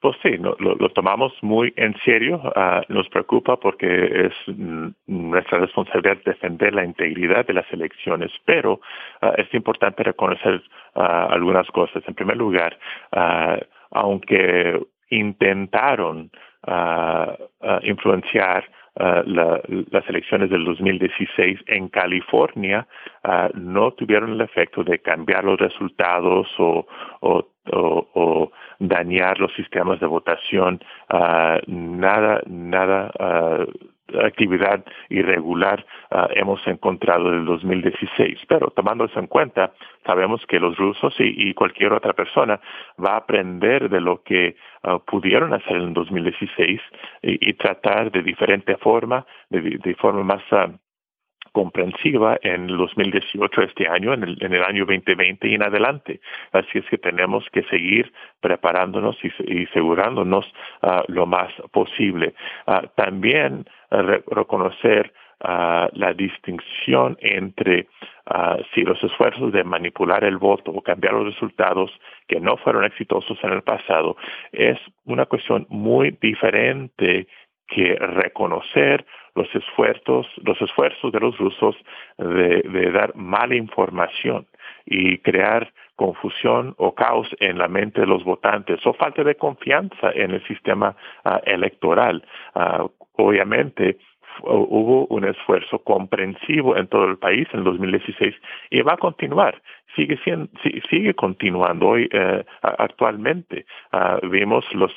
Pues 0.00 0.16
sí, 0.22 0.30
lo, 0.38 0.88
tomamos 0.94 1.32
muy 1.42 1.74
en 1.76 1.94
serio. 2.06 2.40
Ah, 2.56 2.80
nos 2.88 3.06
preocupa 3.10 3.58
porque 3.58 3.86
es 4.26 4.56
nuestra 5.06 5.58
responsabilidad 5.58 6.16
defender 6.24 6.72
la 6.72 6.84
integridad 6.84 7.46
de 7.46 7.52
las 7.52 7.70
elecciones, 7.70 8.32
pero 8.46 8.80
ah, 9.20 9.34
es 9.36 9.52
importante 9.52 10.02
reconocer 10.02 10.62
ah, 10.94 11.28
algunas 11.30 11.66
cosas. 11.68 12.02
En 12.08 12.14
primer 12.14 12.38
lugar, 12.38 12.78
aunque 13.90 14.80
intentaron 15.10 16.30
influenciar 17.82 18.64
Uh, 19.02 19.24
las 19.90 20.08
elecciones 20.08 20.48
del 20.48 20.64
2016 20.64 21.58
en 21.66 21.88
California 21.88 22.86
uh, 23.24 23.48
no 23.58 23.90
tuvieron 23.94 24.30
el 24.30 24.40
efecto 24.40 24.84
de 24.84 25.00
cambiar 25.00 25.42
los 25.42 25.58
resultados 25.58 26.46
o, 26.58 26.86
o, 27.20 28.52
dañar 28.78 29.40
los 29.40 29.52
sistemas 29.54 29.98
de 29.98 30.06
votación. 30.06 30.80
Uh, 31.12 31.58
nada, 31.66 32.42
nada 32.46 33.10
actividad 34.20 34.84
irregular 35.08 35.84
uh, 36.10 36.26
hemos 36.34 36.66
encontrado 36.66 37.32
en 37.32 37.40
el 37.40 37.44
2016. 37.44 38.38
Pero 38.48 38.68
tomando 38.70 39.04
eso 39.04 39.18
en 39.18 39.26
cuenta, 39.26 39.72
sabemos 40.06 40.44
que 40.46 40.60
los 40.60 40.76
rusos 40.76 41.14
y, 41.18 41.52
cualquier 41.54 41.92
otra 41.92 42.12
persona 42.12 42.60
va 43.02 43.14
a 43.14 43.16
aprender 43.18 43.88
de 43.88 44.00
lo 44.00 44.22
que 44.22 44.56
uh, 44.84 44.98
pudieron 45.00 45.52
hacer 45.54 45.76
en 45.76 45.88
el 45.88 45.94
2016 45.94 46.80
y, 47.22 47.50
y, 47.50 47.52
tratar 47.54 48.10
de 48.10 48.22
diferente 48.22 48.76
forma, 48.76 49.26
de, 49.50 49.94
forma 49.94 50.22
más 50.24 50.42
uh, 50.52 50.72
comprensiva 51.52 52.38
en 52.42 52.70
el 52.70 52.76
2018, 52.78 53.62
este 53.62 53.86
año, 53.86 54.14
en 54.14 54.22
el, 54.24 54.38
en 54.40 54.54
el 54.54 54.62
año 54.64 54.84
2020 54.86 55.48
y 55.48 55.54
en 55.54 55.62
adelante. 55.62 56.20
Así 56.52 56.78
es 56.78 56.86
que 56.86 56.98
tenemos 56.98 57.44
que 57.52 57.62
seguir 57.64 58.12
preparándonos 58.40 59.16
y, 59.22 59.64
asegurándonos 59.64 60.46
uh, 60.82 61.02
lo 61.08 61.26
más 61.26 61.52
posible. 61.70 62.34
También 62.96 63.66
reconocer 64.26 65.12
la 65.40 66.14
distinción 66.16 67.16
entre 67.20 67.88
si 68.74 68.82
los 68.82 69.02
esfuerzos 69.02 69.52
de 69.52 69.64
manipular 69.64 70.24
el 70.24 70.38
voto 70.38 70.70
o 70.70 70.82
cambiar 70.82 71.14
los 71.14 71.34
resultados 71.34 71.90
que 72.28 72.40
no 72.40 72.56
fueron 72.56 72.84
exitosos 72.84 73.38
en 73.42 73.52
el 73.52 73.62
pasado 73.62 74.16
es 74.52 74.78
una 75.04 75.26
cuestión 75.26 75.66
muy 75.68 76.16
diferente 76.20 77.26
que 77.66 77.96
reconocer 77.96 79.04
los 79.34 79.52
esfuerzos, 79.54 80.26
los 80.44 80.60
esfuerzos 80.60 81.10
de 81.10 81.20
los 81.20 81.36
rusos 81.38 81.76
de, 82.18 82.90
dar 82.92 83.14
mala 83.16 83.56
información 83.56 84.46
y 84.84 85.18
crear 85.18 85.72
confusión 85.96 86.74
o 86.78 86.94
caos 86.94 87.28
en 87.40 87.58
la 87.58 87.68
mente 87.68 88.00
de 88.00 88.06
los 88.06 88.24
votantes 88.24 88.84
o 88.86 88.92
falta 88.94 89.22
de 89.24 89.34
confianza 89.34 90.10
en 90.14 90.32
el 90.32 90.46
sistema 90.46 90.96
ah, 91.24 91.40
electoral. 91.44 92.24
Uh, 92.54 92.88
obviamente, 93.12 93.98
hubo 94.42 95.06
un 95.06 95.24
esfuerzo 95.24 95.78
comprensivo 95.80 96.76
en 96.76 96.86
todo 96.88 97.04
el 97.04 97.18
país 97.18 97.46
en 97.52 97.64
2016 97.64 98.34
y 98.70 98.80
va 98.80 98.94
a 98.94 98.96
continuar. 98.96 99.60
Sigue, 99.94 100.16
siendo, 100.24 100.48
sigue 100.88 101.14
continuando 101.14 101.88
hoy 101.88 102.08
eh, 102.10 102.44
actualmente. 102.62 103.66
Uh, 103.92 104.26
vimos 104.26 104.64
los 104.72 104.92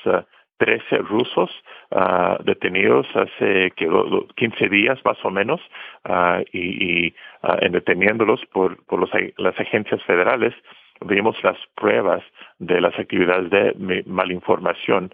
13 0.57 0.99
rusos 0.99 1.51
uh, 1.91 2.41
detenidos 2.43 3.07
hace 3.15 3.71
que, 3.71 3.89
15 4.35 4.69
días 4.69 4.99
más 5.03 5.17
o 5.23 5.31
menos 5.31 5.59
uh, 6.07 6.41
y, 6.51 7.07
y 7.07 7.15
uh, 7.43 7.57
en 7.61 7.73
deteniéndolos 7.73 8.45
por, 8.53 8.83
por 8.85 8.99
los, 8.99 9.09
las 9.37 9.59
agencias 9.59 10.01
federales 10.03 10.53
vimos 11.01 11.35
las 11.43 11.57
pruebas 11.75 12.23
de 12.59 12.81
las 12.81 12.97
actividades 12.97 13.49
de 13.49 14.03
malinformación 14.05 15.13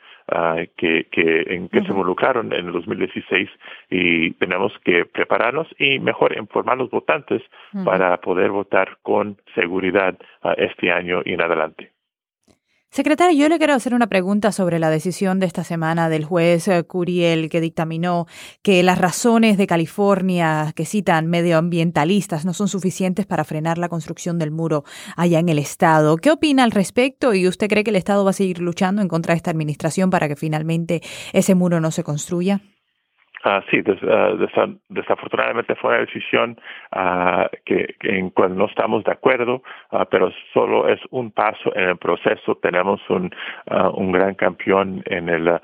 que, 0.77 1.07
que, 1.11 1.41
en 1.47 1.67
que 1.69 1.82
se 1.82 1.88
involucraron 1.88 2.53
en 2.53 2.67
el 2.67 2.71
2016 2.71 3.49
y 3.89 4.32
tenemos 4.32 4.71
que 4.84 5.05
prepararnos 5.05 5.67
y 5.77 5.99
mejor 5.99 6.38
informar 6.38 6.75
a 6.75 6.84
los 6.84 6.89
votantes 6.89 7.41
para 7.84 8.17
poder 8.21 8.51
votar 8.51 8.97
con 9.01 9.38
seguridad 9.55 10.17
este 10.57 10.91
año 10.91 11.21
y 11.25 11.34
en 11.34 11.41
adelante. 11.41 11.91
Secretario, 12.93 13.39
yo 13.39 13.47
le 13.47 13.57
quiero 13.57 13.73
hacer 13.73 13.93
una 13.93 14.07
pregunta 14.07 14.51
sobre 14.51 14.77
la 14.77 14.89
decisión 14.89 15.39
de 15.39 15.45
esta 15.45 15.63
semana 15.63 16.09
del 16.09 16.25
juez 16.25 16.67
eh, 16.67 16.83
Curiel 16.83 17.47
que 17.47 17.61
dictaminó 17.61 18.27
que 18.63 18.83
las 18.83 18.97
razones 18.97 19.57
de 19.57 19.65
California 19.65 20.73
que 20.75 20.85
citan 20.85 21.27
medioambientalistas 21.27 22.43
no 22.43 22.53
son 22.53 22.67
suficientes 22.67 23.25
para 23.25 23.45
frenar 23.45 23.77
la 23.77 23.87
construcción 23.87 24.37
del 24.39 24.51
muro 24.51 24.83
allá 25.15 25.39
en 25.39 25.47
el 25.47 25.59
estado. 25.59 26.17
¿Qué 26.17 26.31
opina 26.31 26.65
al 26.65 26.71
respecto 26.71 27.33
y 27.33 27.47
usted 27.47 27.69
cree 27.69 27.85
que 27.85 27.91
el 27.91 27.95
estado 27.95 28.25
va 28.25 28.31
a 28.31 28.33
seguir 28.33 28.59
luchando 28.59 29.01
en 29.01 29.07
contra 29.07 29.35
de 29.35 29.37
esta 29.37 29.51
administración 29.51 30.09
para 30.09 30.27
que 30.27 30.35
finalmente 30.35 31.01
ese 31.31 31.55
muro 31.55 31.79
no 31.79 31.91
se 31.91 32.03
construya? 32.03 32.59
Uh, 33.43 33.61
sí, 33.71 33.81
des, 33.81 34.01
uh, 34.03 34.37
desafortunadamente 34.89 35.73
fue 35.75 35.89
una 35.89 35.99
decisión 36.01 36.59
uh, 36.95 37.47
que, 37.65 37.95
en 38.01 38.29
cual 38.29 38.55
no 38.55 38.65
estamos 38.65 39.03
de 39.03 39.11
acuerdo, 39.11 39.63
pero 40.11 40.31
solo 40.53 40.87
es 40.87 40.99
un 41.09 41.31
paso 41.31 41.75
en 41.75 41.89
el 41.89 41.97
proceso. 41.97 42.55
Tenemos 42.61 43.01
un, 43.09 43.33
un 43.93 44.11
gran 44.11 44.35
campeón 44.35 45.01
en 45.05 45.29
el 45.29 45.59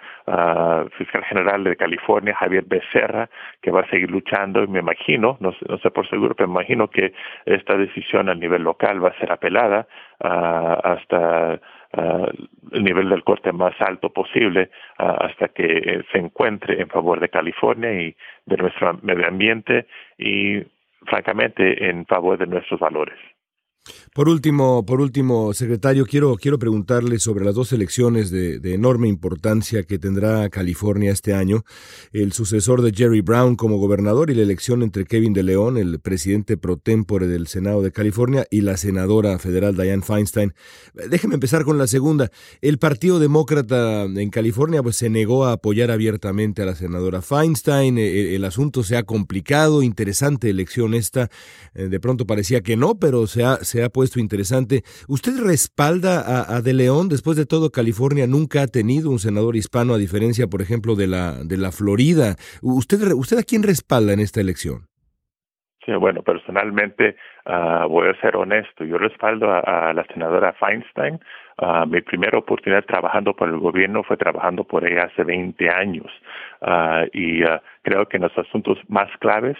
fiscal 0.97 1.23
general 1.25 1.63
de 1.63 1.75
California, 1.75 2.35
Javier 2.35 2.65
Becerra, 2.65 3.29
que 3.61 3.71
va 3.71 3.81
a 3.81 3.89
seguir 3.89 4.09
luchando 4.09 4.63
y 4.63 4.67
me 4.67 4.79
imagino, 4.79 5.37
no, 5.39 5.53
no 5.67 5.77
sé 5.77 5.91
por 5.91 6.07
seguro, 6.09 6.35
pero 6.35 6.47
me 6.49 6.55
imagino 6.55 6.89
que 6.89 7.13
esta 7.45 7.77
decisión 7.77 8.29
a 8.29 8.35
nivel 8.35 8.63
local 8.63 9.03
va 9.03 9.09
a 9.09 9.19
ser 9.19 9.31
apelada 9.31 9.87
hasta 10.19 11.59
el 11.93 12.83
nivel 12.83 13.09
del 13.09 13.23
corte 13.23 13.51
más 13.51 13.73
alto 13.79 14.09
posible 14.09 14.69
hasta 14.97 15.47
que 15.49 16.03
se 16.11 16.17
encuentre 16.17 16.81
en 16.81 16.89
favor 16.89 17.19
de 17.19 17.29
California 17.29 17.93
y 17.93 18.15
de 18.45 18.57
nuestro 18.57 18.99
medio 19.01 19.27
ambiente 19.27 19.87
y 20.17 20.63
francamente 21.05 21.89
en 21.89 22.05
favor 22.05 22.37
de 22.37 22.47
nuestros 22.47 22.79
valores. 22.79 23.17
Por 24.13 24.29
último, 24.29 24.85
por 24.85 25.01
último, 25.01 25.53
secretario, 25.53 26.05
quiero, 26.05 26.35
quiero 26.37 26.59
preguntarle 26.59 27.19
sobre 27.19 27.45
las 27.45 27.55
dos 27.55 27.71
elecciones 27.71 28.31
de, 28.31 28.59
enorme 28.73 29.07
importancia 29.07 29.83
que 29.83 29.97
tendrá 29.97 30.49
California 30.49 31.11
este 31.11 31.33
año, 31.33 31.63
el 32.11 32.33
sucesor 32.33 32.81
de 32.81 32.91
Jerry 32.91 33.21
Brown 33.21 33.55
como 33.55 33.77
gobernador 33.77 34.29
y 34.29 34.35
la 34.35 34.41
elección 34.41 34.83
entre 34.83 35.05
Kevin 35.05 35.33
de 35.33 35.43
León, 35.43 35.77
el 35.77 35.99
presidente 35.99 36.57
pro 36.57 36.77
tempore 36.77 37.27
del 37.27 37.47
Senado 37.47 37.81
de 37.81 37.91
California, 37.91 38.45
y 38.49 38.61
la 38.61 38.77
senadora 38.77 39.39
federal 39.39 39.75
Dianne 39.75 40.03
Feinstein. 40.03 40.53
Déjeme 41.09 41.35
empezar 41.35 41.63
con 41.63 41.77
la 41.77 41.87
segunda. 41.87 42.31
El 42.61 42.77
Partido 42.77 43.19
Demócrata 43.19 44.03
en 44.03 44.29
California 44.29 44.83
pues, 44.83 44.97
se 44.97 45.09
negó 45.09 45.45
a 45.45 45.53
apoyar 45.53 45.91
abiertamente 45.91 46.61
a 46.61 46.65
la 46.65 46.75
senadora 46.75 47.21
Feinstein. 47.21 47.97
El, 47.97 48.27
el 48.27 48.45
asunto 48.45 48.83
se 48.83 48.97
ha 48.97 49.03
complicado, 49.03 49.83
interesante 49.83 50.49
elección 50.49 50.93
esta. 50.93 51.29
Eh, 51.73 51.87
de 51.87 51.99
pronto 51.99 52.25
parecía 52.25 52.61
que 52.61 52.75
no, 52.75 52.99
pero 52.99 53.27
se 53.27 53.43
ha, 53.43 53.59
ha 53.83 53.89
puesto 53.89 54.19
interesante. 54.19 54.83
¿Usted 55.07 55.33
respalda 55.43 56.55
a, 56.55 56.61
De 56.61 56.73
León? 56.73 57.09
Después 57.09 57.37
de 57.37 57.45
todo, 57.45 57.71
California 57.71 58.27
nunca 58.27 58.63
ha 58.63 58.67
tenido 58.67 59.09
un 59.09 59.19
senador 59.19 59.55
hispano, 59.55 59.93
a 59.93 59.97
diferencia, 59.97 60.47
por 60.47 60.61
ejemplo, 60.61 60.95
de 60.95 61.07
la, 61.07 61.43
de 61.43 61.57
la 61.57 61.71
Florida. 61.71 62.35
¿Usted, 62.61 63.11
¿Usted 63.13 63.37
a 63.39 63.43
quién 63.43 63.63
respalda 63.63 64.13
en 64.13 64.19
esta 64.19 64.41
elección? 64.41 64.87
Sí, 65.85 65.93
bueno, 65.93 66.21
personalmente 66.21 67.15
voy 67.89 68.09
a 68.09 68.21
ser 68.21 68.35
honesto, 68.35 68.83
yo 68.83 68.97
respaldo 68.97 69.49
a 69.49 69.93
la 69.93 70.05
senadora 70.11 70.53
Feinstein 70.59 71.17
Uh, 71.59 71.87
mi 71.87 72.01
primera 72.01 72.37
oportunidad 72.37 72.85
trabajando 72.85 73.33
por 73.33 73.49
el 73.49 73.57
gobierno 73.57 74.03
fue 74.03 74.15
trabajando 74.15 74.63
por 74.63 74.87
ella 74.87 75.05
hace 75.05 75.23
20 75.23 75.67
años 75.71 76.05
uh, 76.61 77.07
y 77.11 77.43
uh, 77.43 77.57
creo 77.87 78.05
que 78.05 78.17
en 78.17 78.23
los 78.23 78.37
asuntos 78.37 78.77
más 78.89 79.09
claves, 79.19 79.55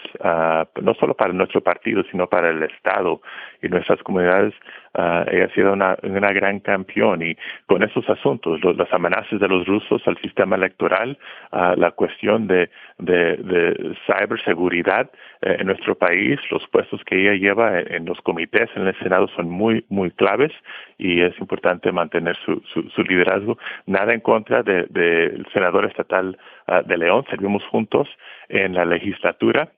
no 0.82 0.92
solo 1.00 1.14
para 1.14 1.32
nuestro 1.32 1.62
partido, 1.62 2.02
sino 2.10 2.26
para 2.26 2.50
el 2.50 2.62
Estado 2.62 3.22
y 3.62 3.68
nuestras 3.68 4.02
comunidades, 4.02 4.52
ella 4.94 5.46
ha 5.46 5.54
sido 5.54 5.72
una, 5.72 5.96
una, 6.02 6.32
gran 6.32 6.60
campeón 6.60 7.22
y 7.22 7.36
con 7.66 7.82
esos 7.82 8.06
asuntos, 8.10 8.60
los, 8.62 8.76
las 8.76 8.92
amenazas 8.92 9.40
de 9.40 9.48
los 9.48 9.66
rusos 9.66 10.02
al 10.06 10.18
sistema 10.18 10.56
electoral, 10.56 11.16
la 11.52 11.90
cuestión 11.92 12.46
de, 12.48 12.68
de, 12.98 13.36
de 13.36 13.96
ciberseguridad 14.06 15.10
eh, 15.40 15.56
en 15.60 15.66
nuestro 15.68 15.94
país, 15.94 16.40
los 16.50 16.66
puestos 16.68 17.00
que 17.04 17.20
ella 17.20 17.34
lleva 17.34 17.78
en, 17.78 18.06
los 18.06 18.20
comités 18.22 18.68
en 18.74 18.88
el 18.88 18.98
Senado 18.98 19.28
son 19.36 19.48
muy, 19.48 19.84
muy 19.88 20.10
claves 20.10 20.52
y 20.98 21.20
es 21.20 21.38
importante 21.38 21.92
mantener 21.92 22.36
su, 22.44 22.60
su, 22.72 23.02
liderazgo. 23.02 23.56
Nada 23.86 24.12
en 24.12 24.20
contra 24.20 24.64
del 24.64 24.88
de, 24.90 25.44
senador 25.52 25.84
estatal 25.84 26.36
uh, 26.36 26.57
de 26.84 26.96
León, 26.98 27.24
servimos 27.30 27.62
juntos 27.70 28.08
en 28.48 28.74
la 28.74 28.84
legislatura 28.84 29.72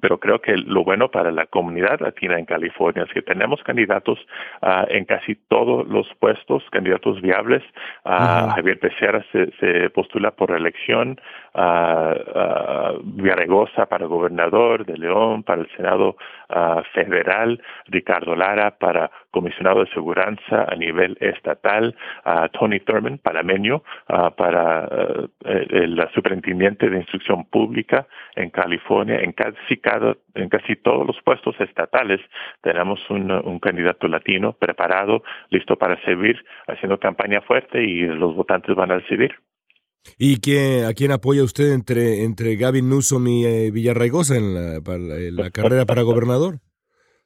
pero 0.00 0.18
creo 0.18 0.40
que 0.40 0.56
lo 0.56 0.84
bueno 0.84 1.10
para 1.10 1.30
la 1.30 1.46
comunidad 1.46 2.00
latina 2.00 2.38
en 2.38 2.44
California 2.44 3.04
es 3.04 3.12
que 3.12 3.22
tenemos 3.22 3.62
candidatos 3.62 4.18
uh, 4.62 4.84
en 4.88 5.04
casi 5.04 5.36
todos 5.48 5.86
los 5.88 6.06
puestos, 6.18 6.64
candidatos 6.70 7.20
viables. 7.20 7.62
Uh, 8.04 8.48
Javier 8.54 8.78
Becerra 8.80 9.24
se, 9.30 9.50
se, 9.60 9.90
postula 9.90 10.32
por 10.32 10.50
reelección, 10.50 11.20
uh, 11.54 12.98
Villaraigosa 13.04 13.86
para 13.86 14.06
gobernador 14.06 14.84
de 14.84 14.98
León, 14.98 15.42
para 15.42 15.62
el 15.62 15.70
Senado 15.76 16.16
federal, 16.92 17.60
Ricardo 17.86 18.36
Lara 18.36 18.72
para 18.78 19.10
comisionado 19.32 19.80
de 19.84 19.90
seguridad 19.90 20.38
a 20.50 20.76
nivel 20.76 21.16
estatal, 21.20 21.96
Tony 22.52 22.78
Thurman, 22.80 23.18
panameño, 23.18 23.82
para 24.36 24.88
el 25.44 26.08
superintendente 26.14 26.88
de 26.88 26.98
instrucción 26.98 27.44
pública 27.46 28.06
en 28.36 28.50
California, 28.50 29.18
en 29.20 29.32
casi 29.32 29.76
en 30.34 30.48
casi 30.48 30.76
todos 30.76 31.06
los 31.06 31.16
puestos 31.22 31.54
estatales 31.60 32.20
tenemos 32.62 33.00
un, 33.10 33.30
un 33.30 33.58
candidato 33.58 34.08
latino 34.08 34.52
preparado, 34.52 35.22
listo 35.50 35.76
para 35.76 36.00
servir, 36.04 36.44
haciendo 36.66 36.98
campaña 36.98 37.40
fuerte 37.42 37.82
y 37.82 38.02
los 38.02 38.34
votantes 38.34 38.74
van 38.74 38.92
a 38.92 38.96
decidir. 38.96 39.34
¿Y 40.18 40.40
quién, 40.40 40.84
a 40.84 40.92
quién 40.92 41.12
apoya 41.12 41.42
usted 41.42 41.72
entre, 41.72 42.24
entre 42.24 42.56
Gavin 42.56 42.88
Newsom 42.88 43.26
y 43.26 43.46
eh, 43.46 43.70
Villarraigosa 43.70 44.36
en 44.36 44.54
la, 44.54 44.80
la 44.80 45.50
carrera 45.50 45.86
para 45.86 46.02
gobernador? 46.02 46.60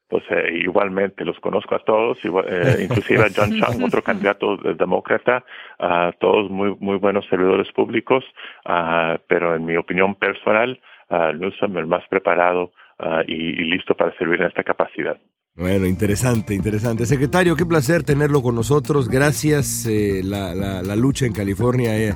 Pues 0.08 0.24
eh, 0.30 0.60
igualmente 0.62 1.24
los 1.24 1.38
conozco 1.40 1.74
a 1.74 1.80
todos, 1.80 2.18
eh, 2.24 2.28
inclusive 2.82 3.24
a 3.24 3.28
John 3.34 3.58
Chang, 3.60 3.82
otro 3.84 4.02
candidato 4.02 4.56
demócrata, 4.56 5.44
uh, 5.78 6.12
todos 6.18 6.50
muy 6.50 6.74
muy 6.80 6.96
buenos 6.96 7.26
servidores 7.28 7.70
públicos, 7.72 8.24
uh, 8.64 9.18
pero 9.28 9.54
en 9.54 9.66
mi 9.66 9.76
opinión 9.76 10.14
personal, 10.14 10.80
uh, 11.10 11.32
Newsom 11.32 11.76
el 11.78 11.86
más 11.86 12.06
preparado 12.08 12.72
y, 13.28 13.32
y, 13.32 13.64
listo 13.70 13.94
para 13.94 14.12
servir 14.18 14.40
en 14.40 14.48
esta 14.48 14.64
capacidad. 14.64 15.16
Bueno, 15.58 15.86
interesante, 15.86 16.54
interesante. 16.54 17.04
Secretario, 17.04 17.56
qué 17.56 17.66
placer 17.66 18.04
tenerlo 18.04 18.42
con 18.42 18.54
nosotros. 18.54 19.08
Gracias. 19.08 19.86
Eh, 19.86 20.22
la, 20.22 20.54
la, 20.54 20.82
la, 20.84 20.94
lucha 20.94 21.26
en 21.26 21.32
California 21.32 21.98
eh, 21.98 22.14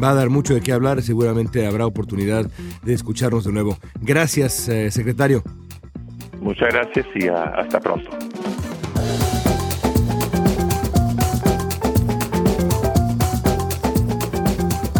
va 0.00 0.10
a 0.10 0.14
dar 0.14 0.30
mucho 0.30 0.54
de 0.54 0.60
qué 0.60 0.72
hablar. 0.72 1.02
Seguramente 1.02 1.66
habrá 1.66 1.86
oportunidad 1.86 2.44
de 2.84 2.94
escucharnos 2.94 3.46
de 3.46 3.52
nuevo. 3.52 3.76
Gracias, 4.00 4.68
eh, 4.68 4.92
secretario. 4.92 5.42
Muchas 6.40 6.72
gracias 6.72 7.06
y 7.16 7.26
hasta 7.26 7.80
pronto. 7.80 8.10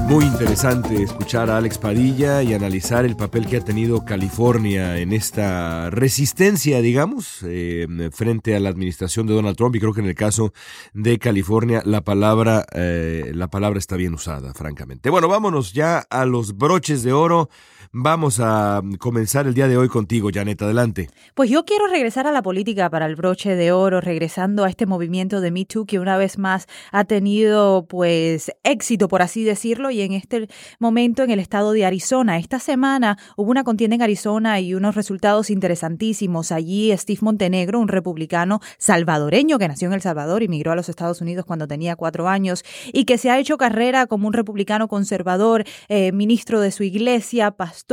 Muy 0.07 0.27
interesante 0.27 1.03
escuchar 1.03 1.49
a 1.49 1.57
Alex 1.57 1.79
Padilla 1.79 2.43
y 2.43 2.53
analizar 2.53 3.07
el 3.07 3.17
papel 3.17 3.47
que 3.47 3.57
ha 3.57 3.65
tenido 3.65 4.05
California 4.05 4.99
en 4.99 5.15
esta 5.15 5.89
resistencia, 5.89 6.83
digamos, 6.83 7.39
eh, 7.43 7.87
frente 8.13 8.55
a 8.55 8.61
la 8.61 8.69
administración 8.69 9.27
de 9.27 9.35
Donald 9.35 9.57
Trump. 9.57 9.75
Y 9.75 9.81
creo 9.81 9.95
que 9.95 10.03
en 10.03 10.07
el 10.07 10.15
caso 10.15 10.53
de 10.93 11.19
California 11.19 11.81
la 11.87 12.03
palabra, 12.03 12.67
eh, 12.75 13.33
la 13.35 13.49
palabra 13.49 13.79
está 13.79 13.97
bien 13.97 14.13
usada, 14.13 14.53
francamente. 14.53 15.09
Bueno, 15.09 15.27
vámonos 15.27 15.73
ya 15.73 16.01
a 16.11 16.27
los 16.27 16.57
broches 16.59 17.03
de 17.03 17.13
oro. 17.15 17.49
Vamos 17.97 18.41
a 18.41 18.83
comenzar 18.99 19.47
el 19.47 19.55
día 19.55 19.69
de 19.69 19.77
hoy 19.77 19.87
contigo, 19.87 20.31
Janet. 20.35 20.61
Adelante. 20.61 21.11
Pues 21.37 21.49
yo 21.49 21.65
quiero 21.65 21.87
regresar 21.87 22.27
a 22.27 22.33
la 22.33 22.43
política 22.43 22.91
para 22.91 23.07
el 23.07 23.15
broche 23.15 23.55
de 23.55 23.71
oro, 23.71 24.01
regresando 24.01 24.65
a 24.65 24.69
este 24.69 24.85
movimiento 24.85 25.41
de 25.41 25.53
Me 25.53 25.65
Too 25.65 25.87
que 25.87 26.01
una 26.01 26.17
vez 26.17 26.37
más 26.37 26.67
ha 26.91 27.05
tenido 27.05 27.87
pues 27.87 28.51
éxito, 28.65 29.07
por 29.07 29.23
así 29.23 29.45
decirlo, 29.45 29.93
y 29.93 30.01
en 30.01 30.13
este 30.13 30.49
momento 30.81 31.23
en 31.23 31.31
el 31.31 31.39
estado 31.39 31.71
de 31.71 31.87
Arizona. 31.87 32.37
Esta 32.37 32.59
semana 32.59 33.17
hubo 33.37 33.53
una 33.53 33.63
contienda 33.63 33.95
en 33.95 34.03
Arizona 34.03 34.59
y 34.59 34.75
unos 34.75 34.97
resultados 34.97 35.49
interesantísimos. 35.49 36.51
Allí 36.51 36.91
Steve 36.97 37.21
Montenegro, 37.23 37.79
un 37.79 37.87
republicano 37.87 38.61
salvadoreño 38.77 39.57
que 39.61 39.69
nació 39.69 39.87
en 39.87 39.95
El 39.95 40.03
Salvador 40.03 40.43
y 40.43 40.49
migró 40.49 40.73
a 40.73 40.77
los 40.77 40.89
Estados 40.89 41.21
Unidos 41.21 41.45
cuando 41.45 41.69
tenía 41.69 41.95
cuatro 41.95 42.27
años 42.27 42.65
y 42.93 43.05
que 43.05 43.19
se 43.19 43.31
ha 43.31 43.39
hecho 43.39 43.57
carrera 43.57 44.09
como 44.09 44.27
un 44.27 44.33
republicano 44.33 44.89
conservador, 44.89 45.63
eh, 45.87 46.11
ministro 46.11 46.61
de 46.61 46.73
su 46.73 46.83
iglesia, 46.83 47.53
pastor 47.53 47.84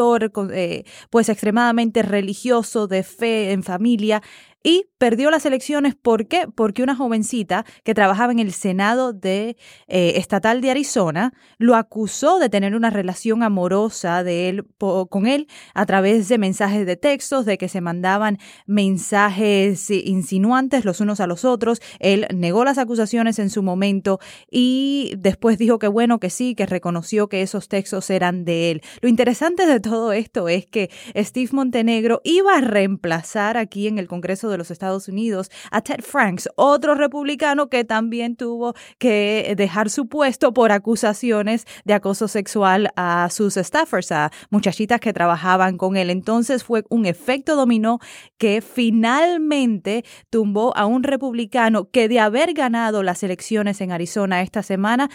eh, 0.54 0.86
pues 1.10 1.30
extremadamente 1.30 2.02
religioso, 2.02 2.88
de 2.88 3.04
fe 3.04 3.52
en 3.52 3.64
familia, 3.64 4.22
y 4.64 4.86
perdió 4.98 5.32
las 5.32 5.46
elecciones. 5.46 5.96
¿Por 5.96 6.28
qué? 6.28 6.48
Porque 6.54 6.84
una 6.84 6.96
jovencita 6.96 7.66
que 7.84 7.94
trabajaba 7.94 8.32
en 8.32 8.40
el 8.40 8.54
Senado 8.54 9.14
de, 9.14 9.58
eh, 9.88 10.14
Estatal 10.18 10.62
de 10.62 10.72
Arizona 10.72 11.34
lo 11.58 11.76
acusó 11.76 12.40
de 12.40 12.50
tener 12.50 12.76
una 12.76 12.90
relación 12.90 13.44
amorosa 13.44 14.24
de 14.24 14.50
él, 14.50 14.66
con 14.78 15.26
él 15.26 15.48
a 15.74 15.86
través 15.86 16.28
de 16.28 16.38
mensajes 16.38 16.86
de 16.86 16.98
textos, 16.98 17.46
de 17.46 17.58
que 17.58 17.70
se 17.70 17.82
mandaban 17.82 18.38
mensajes 18.68 19.90
insinuantes 19.90 20.86
los 20.86 21.00
unos 21.02 21.20
a 21.20 21.28
los 21.28 21.46
otros. 21.46 21.82
Él 22.00 22.28
negó 22.34 22.64
las 22.64 22.78
acusaciones 22.78 23.40
en 23.40 23.50
su 23.50 23.64
momento 23.64 24.20
y 24.50 25.14
después 25.18 25.58
dijo 25.58 25.80
que 25.80 25.88
bueno, 25.88 26.20
que 26.20 26.30
sí, 26.30 26.54
que 26.54 26.66
reconoció 26.66 27.28
que 27.28 27.42
esos 27.42 27.68
textos 27.68 28.10
eran 28.10 28.46
de 28.46 28.72
él. 28.72 28.82
Lo 29.02 29.10
interesante 29.10 29.66
de 29.66 29.80
todo 29.80 30.14
esto 30.14 30.48
es 30.48 30.68
que 30.68 30.92
Steve 31.16 31.50
Montenegro 31.54 32.22
iba 32.24 32.56
a 32.56 32.62
reemplazar 32.62 33.58
aquí 33.58 33.88
en 33.88 33.98
el 33.98 34.08
Congreso 34.08 34.51
de 34.52 34.58
los 34.58 34.72
Estados 34.72 35.08
Unidos 35.08 35.50
a 35.72 35.82
Ted 35.82 36.02
Franks, 36.02 36.50
otro 36.56 36.96
republicano 36.96 37.70
que 37.70 37.84
también 37.84 38.36
tuvo 38.36 38.74
que 38.98 39.54
dejar 39.58 39.90
su 39.90 40.08
puesto 40.08 40.54
por 40.54 40.72
acusaciones 40.72 41.66
de 41.86 41.94
acoso 41.94 42.28
sexual 42.28 42.92
a 42.96 43.30
sus 43.30 43.56
staffers, 43.56 44.12
a 44.12 44.32
muchachitas 44.50 45.00
que 45.00 45.14
trabajaban 45.14 45.78
con 45.78 45.98
él. 45.98 46.10
Entonces 46.10 46.64
fue 46.64 46.84
un 46.90 47.06
efecto 47.06 47.56
dominó 47.56 48.00
que 48.38 48.62
finalmente 48.62 50.04
tumbó 50.30 50.76
a 50.76 50.86
un 50.86 51.04
republicano 51.04 51.90
que 51.90 52.08
de 52.08 52.20
haber 52.20 52.54
ganado 52.54 53.04
las 53.04 53.24
elecciones 53.24 53.82
en 53.82 53.92
Arizona 53.92 54.42
esta 54.42 54.64
semana 54.64 55.10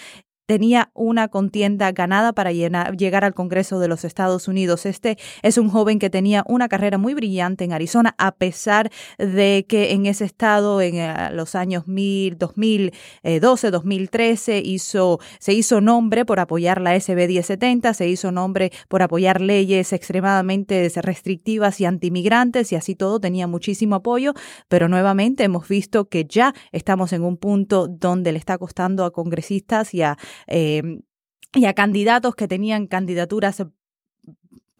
tenía 0.46 0.90
una 0.94 1.28
contienda 1.28 1.92
ganada 1.92 2.32
para 2.32 2.52
llegar 2.52 3.24
al 3.24 3.34
Congreso 3.34 3.78
de 3.80 3.88
los 3.88 4.04
Estados 4.04 4.48
Unidos. 4.48 4.86
Este 4.86 5.18
es 5.42 5.58
un 5.58 5.68
joven 5.68 5.98
que 5.98 6.08
tenía 6.08 6.44
una 6.46 6.68
carrera 6.68 6.98
muy 6.98 7.14
brillante 7.14 7.64
en 7.64 7.72
Arizona, 7.72 8.14
a 8.16 8.32
pesar 8.32 8.90
de 9.18 9.66
que 9.68 9.92
en 9.92 10.06
ese 10.06 10.24
estado, 10.24 10.80
en 10.80 10.96
eh, 10.96 11.30
los 11.32 11.54
años 11.54 11.84
2012, 11.86 13.70
2013, 13.70 14.62
hizo, 14.64 15.18
se 15.38 15.52
hizo 15.52 15.80
nombre 15.80 16.24
por 16.24 16.40
apoyar 16.40 16.80
la 16.80 16.98
SB 16.98 17.26
1070, 17.26 17.94
se 17.94 18.08
hizo 18.08 18.30
nombre 18.30 18.70
por 18.88 19.02
apoyar 19.02 19.40
leyes 19.40 19.92
extremadamente 19.92 20.90
restrictivas 20.96 21.80
y 21.80 21.84
antimigrantes, 21.84 22.72
y 22.72 22.76
así 22.76 22.94
todo 22.94 23.18
tenía 23.20 23.46
muchísimo 23.46 23.96
apoyo, 23.96 24.34
pero 24.68 24.88
nuevamente 24.88 25.44
hemos 25.44 25.66
visto 25.68 26.08
que 26.08 26.24
ya 26.24 26.54
estamos 26.70 27.12
en 27.12 27.24
un 27.24 27.36
punto 27.36 27.88
donde 27.88 28.32
le 28.32 28.38
está 28.38 28.58
costando 28.58 29.04
a 29.04 29.12
congresistas 29.12 29.92
y 29.92 30.02
a 30.02 30.16
Em, 30.46 31.02
y 31.54 31.64
a 31.66 31.74
candidatos 31.74 32.34
que 32.34 32.48
tenían 32.48 32.86
candidaturas 32.86 33.62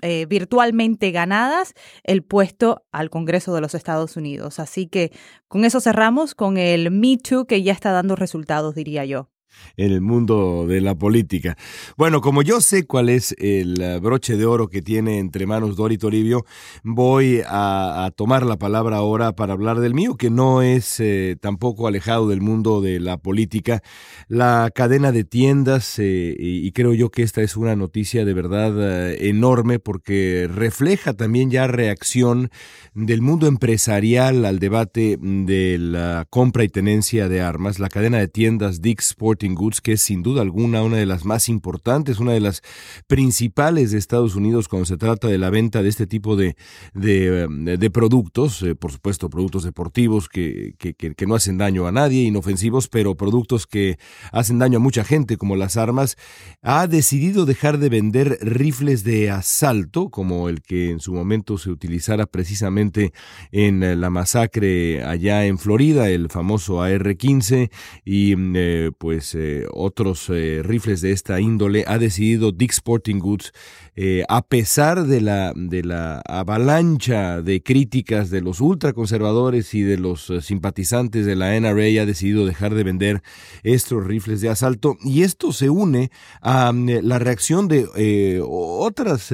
eh, 0.02 0.26
virtualmente 0.26 1.11
ganadas 1.11 1.72
el 2.04 2.22
puesto 2.22 2.84
al 2.92 3.09
Congreso 3.09 3.54
de 3.54 3.62
los 3.62 3.74
Estados 3.74 4.16
Unidos. 4.16 4.61
Así 4.61 4.88
que 4.88 5.11
con 5.48 5.64
eso 5.64 5.80
cerramos 5.80 6.34
con 6.34 6.59
el 6.59 6.90
Me 6.90 7.16
Too 7.16 7.46
que 7.46 7.62
ya 7.62 7.72
está 7.72 7.92
dando 7.92 8.14
resultados, 8.14 8.74
diría 8.74 9.07
yo. 9.07 9.30
En 9.76 9.92
el 9.92 10.01
mundo 10.01 10.66
de 10.66 10.80
la 10.80 10.94
política. 10.94 11.57
Bueno, 11.97 12.20
como 12.20 12.42
yo 12.42 12.61
sé 12.61 12.86
cuál 12.86 13.09
es 13.09 13.34
el 13.38 13.80
eh, 13.80 13.99
broche 14.01 14.36
de 14.36 14.47
oro 14.47 14.68
que 14.68 14.82
tiene 14.82 15.18
entre 15.18 15.47
manos 15.47 15.76
Dori 15.76 15.99
Toribio, 15.99 16.44
voy 16.82 17.42
a, 17.47 18.11
tomar 18.16 18.47
la 18.47 18.57
palabra 18.57 18.97
ahora 18.97 19.32
para 19.32 19.53
hablar 19.53 19.80
del 19.80 19.94
mío, 19.94 20.16
que 20.16 20.30
no 20.30 20.62
es 20.62 21.01
eh, 21.01 21.36
tampoco 21.40 21.86
alejado 21.86 22.28
del 22.28 22.40
mundo 22.40 22.80
de 22.80 23.01
la 23.01 23.18
política. 23.18 23.82
La 24.28 24.70
cadena 24.74 25.12
de 25.12 25.24
tiendas, 25.24 25.99
eh, 25.99 26.34
y, 26.38 26.72
creo 26.72 26.94
yo 26.94 27.11
que 27.11 27.22
esta 27.22 27.42
es 27.42 27.57
una 27.57 27.76
noticia 27.76 28.24
de 28.24 28.34
verdad 28.34 29.12
enorme 29.14 29.78
porque 29.78 30.49
refleja 30.53 31.14
también 31.14 31.51
ya 31.51 31.66
reacción 31.66 32.51
del 32.94 33.22
mundo 33.22 33.47
empresarial 33.47 34.44
al 34.44 34.59
debate 34.59 35.18
de 35.20 35.78
la 35.78 36.26
compra 36.28 36.64
y 36.64 36.68
tenencia 36.68 37.28
de 37.28 37.40
armas. 37.40 37.78
La 37.78 37.88
cadena 37.88 38.18
de 38.18 38.28
tiendas 38.28 38.80
Sporting 38.82 39.36
Goods, 39.55 39.80
que 39.80 39.93
es 39.93 40.03
sin 40.03 40.22
duda 40.22 40.43
alguna 40.43 40.82
una 40.82 40.97
de 40.97 41.07
las 41.07 41.24
más 41.24 41.49
importantes, 41.49 42.18
una 42.18 42.32
de 42.32 42.41
las 42.41 42.62
principales 43.07 43.91
de 43.91 43.99
Estados 43.99 44.34
Unidos 44.34 44.68
cuando 44.68 44.87
se 44.87 44.97
trata 44.97 45.28
de 45.28 45.39
la 45.39 45.51
venta 45.51 45.82
de 45.82 45.89
este 45.89 46.07
tipo 46.07 46.37
de, 46.37 46.57
de, 46.95 47.91
productos, 47.91 48.62
eh, 48.62 48.74
por 48.74 48.93
supuesto 48.93 49.30
productos 49.30 49.64
deportivos 49.64 50.28
que, 50.28 50.74
que, 50.78 50.95
que, 50.95 51.26
no 51.26 51.34
hacen 51.34 51.59
daño 51.59 51.87
a 51.87 51.93
nadie, 51.93 52.22
inofensivos, 52.22 52.89
pero 52.89 53.16
productos 53.16 53.66
que 53.66 53.99
hacen 54.32 54.59
daño 54.59 54.78
a 54.78 54.80
mucha 54.80 55.05
gente, 55.05 55.37
como 55.37 55.57
las 55.57 55.76
armas, 55.76 56.16
ha 56.62 56.87
decidido 56.87 57.47
dejar 57.47 57.78
de 57.78 57.89
vender 57.89 58.39
rifles 58.41 59.05
de 59.05 59.30
asalto, 59.30 60.11
como 60.11 60.49
el 60.49 60.62
que 60.62 60.91
en 60.91 61.01
su 61.01 61.12
momento 61.12 61.59
se 61.59 61.70
utilizara 61.70 62.26
precisamente 62.26 63.12
en 63.53 64.01
la 64.01 64.11
masacre 64.11 65.05
allá 65.05 65.47
en 65.47 65.59
Florida, 65.59 66.09
el 66.09 66.28
famoso 66.28 66.82
AR-15, 66.82 67.70
y 68.05 68.34
eh, 68.55 68.91
pues 68.99 69.26
eh, 69.35 69.66
otros 69.72 70.29
eh, 70.31 70.62
rifles 70.62 71.01
de 71.01 71.12
esta 71.12 71.41
índole, 71.41 71.85
ha 71.87 71.99
decidido 71.99 72.53
Dick 72.53 72.70
Sporting 72.72 73.18
Goods 73.18 73.53
eh, 73.97 74.24
a 74.28 74.42
pesar 74.42 75.07
de 75.07 75.20
la, 75.20 75.53
de 75.57 75.82
la 75.82 76.20
avalancha 76.26 77.40
de 77.40 77.62
críticas 77.62 78.28
de 78.30 78.42
los 78.42 78.61
ultraconservadores 78.61 79.72
y 79.72 79.82
de 79.82 79.97
los 79.97 80.28
eh, 80.30 80.42
simpatizantes 80.42 81.24
de 81.24 81.34
la 81.34 81.59
NRA, 81.59 82.03
ha 82.03 82.07
decidido 82.07 82.44
dejar 82.44 82.74
de 82.74 82.84
vender 82.84 83.22
estos 83.62 84.05
rifles 84.05 84.42
de 84.42 84.51
asalto. 84.51 84.97
Y 85.03 85.22
esto 85.22 85.53
se 85.53 85.70
une 85.70 86.11
a 86.42 86.72
mm, 86.72 87.01
la 87.03 87.18
reacción 87.18 87.68
de 87.68 87.88
eh, 87.97 88.40
otras, 88.44 89.32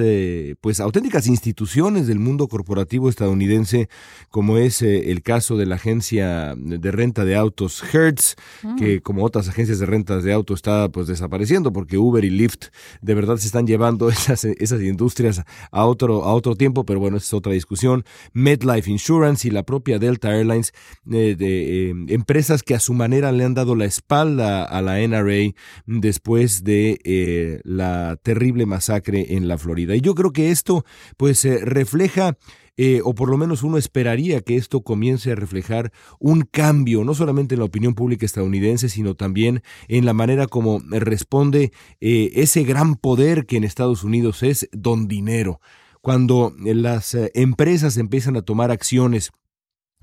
pues, 0.61 0.79
auténticas 0.79 1.27
instituciones 1.27 2.07
del 2.07 2.19
mundo 2.19 2.47
corporativo 2.47 3.09
estadounidense, 3.09 3.89
como 4.29 4.57
es 4.57 4.81
el 4.81 5.21
caso 5.21 5.57
de 5.57 5.65
la 5.65 5.75
agencia 5.75 6.55
de 6.55 6.91
renta 6.91 7.25
de 7.25 7.35
autos 7.35 7.83
Hertz, 7.93 8.35
mm. 8.63 8.75
que 8.77 9.01
como 9.01 9.23
otras 9.23 9.49
agencias 9.49 9.79
de 9.79 9.85
rentas 9.85 10.23
de 10.23 10.33
autos 10.33 10.59
está 10.59 10.89
pues 10.89 11.07
desapareciendo 11.07 11.73
porque 11.73 11.97
Uber 11.97 12.23
y 12.23 12.29
Lyft 12.29 12.67
de 13.01 13.13
verdad 13.13 13.37
se 13.37 13.47
están 13.47 13.67
llevando 13.67 14.09
esas 14.09 14.45
esas 14.59 14.81
industrias 14.81 15.43
a 15.71 15.85
otro, 15.85 16.23
a 16.23 16.33
otro 16.33 16.55
tiempo, 16.55 16.85
pero 16.85 16.99
bueno, 16.99 17.17
esa 17.17 17.27
es 17.27 17.33
otra 17.33 17.53
discusión. 17.53 18.03
MedLife 18.33 18.89
Insurance 18.89 19.47
y 19.47 19.51
la 19.51 19.63
propia 19.63 19.99
Delta 19.99 20.35
Airlines, 20.35 20.73
eh, 21.11 21.35
de, 21.37 21.89
eh, 21.89 21.93
empresas 22.09 22.63
que 22.63 22.75
a 22.75 22.79
su 22.79 22.93
manera 22.93 23.31
le 23.31 23.43
han 23.43 23.53
dado 23.53 23.75
la 23.75 23.85
espalda 23.85 24.63
a 24.63 24.81
la 24.81 24.99
NRA 24.99 25.53
después 25.85 26.63
de 26.63 26.99
eh, 27.03 27.61
la 27.63 28.17
terrible 28.21 28.65
masacre 28.65 29.35
en 29.35 29.47
la 29.47 29.57
Florida. 29.57 29.95
Y 29.95 30.01
yo 30.01 30.15
creo 30.15 30.31
que 30.31 30.51
esto 30.51 30.85
pues 31.17 31.43
refleja 31.43 32.37
eh, 32.77 33.01
o 33.03 33.13
por 33.13 33.29
lo 33.29 33.37
menos 33.37 33.63
uno 33.63 33.77
esperaría 33.77 34.41
que 34.41 34.55
esto 34.55 34.81
comience 34.81 35.31
a 35.31 35.35
reflejar 35.35 35.91
un 36.19 36.41
cambio, 36.41 37.03
no 37.03 37.13
solamente 37.13 37.55
en 37.55 37.59
la 37.59 37.65
opinión 37.65 37.93
pública 37.93 38.25
estadounidense, 38.25 38.89
sino 38.89 39.15
también 39.15 39.61
en 39.87 40.05
la 40.05 40.13
manera 40.13 40.47
como 40.47 40.81
responde 40.89 41.71
eh, 42.01 42.31
ese 42.33 42.63
gran 42.63 42.95
poder 42.95 43.45
que 43.45 43.57
en 43.57 43.63
Estados 43.63 44.03
Unidos 44.03 44.43
es 44.43 44.69
don 44.71 45.07
dinero. 45.07 45.59
Cuando 46.01 46.53
las 46.59 47.13
eh, 47.15 47.31
empresas 47.33 47.97
empiezan 47.97 48.35
a 48.35 48.41
tomar 48.41 48.71
acciones 48.71 49.31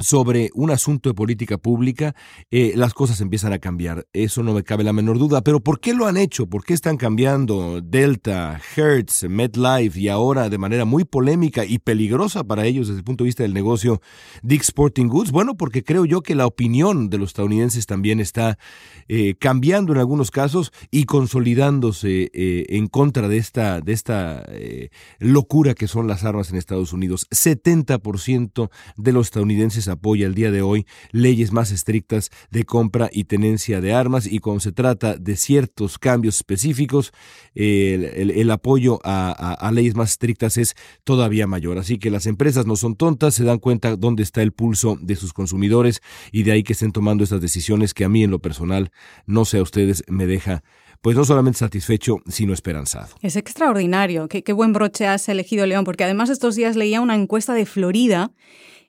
sobre 0.00 0.50
un 0.54 0.70
asunto 0.70 1.10
de 1.10 1.14
política 1.14 1.58
pública, 1.58 2.14
eh, 2.50 2.72
las 2.74 2.94
cosas 2.94 3.20
empiezan 3.20 3.52
a 3.52 3.58
cambiar. 3.58 4.06
Eso 4.12 4.42
no 4.42 4.54
me 4.54 4.64
cabe 4.64 4.82
la 4.82 4.92
menor 4.92 5.18
duda. 5.18 5.42
Pero 5.42 5.60
¿por 5.60 5.78
qué 5.78 5.94
lo 5.94 6.06
han 6.06 6.16
hecho? 6.16 6.46
¿Por 6.46 6.64
qué 6.64 6.74
están 6.74 6.96
cambiando 6.96 7.80
Delta, 7.82 8.60
Hertz, 8.76 9.24
MetLife 9.28 10.00
y 10.00 10.08
ahora 10.08 10.48
de 10.48 10.58
manera 10.58 10.84
muy 10.84 11.04
polémica 11.04 11.64
y 11.64 11.78
peligrosa 11.78 12.44
para 12.44 12.64
ellos 12.64 12.88
desde 12.88 13.00
el 13.00 13.04
punto 13.04 13.24
de 13.24 13.28
vista 13.28 13.42
del 13.42 13.54
negocio 13.54 14.00
Dick 14.42 14.62
Sporting 14.62 15.06
Goods? 15.06 15.30
Bueno, 15.30 15.56
porque 15.56 15.84
creo 15.84 16.06
yo 16.06 16.22
que 16.22 16.34
la 16.34 16.46
opinión 16.46 17.10
de 17.10 17.18
los 17.18 17.30
estadounidenses 17.30 17.86
también 17.86 18.20
está 18.20 18.58
eh, 19.08 19.34
cambiando 19.38 19.92
en 19.92 19.98
algunos 19.98 20.30
casos 20.30 20.72
y 20.90 21.04
consolidándose 21.04 22.30
eh, 22.32 22.66
en 22.70 22.86
contra 22.86 23.28
de 23.28 23.36
esta, 23.36 23.80
de 23.80 23.92
esta 23.92 24.46
locura 25.18 25.74
que 25.74 25.86
son 25.86 26.06
las 26.06 26.24
armas 26.24 26.50
en 26.50 26.56
Estados 26.56 26.92
Unidos. 26.92 27.26
70% 27.30 28.70
de 28.96 29.12
los 29.12 29.26
estadounidenses 29.26 29.89
apoya 29.90 30.26
el 30.26 30.34
día 30.34 30.50
de 30.50 30.62
hoy 30.62 30.86
leyes 31.12 31.52
más 31.52 31.70
estrictas 31.70 32.30
de 32.50 32.64
compra 32.64 33.08
y 33.12 33.24
tenencia 33.24 33.80
de 33.80 33.92
armas 33.92 34.26
y 34.26 34.38
cuando 34.38 34.60
se 34.60 34.72
trata 34.72 35.16
de 35.16 35.36
ciertos 35.36 35.98
cambios 35.98 36.36
específicos, 36.36 37.12
el, 37.54 38.50
apoyo 38.50 38.98
a, 39.04 39.70
leyes 39.72 39.94
más 39.94 40.12
estrictas 40.12 40.56
es 40.56 40.74
todavía 41.04 41.46
mayor. 41.46 41.78
Así 41.78 41.98
que 41.98 42.10
las 42.10 42.26
empresas 42.26 42.66
no 42.66 42.76
son 42.76 42.96
tontas, 42.96 43.34
se 43.34 43.44
dan 43.44 43.58
cuenta 43.58 43.96
dónde 43.96 44.22
está 44.22 44.42
el 44.42 44.52
pulso 44.52 44.96
de 45.00 45.16
sus 45.16 45.32
consumidores 45.32 46.00
y 46.32 46.42
de 46.42 46.52
ahí 46.52 46.62
que 46.62 46.72
estén 46.72 46.92
tomando 46.92 47.24
estas 47.24 47.40
decisiones 47.40 47.94
que 47.94 48.04
a 48.04 48.08
mí 48.08 48.24
en 48.24 48.30
lo 48.30 48.40
personal, 48.40 48.90
no 49.26 49.44
sé 49.44 49.58
a 49.58 49.62
ustedes, 49.62 50.04
me 50.08 50.26
deja 50.26 50.62
pues 51.02 51.16
no 51.16 51.24
solamente 51.24 51.58
satisfecho, 51.58 52.18
sino 52.28 52.52
esperanzado. 52.52 53.08
Es 53.22 53.36
extraordinario. 53.36 54.28
Qué, 54.28 54.42
qué 54.42 54.52
buen 54.52 54.72
broche 54.72 55.06
has 55.06 55.28
elegido, 55.28 55.64
León, 55.66 55.84
porque 55.84 56.04
además 56.04 56.28
estos 56.28 56.56
días 56.56 56.76
leía 56.76 57.00
una 57.00 57.14
encuesta 57.14 57.54
de 57.54 57.64
Florida 57.64 58.32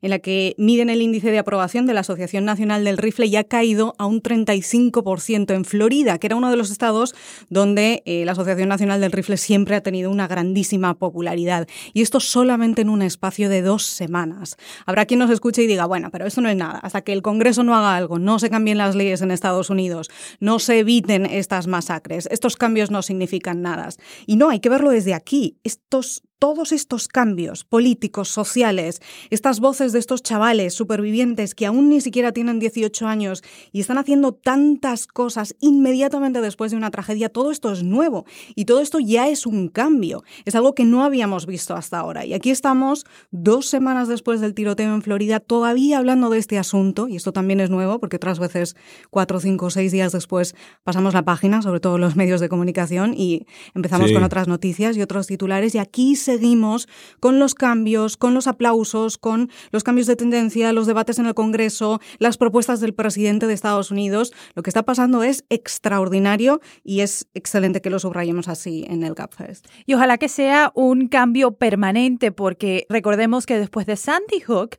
en 0.02 0.10
la 0.10 0.20
que 0.20 0.56
miden 0.58 0.90
el 0.90 1.02
índice 1.02 1.32
de 1.32 1.40
aprobación 1.40 1.86
de 1.86 1.94
la 1.94 2.02
Asociación 2.02 2.46
Nacional 2.46 2.84
del 2.84 2.98
Rifle 2.98 3.26
y 3.26 3.36
ha 3.36 3.44
caído 3.44 3.94
a 3.98 4.06
un 4.06 4.22
35% 4.22 5.54
en 5.54 5.66
Florida, 5.66 6.18
que 6.18 6.28
era 6.28 6.36
uno 6.36 6.50
de 6.50 6.58
los 6.58 6.72
estados 6.72 7.14
donde 7.50 8.04
eh, 8.06 8.24
la 8.26 8.32
Asociación 8.32 8.70
Nacional 8.70 9.02
del 9.02 9.12
Rifle 9.12 9.38
siempre 9.38 9.76
ha 9.76 9.82
tenido 9.82 10.10
una 10.10 10.28
grandísima 10.28 10.94
popularidad. 10.98 11.68
Y 11.94 12.02
esto 12.02 12.20
solamente 12.20 12.82
en 12.82 12.90
un 12.90 13.02
espacio 13.02 13.50
de 13.50 13.62
dos 13.62 13.84
semanas. 13.86 14.58
Habrá 14.86 15.06
quien 15.06 15.20
nos 15.20 15.30
escuche 15.30 15.64
y 15.64 15.68
diga, 15.68 15.86
bueno, 15.86 16.12
pero 16.12 16.26
eso 16.26 16.42
no 16.42 16.50
es 16.50 16.56
nada. 16.56 16.80
Hasta 16.80 17.02
que 17.02 17.14
el 17.14 17.22
Congreso 17.22 17.64
no 17.64 17.76
haga 17.76 17.96
algo, 17.96 18.20
no 18.20 18.40
se 18.40 18.50
cambien 18.50 18.78
las 18.78 18.96
leyes 18.96 19.22
en 19.22 19.32
Estados 19.32 19.70
Unidos, 19.70 20.10
no 20.40 20.60
se 20.60 20.80
eviten 20.80 21.26
estas 21.26 21.68
masacres, 21.68 22.28
estos 22.32 22.56
cambios 22.56 22.92
no 22.92 23.02
significan 23.02 23.62
nada. 23.62 23.82
Y 24.26 24.36
no, 24.36 24.50
hay 24.50 24.60
que 24.60 24.70
verlo 24.70 24.92
desde 24.92 25.14
aquí. 25.14 25.58
Estos 25.64 26.24
todos 26.42 26.72
estos 26.72 27.08
cambios 27.08 27.64
políticos, 27.64 28.30
sociales, 28.30 29.00
estas 29.30 29.60
voces 29.60 29.94
de 29.94 30.00
estos 30.00 30.24
chavales 30.24 30.74
supervivientes 30.74 31.54
que 31.54 31.68
aún 31.68 31.90
ni 31.90 32.02
siquiera 32.02 32.32
tienen 32.32 32.58
18 32.58 33.06
años 33.06 33.44
y 33.72 33.80
están 33.80 34.00
haciendo 34.00 34.32
tantas 34.34 35.06
cosas 35.06 35.56
inmediatamente 35.60 36.42
después 36.42 36.72
de 36.72 36.78
una 36.78 36.90
tragedia, 36.90 37.30
todo 37.30 37.52
esto 37.52 37.72
es 37.72 37.84
nuevo 37.84 38.26
y 38.56 38.66
todo 38.66 38.82
esto 38.82 38.98
ya 38.98 39.30
es 39.30 39.46
un 39.46 39.68
cambio. 39.68 40.24
Es 40.46 40.56
algo 40.56 40.74
que 40.74 40.84
no 40.84 41.04
habíamos 41.04 41.46
visto 41.46 41.76
hasta 41.76 42.00
ahora. 42.00 42.26
Y 42.26 42.34
aquí 42.34 42.50
estamos, 42.50 43.06
dos 43.30 43.68
semanas 43.68 44.08
después 44.08 44.42
del 44.42 44.56
tiroteo 44.56 44.96
en 44.96 45.04
Florida, 45.04 45.42
todavía 45.42 46.00
hablando 46.00 46.32
de 46.32 46.40
este 46.40 46.58
asunto, 46.58 47.08
y 47.08 47.18
esto 47.18 47.34
también 47.34 47.60
es 47.60 47.70
nuevo 47.70 48.00
porque 48.00 48.16
otras 48.16 48.40
veces, 48.40 48.76
cuatro, 49.12 49.40
cinco, 49.40 49.70
seis 49.70 49.92
días 49.92 50.12
después, 50.12 50.56
pasamos 50.84 51.14
la 51.14 51.24
página, 51.24 51.62
sobre 51.62 51.82
todo 51.82 52.00
los 52.00 52.16
medios 52.16 52.42
de 52.42 52.50
comunicación, 52.50 53.14
y 53.16 53.46
empezamos 53.76 54.12
con 54.12 54.24
otras 54.24 54.48
noticias 54.48 54.98
y 54.98 55.04
otros 55.04 55.28
titulares, 55.28 55.76
y 55.76 55.78
aquí 55.78 56.16
se 56.16 56.31
seguimos 56.32 56.88
con 57.20 57.40
los 57.40 57.56
cambios, 57.56 58.16
con 58.16 58.34
los 58.34 58.48
aplausos, 58.48 59.18
con 59.18 59.50
los 59.72 59.84
cambios 59.84 60.08
de 60.08 60.16
tendencia, 60.16 60.72
los 60.72 60.88
debates 60.88 61.20
en 61.20 61.26
el 61.26 61.34
Congreso, 61.34 62.00
las 62.20 62.38
propuestas 62.38 62.80
del 62.80 62.94
presidente 62.94 63.48
de 63.48 63.54
Estados 63.54 63.92
Unidos. 63.92 64.32
Lo 64.56 64.64
que 64.64 64.70
está 64.70 64.84
pasando 64.84 65.24
es 65.24 65.44
extraordinario 65.50 66.62
y 66.84 67.02
es 67.02 67.28
excelente 67.34 67.82
que 67.82 67.90
lo 67.90 68.00
subrayemos 68.00 68.48
así 68.48 68.86
en 68.88 69.04
el 69.04 69.14
GapFest. 69.14 69.68
Y 69.86 69.94
ojalá 69.94 70.18
que 70.18 70.30
sea 70.30 70.72
un 70.74 71.10
cambio 71.10 71.52
permanente, 71.52 72.32
porque 72.32 72.86
recordemos 72.88 73.46
que 73.46 73.60
después 73.60 73.86
de 73.86 73.98
Sandy 73.98 74.40
Hook, 74.40 74.78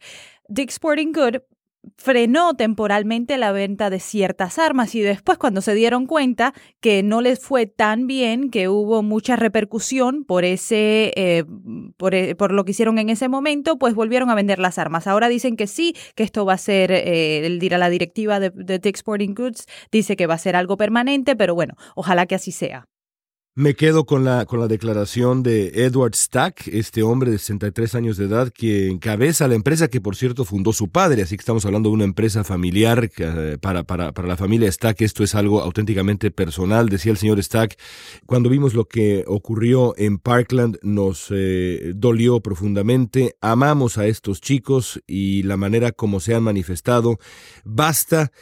Dick 0.49 0.71
Sporting 0.71 1.13
Good 1.13 1.43
frenó 1.97 2.55
temporalmente 2.55 3.39
la 3.39 3.53
venta 3.53 3.91
de 3.91 4.01
ciertas 4.01 4.59
armas 4.59 4.95
y 4.95 5.01
después 5.01 5.39
cuando 5.39 5.61
se 5.61 5.75
dieron 5.75 6.07
cuenta 6.07 6.55
que 6.81 7.03
no 7.03 7.21
les 7.21 7.41
fue 7.41 7.67
tan 7.67 8.07
bien, 8.07 8.51
que 8.51 8.69
hubo 8.69 9.03
mucha 9.03 9.37
repercusión 9.37 10.25
por 10.25 10.45
ese 10.45 11.13
eh, 11.17 11.45
e, 12.13 12.35
por, 12.35 12.53
lo 12.53 12.65
que 12.65 12.71
hicieron 12.73 12.99
en 12.99 13.11
ese 13.11 13.29
momento, 13.29 13.79
pues 13.79 13.95
volvieron 13.95 14.31
a 14.31 14.35
vender 14.35 14.59
las 14.59 14.79
armas. 14.79 15.07
Ahora 15.07 15.29
dicen 15.29 15.57
que 15.57 15.67
sí, 15.67 15.95
que 16.15 16.23
esto 16.23 16.45
va 16.45 16.55
a 16.55 16.59
ser, 16.59 16.93
eh, 16.93 17.47
el 17.47 17.63
la 17.63 17.89
directiva 17.89 18.39
de, 18.39 18.51
de 18.51 18.93
Goods 19.35 19.67
dice 19.91 20.17
que 20.17 20.27
va 20.27 20.35
a 20.35 20.39
ser 20.39 20.57
algo 20.57 20.77
permanente, 20.77 21.37
pero 21.37 21.55
bueno, 21.55 21.75
ojalá 21.95 22.27
que 22.27 22.35
así 22.35 22.53
sea. 22.53 22.92
Me 23.55 23.75
quedo 23.75 24.07
con 24.07 24.25
la, 24.25 24.47
con 24.47 24.61
la 24.61 24.67
declaración 24.67 25.43
de 25.43 25.85
Edward 25.85 26.15
Stack, 26.15 26.69
este 26.69 27.03
hombre 27.03 27.31
de 27.31 27.37
63 27.37 27.95
años 27.97 28.17
de 28.17 28.25
edad 28.25 28.49
que 28.49 28.89
encabeza 28.89 29.47
la 29.47 29.55
empresa 29.55 29.89
que 29.89 30.01
por 30.01 30.17
cierto 30.17 30.47
fundó 30.47 30.73
su 30.73 30.89
padre, 30.89 31.21
así 31.21 31.37
que 31.37 31.43
estamos 31.43 31.67
hablando 31.67 31.91
de 31.91 31.97
una 31.97 32.05
empresa 32.05 32.45
familiar 32.45 33.11
eh, 33.19 33.59
para, 33.61 33.83
para, 33.83 34.13
para 34.13 34.27
la 34.27 34.39
familia 34.39 34.73
Stack, 34.73 35.03
esto 35.03 35.23
es 35.23 35.35
algo 35.35 35.61
auténticamente 35.61 36.31
personal, 36.31 36.89
decía 36.89 37.13
el 37.13 37.19
señor 37.19 37.43
Stack, 37.43 37.79
cuando 38.25 38.49
vimos 38.49 38.73
lo 38.73 38.87
que 38.87 39.23
ocurrió 39.27 39.93
en 39.99 40.17
Parkland 40.17 40.79
nos 40.81 41.27
eh, 41.29 41.93
dolió 41.95 42.41
profundamente, 42.41 43.37
amamos 43.43 43.99
a 43.99 44.07
estos 44.07 44.41
chicos 44.41 45.03
y 45.07 45.43
la 45.43 45.59
manera 45.59 45.93
como 45.93 46.21
se 46.21 46.35
han 46.35 46.43
manifestado, 46.43 47.19
basta 47.67 48.33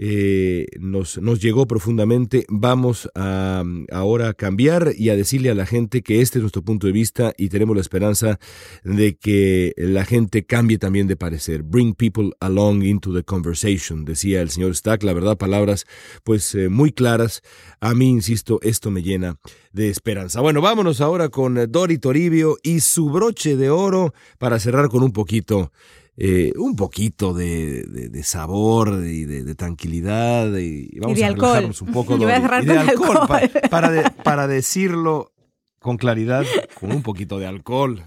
eh, 0.00 0.66
nos, 0.78 1.18
nos, 1.18 1.40
llegó 1.40 1.66
profundamente. 1.66 2.46
Vamos 2.48 3.10
a 3.16 3.64
ahora 3.90 4.28
a 4.28 4.34
cambiar 4.34 4.92
y 4.96 5.10
a 5.10 5.16
decirle 5.16 5.50
a 5.50 5.54
la 5.54 5.66
gente 5.66 6.02
que 6.02 6.20
este 6.20 6.38
es 6.38 6.42
nuestro 6.42 6.62
punto 6.62 6.86
de 6.86 6.92
vista 6.92 7.32
y 7.36 7.48
tenemos 7.48 7.74
la 7.74 7.82
esperanza 7.82 8.38
de 8.84 9.16
que 9.16 9.74
la 9.76 10.04
gente 10.04 10.46
cambie 10.46 10.78
también 10.78 11.08
de 11.08 11.16
parecer. 11.16 11.64
Bring 11.64 11.94
people 11.94 12.30
along 12.38 12.84
into 12.84 13.12
the 13.12 13.24
conversation, 13.24 14.04
decía 14.04 14.40
el 14.40 14.50
señor 14.50 14.76
Stack. 14.76 15.02
La 15.02 15.12
verdad, 15.12 15.36
palabras 15.36 15.84
pues 16.22 16.54
eh, 16.54 16.68
muy 16.68 16.92
claras. 16.92 17.42
A 17.80 17.94
mí, 17.94 18.08
insisto, 18.08 18.60
esto 18.62 18.92
me 18.92 19.02
llena 19.02 19.36
de 19.72 19.88
esperanza. 19.88 20.40
Bueno, 20.40 20.60
vámonos 20.60 21.00
ahora 21.00 21.28
con 21.28 21.70
Dori 21.70 21.98
Toribio 21.98 22.56
y 22.62 22.80
su 22.80 23.10
broche 23.10 23.56
de 23.56 23.70
oro 23.70 24.14
para 24.38 24.58
cerrar 24.58 24.88
con 24.88 25.02
un 25.02 25.12
poquito 25.12 25.72
eh, 26.20 26.52
un 26.56 26.74
poquito 26.74 27.32
de, 27.32 27.84
de, 27.84 28.22
sabor 28.24 29.04
y 29.06 29.24
de, 29.24 29.54
tranquilidad 29.54 30.52
y 30.56 30.98
vamos 30.98 31.22
a 31.22 31.28
relajarnos 31.28 31.80
un 31.80 31.92
poco. 31.92 32.12
Yo 32.18 32.24
voy 32.24 32.32
a 32.32 32.40
cerrar 32.40 32.64
de 32.64 32.76
alcohol, 32.76 33.18
Para, 33.70 34.10
para, 34.24 34.48
decirlo 34.48 35.32
con 35.78 35.96
claridad, 35.96 36.44
con 36.74 36.90
un 36.90 37.02
poquito 37.02 37.38
de 37.38 37.46
alcohol. 37.46 38.02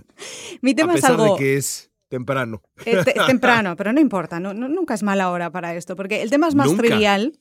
Mi 0.62 0.76
tema 0.76 0.92
a 0.92 0.96
pesar 0.96 1.12
es 1.12 1.20
algo... 1.20 1.36
de 1.36 1.40
que 1.40 1.56
es 1.56 1.90
temprano. 2.10 2.62
Es, 2.84 3.06
temprano, 3.28 3.78
pero 3.78 3.94
no 3.94 4.02
importa, 4.02 4.42
no, 4.42 4.54
nunca 4.54 4.94
es 4.94 5.04
mala 5.04 5.32
hora 5.32 5.50
para 5.50 5.74
esto, 5.76 5.96
porque 5.96 6.22
el 6.22 6.30
tema 6.30 6.50
es 6.50 6.56
más 6.56 6.76
trivial 6.76 7.40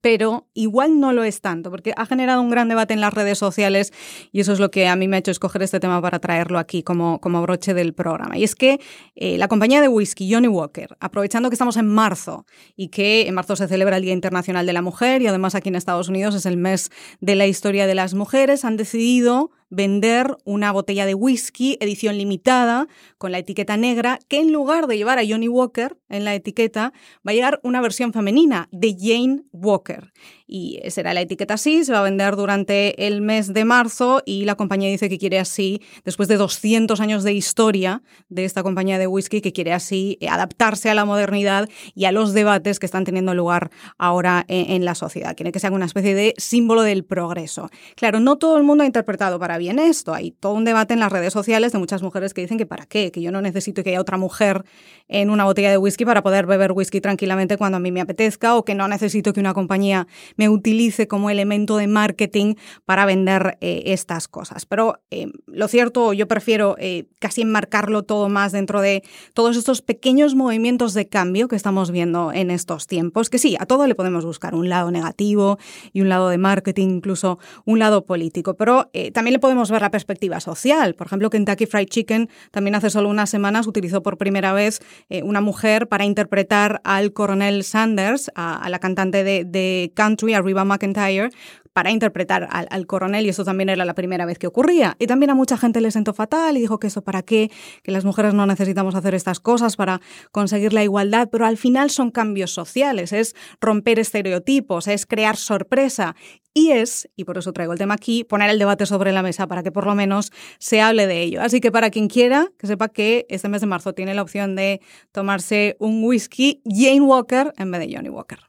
pero 0.00 0.46
igual 0.54 1.00
no 1.00 1.12
lo 1.12 1.24
es 1.24 1.40
tanto, 1.40 1.70
porque 1.70 1.92
ha 1.96 2.06
generado 2.06 2.40
un 2.40 2.50
gran 2.50 2.68
debate 2.68 2.94
en 2.94 3.00
las 3.00 3.12
redes 3.12 3.38
sociales 3.38 3.92
y 4.32 4.40
eso 4.40 4.52
es 4.52 4.60
lo 4.60 4.70
que 4.70 4.88
a 4.88 4.96
mí 4.96 5.08
me 5.08 5.16
ha 5.16 5.18
hecho 5.18 5.30
escoger 5.30 5.62
este 5.62 5.80
tema 5.80 6.00
para 6.00 6.18
traerlo 6.18 6.58
aquí 6.58 6.82
como, 6.82 7.20
como 7.20 7.42
broche 7.42 7.74
del 7.74 7.94
programa. 7.94 8.38
Y 8.38 8.44
es 8.44 8.54
que 8.54 8.80
eh, 9.16 9.38
la 9.38 9.48
compañía 9.48 9.80
de 9.80 9.88
whisky 9.88 10.32
Johnny 10.32 10.48
Walker, 10.48 10.96
aprovechando 11.00 11.50
que 11.50 11.54
estamos 11.54 11.76
en 11.76 11.88
marzo 11.88 12.46
y 12.76 12.88
que 12.88 13.26
en 13.26 13.34
marzo 13.34 13.56
se 13.56 13.66
celebra 13.66 13.96
el 13.96 14.02
Día 14.02 14.12
Internacional 14.12 14.66
de 14.66 14.72
la 14.72 14.82
Mujer 14.82 15.22
y 15.22 15.26
además 15.26 15.54
aquí 15.54 15.68
en 15.68 15.74
Estados 15.74 16.08
Unidos 16.08 16.34
es 16.34 16.46
el 16.46 16.56
mes 16.56 16.90
de 17.20 17.34
la 17.34 17.46
historia 17.46 17.86
de 17.86 17.94
las 17.94 18.14
mujeres, 18.14 18.64
han 18.64 18.76
decidido 18.76 19.50
vender 19.70 20.36
una 20.44 20.72
botella 20.72 21.06
de 21.06 21.14
whisky 21.14 21.76
edición 21.80 22.18
limitada 22.18 22.88
con 23.18 23.32
la 23.32 23.38
etiqueta 23.38 23.76
negra 23.76 24.18
que 24.28 24.40
en 24.40 24.52
lugar 24.52 24.86
de 24.86 24.96
llevar 24.96 25.18
a 25.18 25.26
Johnny 25.26 25.48
Walker 25.48 25.96
en 26.08 26.24
la 26.24 26.34
etiqueta 26.34 26.92
va 27.26 27.32
a 27.32 27.34
llegar 27.34 27.60
una 27.62 27.80
versión 27.80 28.12
femenina 28.12 28.68
de 28.72 28.96
Jane 28.98 29.42
Walker 29.52 30.12
y 30.48 30.80
será 30.88 31.12
la 31.12 31.20
etiqueta 31.20 31.54
así, 31.54 31.84
se 31.84 31.92
va 31.92 32.00
a 32.00 32.02
vender 32.02 32.34
durante 32.34 33.06
el 33.06 33.20
mes 33.20 33.52
de 33.52 33.66
marzo 33.66 34.22
y 34.24 34.46
la 34.46 34.54
compañía 34.54 34.88
dice 34.88 35.10
que 35.10 35.18
quiere 35.18 35.38
así, 35.38 35.82
después 36.04 36.28
de 36.28 36.38
200 36.38 36.98
años 37.00 37.22
de 37.22 37.34
historia 37.34 38.02
de 38.30 38.46
esta 38.46 38.62
compañía 38.62 38.98
de 38.98 39.06
whisky, 39.06 39.42
que 39.42 39.52
quiere 39.52 39.74
así 39.74 40.18
adaptarse 40.28 40.88
a 40.88 40.94
la 40.94 41.04
modernidad 41.04 41.68
y 41.94 42.06
a 42.06 42.12
los 42.12 42.32
debates 42.32 42.78
que 42.78 42.86
están 42.86 43.04
teniendo 43.04 43.34
lugar 43.34 43.70
ahora 43.98 44.46
en, 44.48 44.84
la 44.84 44.94
sociedad. 44.94 45.36
Quiere 45.36 45.52
que 45.52 45.60
sea 45.60 45.70
una 45.70 45.84
especie 45.84 46.14
de 46.14 46.32
símbolo 46.38 46.82
del 46.82 47.04
progreso. 47.04 47.68
Claro, 47.94 48.20
no 48.20 48.38
todo 48.38 48.56
el 48.56 48.62
mundo 48.62 48.84
ha 48.84 48.86
interpretado 48.86 49.38
para 49.38 49.58
bien 49.58 49.78
esto. 49.78 50.14
Hay 50.14 50.30
todo 50.30 50.54
un 50.54 50.64
debate 50.64 50.94
en 50.94 51.00
las 51.00 51.12
redes 51.12 51.32
sociales 51.32 51.72
de 51.72 51.78
muchas 51.78 52.00
mujeres 52.00 52.32
que 52.32 52.40
dicen 52.40 52.56
que 52.56 52.64
para 52.64 52.86
qué, 52.86 53.10
que 53.10 53.20
yo 53.20 53.32
no 53.32 53.42
necesito 53.42 53.82
que 53.82 53.90
haya 53.90 54.00
otra 54.00 54.16
mujer 54.16 54.64
en 55.08 55.28
una 55.30 55.44
botella 55.44 55.70
de 55.70 55.76
whisky 55.76 56.04
para 56.04 56.22
poder 56.22 56.46
beber 56.46 56.72
whisky 56.72 57.00
tranquilamente 57.00 57.58
cuando 57.58 57.76
a 57.76 57.80
mí 57.80 57.92
me 57.92 58.00
apetezca 58.00 58.54
o 58.54 58.64
que 58.64 58.74
no 58.74 58.88
necesito 58.88 59.32
que 59.32 59.40
una 59.40 59.52
compañía 59.52 60.06
me 60.38 60.48
utilice 60.48 61.06
como 61.06 61.28
elemento 61.28 61.76
de 61.76 61.86
marketing 61.86 62.54
para 62.86 63.04
vender 63.04 63.58
eh, 63.60 63.82
estas 63.86 64.28
cosas. 64.28 64.64
Pero 64.64 65.00
eh, 65.10 65.26
lo 65.46 65.68
cierto, 65.68 66.14
yo 66.14 66.26
prefiero 66.26 66.76
eh, 66.78 67.04
casi 67.18 67.42
enmarcarlo 67.42 68.04
todo 68.04 68.30
más 68.30 68.52
dentro 68.52 68.80
de 68.80 69.02
todos 69.34 69.56
estos 69.56 69.82
pequeños 69.82 70.34
movimientos 70.34 70.94
de 70.94 71.08
cambio 71.08 71.48
que 71.48 71.56
estamos 71.56 71.90
viendo 71.90 72.32
en 72.32 72.50
estos 72.50 72.86
tiempos, 72.86 73.28
que 73.28 73.38
sí, 73.38 73.56
a 73.58 73.66
todo 73.66 73.86
le 73.86 73.96
podemos 73.96 74.24
buscar 74.24 74.54
un 74.54 74.68
lado 74.68 74.90
negativo 74.90 75.58
y 75.92 76.00
un 76.00 76.08
lado 76.08 76.28
de 76.28 76.38
marketing, 76.38 76.88
incluso 76.88 77.38
un 77.64 77.80
lado 77.80 78.06
político, 78.06 78.54
pero 78.54 78.90
también 79.12 79.32
le 79.32 79.38
podemos 79.40 79.70
ver 79.70 79.82
la 79.82 79.90
perspectiva 79.90 80.38
social. 80.38 80.94
Por 80.94 81.08
ejemplo, 81.08 81.30
Kentucky 81.30 81.66
Fried 81.66 81.88
Chicken 81.88 82.28
también 82.52 82.76
hace 82.76 82.90
solo 82.90 83.08
unas 83.08 83.28
semanas 83.28 83.66
utilizó 83.66 84.02
por 84.02 84.16
primera 84.18 84.52
vez 84.52 84.80
una 85.24 85.40
mujer 85.40 85.88
para 85.88 86.04
interpretar 86.04 86.80
al 86.84 87.12
coronel 87.12 87.64
Sanders, 87.64 88.30
a, 88.36 88.68
la 88.68 88.78
cantante 88.78 89.24
de, 89.24 89.44
de 89.44 89.92
country 89.94 90.27
Arriba 90.34 90.64
McIntyre, 90.64 91.30
para 91.72 91.92
interpretar 91.92 92.48
al, 92.50 92.86
coronel 92.86 93.26
y 93.26 93.28
eso 93.28 93.44
también 93.44 93.68
era 93.68 93.84
la 93.84 93.94
primera 93.94 94.26
vez 94.26 94.36
que 94.38 94.48
ocurría. 94.48 94.96
Y 94.98 95.06
también 95.06 95.30
a 95.30 95.34
mucha 95.34 95.56
gente 95.56 95.80
le 95.80 95.92
sentó 95.92 96.12
fatal 96.12 96.56
y 96.56 96.60
dijo 96.60 96.80
que 96.80 96.88
eso 96.88 97.02
para 97.02 97.22
qué, 97.22 97.52
que 97.84 97.92
las 97.92 98.04
mujeres 98.04 98.34
no 98.34 98.46
necesitamos 98.46 98.96
hacer 98.96 99.14
estas 99.14 99.38
cosas 99.38 99.76
para 99.76 100.00
conseguir 100.32 100.72
la 100.72 100.82
igualdad, 100.82 101.28
pero 101.30 101.46
al 101.46 101.56
final 101.56 101.90
son 101.90 102.10
cambios 102.10 102.50
sociales, 102.50 103.12
es 103.12 103.36
romper 103.60 104.00
estereotipos, 104.00 104.88
es 104.88 105.06
crear 105.06 105.36
sorpresa 105.36 106.16
y 106.52 106.72
es, 106.72 107.08
y 107.14 107.22
por 107.22 107.38
eso 107.38 107.52
traigo 107.52 107.72
el 107.72 107.78
tema 107.78 107.94
aquí, 107.94 108.24
poner 108.24 108.50
el 108.50 108.58
debate 108.58 108.84
sobre 108.84 109.12
la 109.12 109.22
mesa 109.22 109.46
para 109.46 109.62
que 109.62 109.70
por 109.70 109.86
lo 109.86 109.94
menos 109.94 110.32
se 110.58 110.80
hable 110.80 111.06
de 111.06 111.22
ello. 111.22 111.40
Así 111.42 111.60
que 111.60 111.70
para 111.70 111.90
quien 111.90 112.08
quiera, 112.08 112.48
que 112.58 112.66
sepa 112.66 112.88
que 112.88 113.26
este 113.28 113.48
mes 113.48 113.60
de 113.60 113.68
marzo 113.68 113.92
tiene 113.92 114.14
la 114.14 114.22
opción 114.22 114.56
de 114.56 114.80
tomarse 115.12 115.76
un 115.78 116.02
whisky 116.02 116.60
Jane 116.64 117.02
Walker 117.02 117.52
en 117.56 117.70
vez 117.70 117.80
de 117.82 117.94
Johnny 117.94 118.08
Walker. 118.08 118.47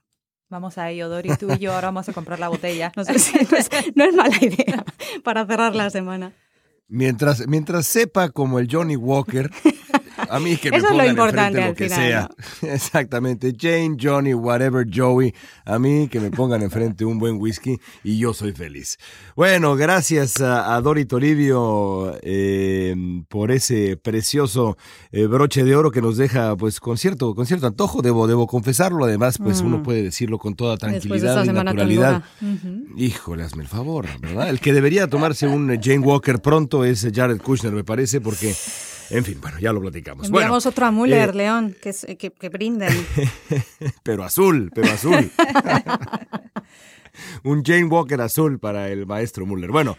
Vamos 0.49 0.79
a 0.79 0.89
ello, 0.89 1.09
Dori, 1.09 1.29
tú 1.37 1.51
y 1.53 1.59
yo 1.59 1.73
ahora 1.73 1.89
vamos 1.89 2.09
a 2.09 2.13
comprar 2.13 2.39
la 2.39 2.49
botella. 2.49 2.91
No, 2.97 3.05
sé 3.05 3.19
si, 3.19 3.37
no, 3.95 4.03
es, 4.05 4.15
mala 4.15 4.35
idea 4.41 4.83
para 5.23 5.45
cerrar 5.45 5.75
la 5.75 5.89
semana. 5.91 6.33
Mientras, 6.87 7.47
mientras 7.47 7.85
sepa 7.85 8.29
como 8.29 8.57
el 8.57 8.67
Johnny 8.69 8.95
Walker, 8.95 9.51
a 10.29 10.39
mí 10.39 10.57
que 10.57 10.71
me 10.71 10.77
Eso 10.77 10.89
es 10.89 10.97
lo 10.97 11.05
importante 11.05 11.65
lo 11.65 11.75
que 11.75 11.89
sea. 11.89 12.29
Exactamente. 12.61 13.53
Jane, 13.57 13.97
Johnny, 13.99 14.33
whatever, 14.33 14.85
Joey. 14.91 15.33
A 15.65 15.79
mí 15.79 16.07
que 16.07 16.19
me 16.19 16.31
pongan 16.31 16.61
enfrente 16.61 17.05
un 17.05 17.19
buen 17.19 17.37
whisky 17.39 17.77
y 18.03 18.17
yo 18.17 18.33
soy 18.33 18.53
feliz. 18.53 18.97
Bueno, 19.35 19.75
gracias 19.75 20.41
a, 20.41 20.79
Dori 20.81 21.05
Toribio 21.05 22.17
eh, 22.21 22.95
por 23.27 23.51
ese 23.51 23.97
precioso 23.97 24.77
eh, 25.11 25.25
broche 25.25 25.63
de 25.63 25.75
oro 25.75 25.91
que 25.91 26.01
nos 26.01 26.17
deja 26.17 26.55
pues 26.55 26.79
con 26.79 26.97
cierto, 26.97 27.35
con 27.35 27.45
cierto 27.45 27.67
antojo, 27.67 28.01
debo, 28.01 28.27
debo 28.27 28.47
confesarlo. 28.47 29.05
Además, 29.05 29.37
pues 29.37 29.61
uno 29.61 29.79
mm. 29.79 29.83
puede 29.83 30.03
decirlo 30.03 30.37
con 30.37 30.55
toda 30.55 30.77
tranquilidad 30.77 31.43
y 31.45 31.49
naturalidad. 31.49 32.23
Híjole, 32.97 33.43
hazme 33.43 33.63
el 33.63 33.69
favor, 33.69 34.07
¿verdad? 34.21 34.49
El 34.49 34.59
que 34.59 34.73
debería 34.73 35.07
tomarse 35.07 35.47
un 35.47 35.79
Jane 35.81 35.99
Walker 35.99 36.39
pronto 36.39 36.83
es 36.83 37.07
Jared 37.13 37.41
Kushner, 37.41 37.73
me 37.73 37.83
parece, 37.83 38.21
porque 38.21 38.53
en 39.09 39.25
fin, 39.25 39.39
bueno, 39.41 39.59
ya 39.59 39.73
lo 39.73 39.81
platicamos. 39.81 40.27
Enviamos 40.27 40.65
otro 40.65 40.85
a 40.85 40.91
Müller, 40.91 41.29
eh, 41.29 41.33
León, 41.33 41.75
que, 41.81 41.93
que, 42.17 42.31
que 42.31 42.49
brinden. 42.49 42.93
pero 44.03 44.23
azul, 44.23 44.71
pero 44.73 44.91
azul. 44.91 45.31
Un 47.43 47.63
Jane 47.63 47.85
Walker 47.85 48.21
azul 48.21 48.59
para 48.59 48.89
el 48.89 49.05
maestro 49.05 49.45
Müller. 49.45 49.71
Bueno, 49.71 49.97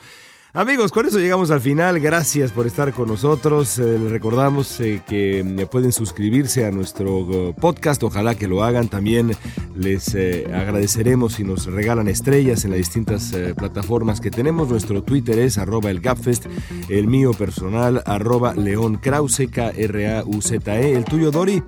Amigos, 0.53 0.91
con 0.91 1.07
eso 1.07 1.21
llegamos 1.21 1.53
al 1.53 1.61
final. 1.61 2.01
Gracias 2.01 2.51
por 2.51 2.67
estar 2.67 2.93
con 2.93 3.07
nosotros. 3.07 3.79
Eh, 3.79 3.99
les 4.01 4.11
recordamos 4.11 4.81
eh, 4.81 5.01
que 5.07 5.45
mm, 5.45 5.71
pueden 5.71 5.93
suscribirse 5.93 6.67
a 6.67 6.73
nuestro 6.73 7.55
podcast. 7.55 8.03
Ojalá 8.03 8.35
que 8.35 8.49
lo 8.49 8.65
hagan. 8.65 8.89
También 8.89 9.37
les 9.77 10.13
eh, 10.17 10.51
agradeceremos 10.53 11.35
si 11.35 11.45
nos 11.45 11.67
regalan 11.67 12.09
estrellas 12.09 12.65
en 12.65 12.73
las 12.73 12.79
distintas 12.79 13.33
plataformas 13.57 14.21
que 14.21 14.33
tenemos. 14.33 14.69
Nuestro 14.69 15.05
Twitter 15.05 15.39
es 15.39 15.57
arroba 15.57 15.89
el 15.91 16.01
Gapfest. 16.01 16.47
El 16.89 17.07
mío 17.07 17.33
personal, 17.33 18.03
arroba 18.05 18.53
León 18.55 18.97
Krause, 18.97 19.49
K-R-A-U-Z-E. 19.53 20.97
El 20.97 21.05
tuyo, 21.05 21.31
Dori. 21.31 21.63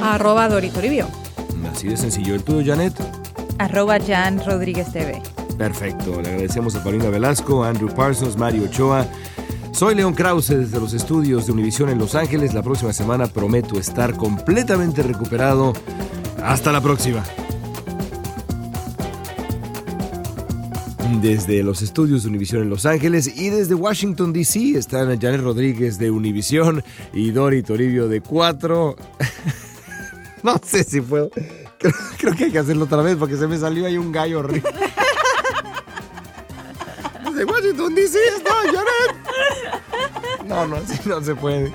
Arroba 0.00 0.48
Dori 0.48 0.70
Toribio. 0.70 1.08
Así 1.70 1.88
de 1.88 1.98
sencillo. 1.98 2.34
El 2.34 2.42
tuyo, 2.42 2.72
Janet. 2.72 2.94
Arroba 3.58 3.98
Jan 4.00 4.42
Rodríguez 4.46 4.90
TV. 4.90 5.20
Perfecto. 5.56 6.20
Le 6.20 6.28
agradecemos 6.28 6.74
a 6.74 6.82
Paulina 6.82 7.08
Velasco, 7.08 7.64
Andrew 7.64 7.92
Parsons, 7.94 8.36
Mario 8.36 8.64
Ochoa. 8.64 9.06
Soy 9.72 9.94
León 9.94 10.14
Krause 10.14 10.48
desde 10.48 10.78
los 10.78 10.92
estudios 10.92 11.46
de 11.46 11.52
Univisión 11.52 11.88
en 11.88 11.98
Los 11.98 12.14
Ángeles. 12.14 12.54
La 12.54 12.62
próxima 12.62 12.92
semana 12.92 13.26
prometo 13.26 13.78
estar 13.78 14.14
completamente 14.16 15.02
recuperado. 15.02 15.72
Hasta 16.42 16.72
la 16.72 16.80
próxima. 16.80 17.24
Desde 21.20 21.62
los 21.62 21.82
estudios 21.82 22.22
de 22.22 22.30
Univisión 22.30 22.62
en 22.62 22.70
Los 22.70 22.84
Ángeles 22.84 23.38
y 23.38 23.50
desde 23.50 23.74
Washington, 23.74 24.32
D.C. 24.32 24.78
están 24.78 25.20
Janet 25.20 25.40
Rodríguez 25.40 25.98
de 25.98 26.10
Univisión 26.10 26.82
y 27.12 27.30
Dori 27.30 27.62
Toribio 27.62 28.08
de 28.08 28.20
4. 28.20 28.96
no 30.42 30.60
sé 30.64 30.84
si 30.84 31.00
puedo. 31.00 31.30
Creo, 32.18 32.34
que 32.36 32.44
hay 32.44 32.50
que 32.50 32.58
hacerlo 32.58 32.84
otra 32.84 33.02
vez 33.02 33.16
porque 33.16 33.36
se 33.36 33.46
me 33.46 33.58
salió 33.58 33.86
ahí 33.86 33.98
un 33.98 34.12
gallo 34.12 34.40
horrible. 34.40 34.70
¿Dónde? 37.82 38.08
No, 40.46 40.66
no, 40.66 40.76
así 40.76 41.08
no 41.08 41.22
se 41.22 41.34
puede. 41.34 41.72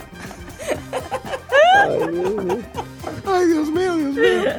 Ay, 3.26 3.46
Dios 3.48 3.70
mío, 3.70 3.96
Dios 3.96 4.16
mío. 4.16 4.54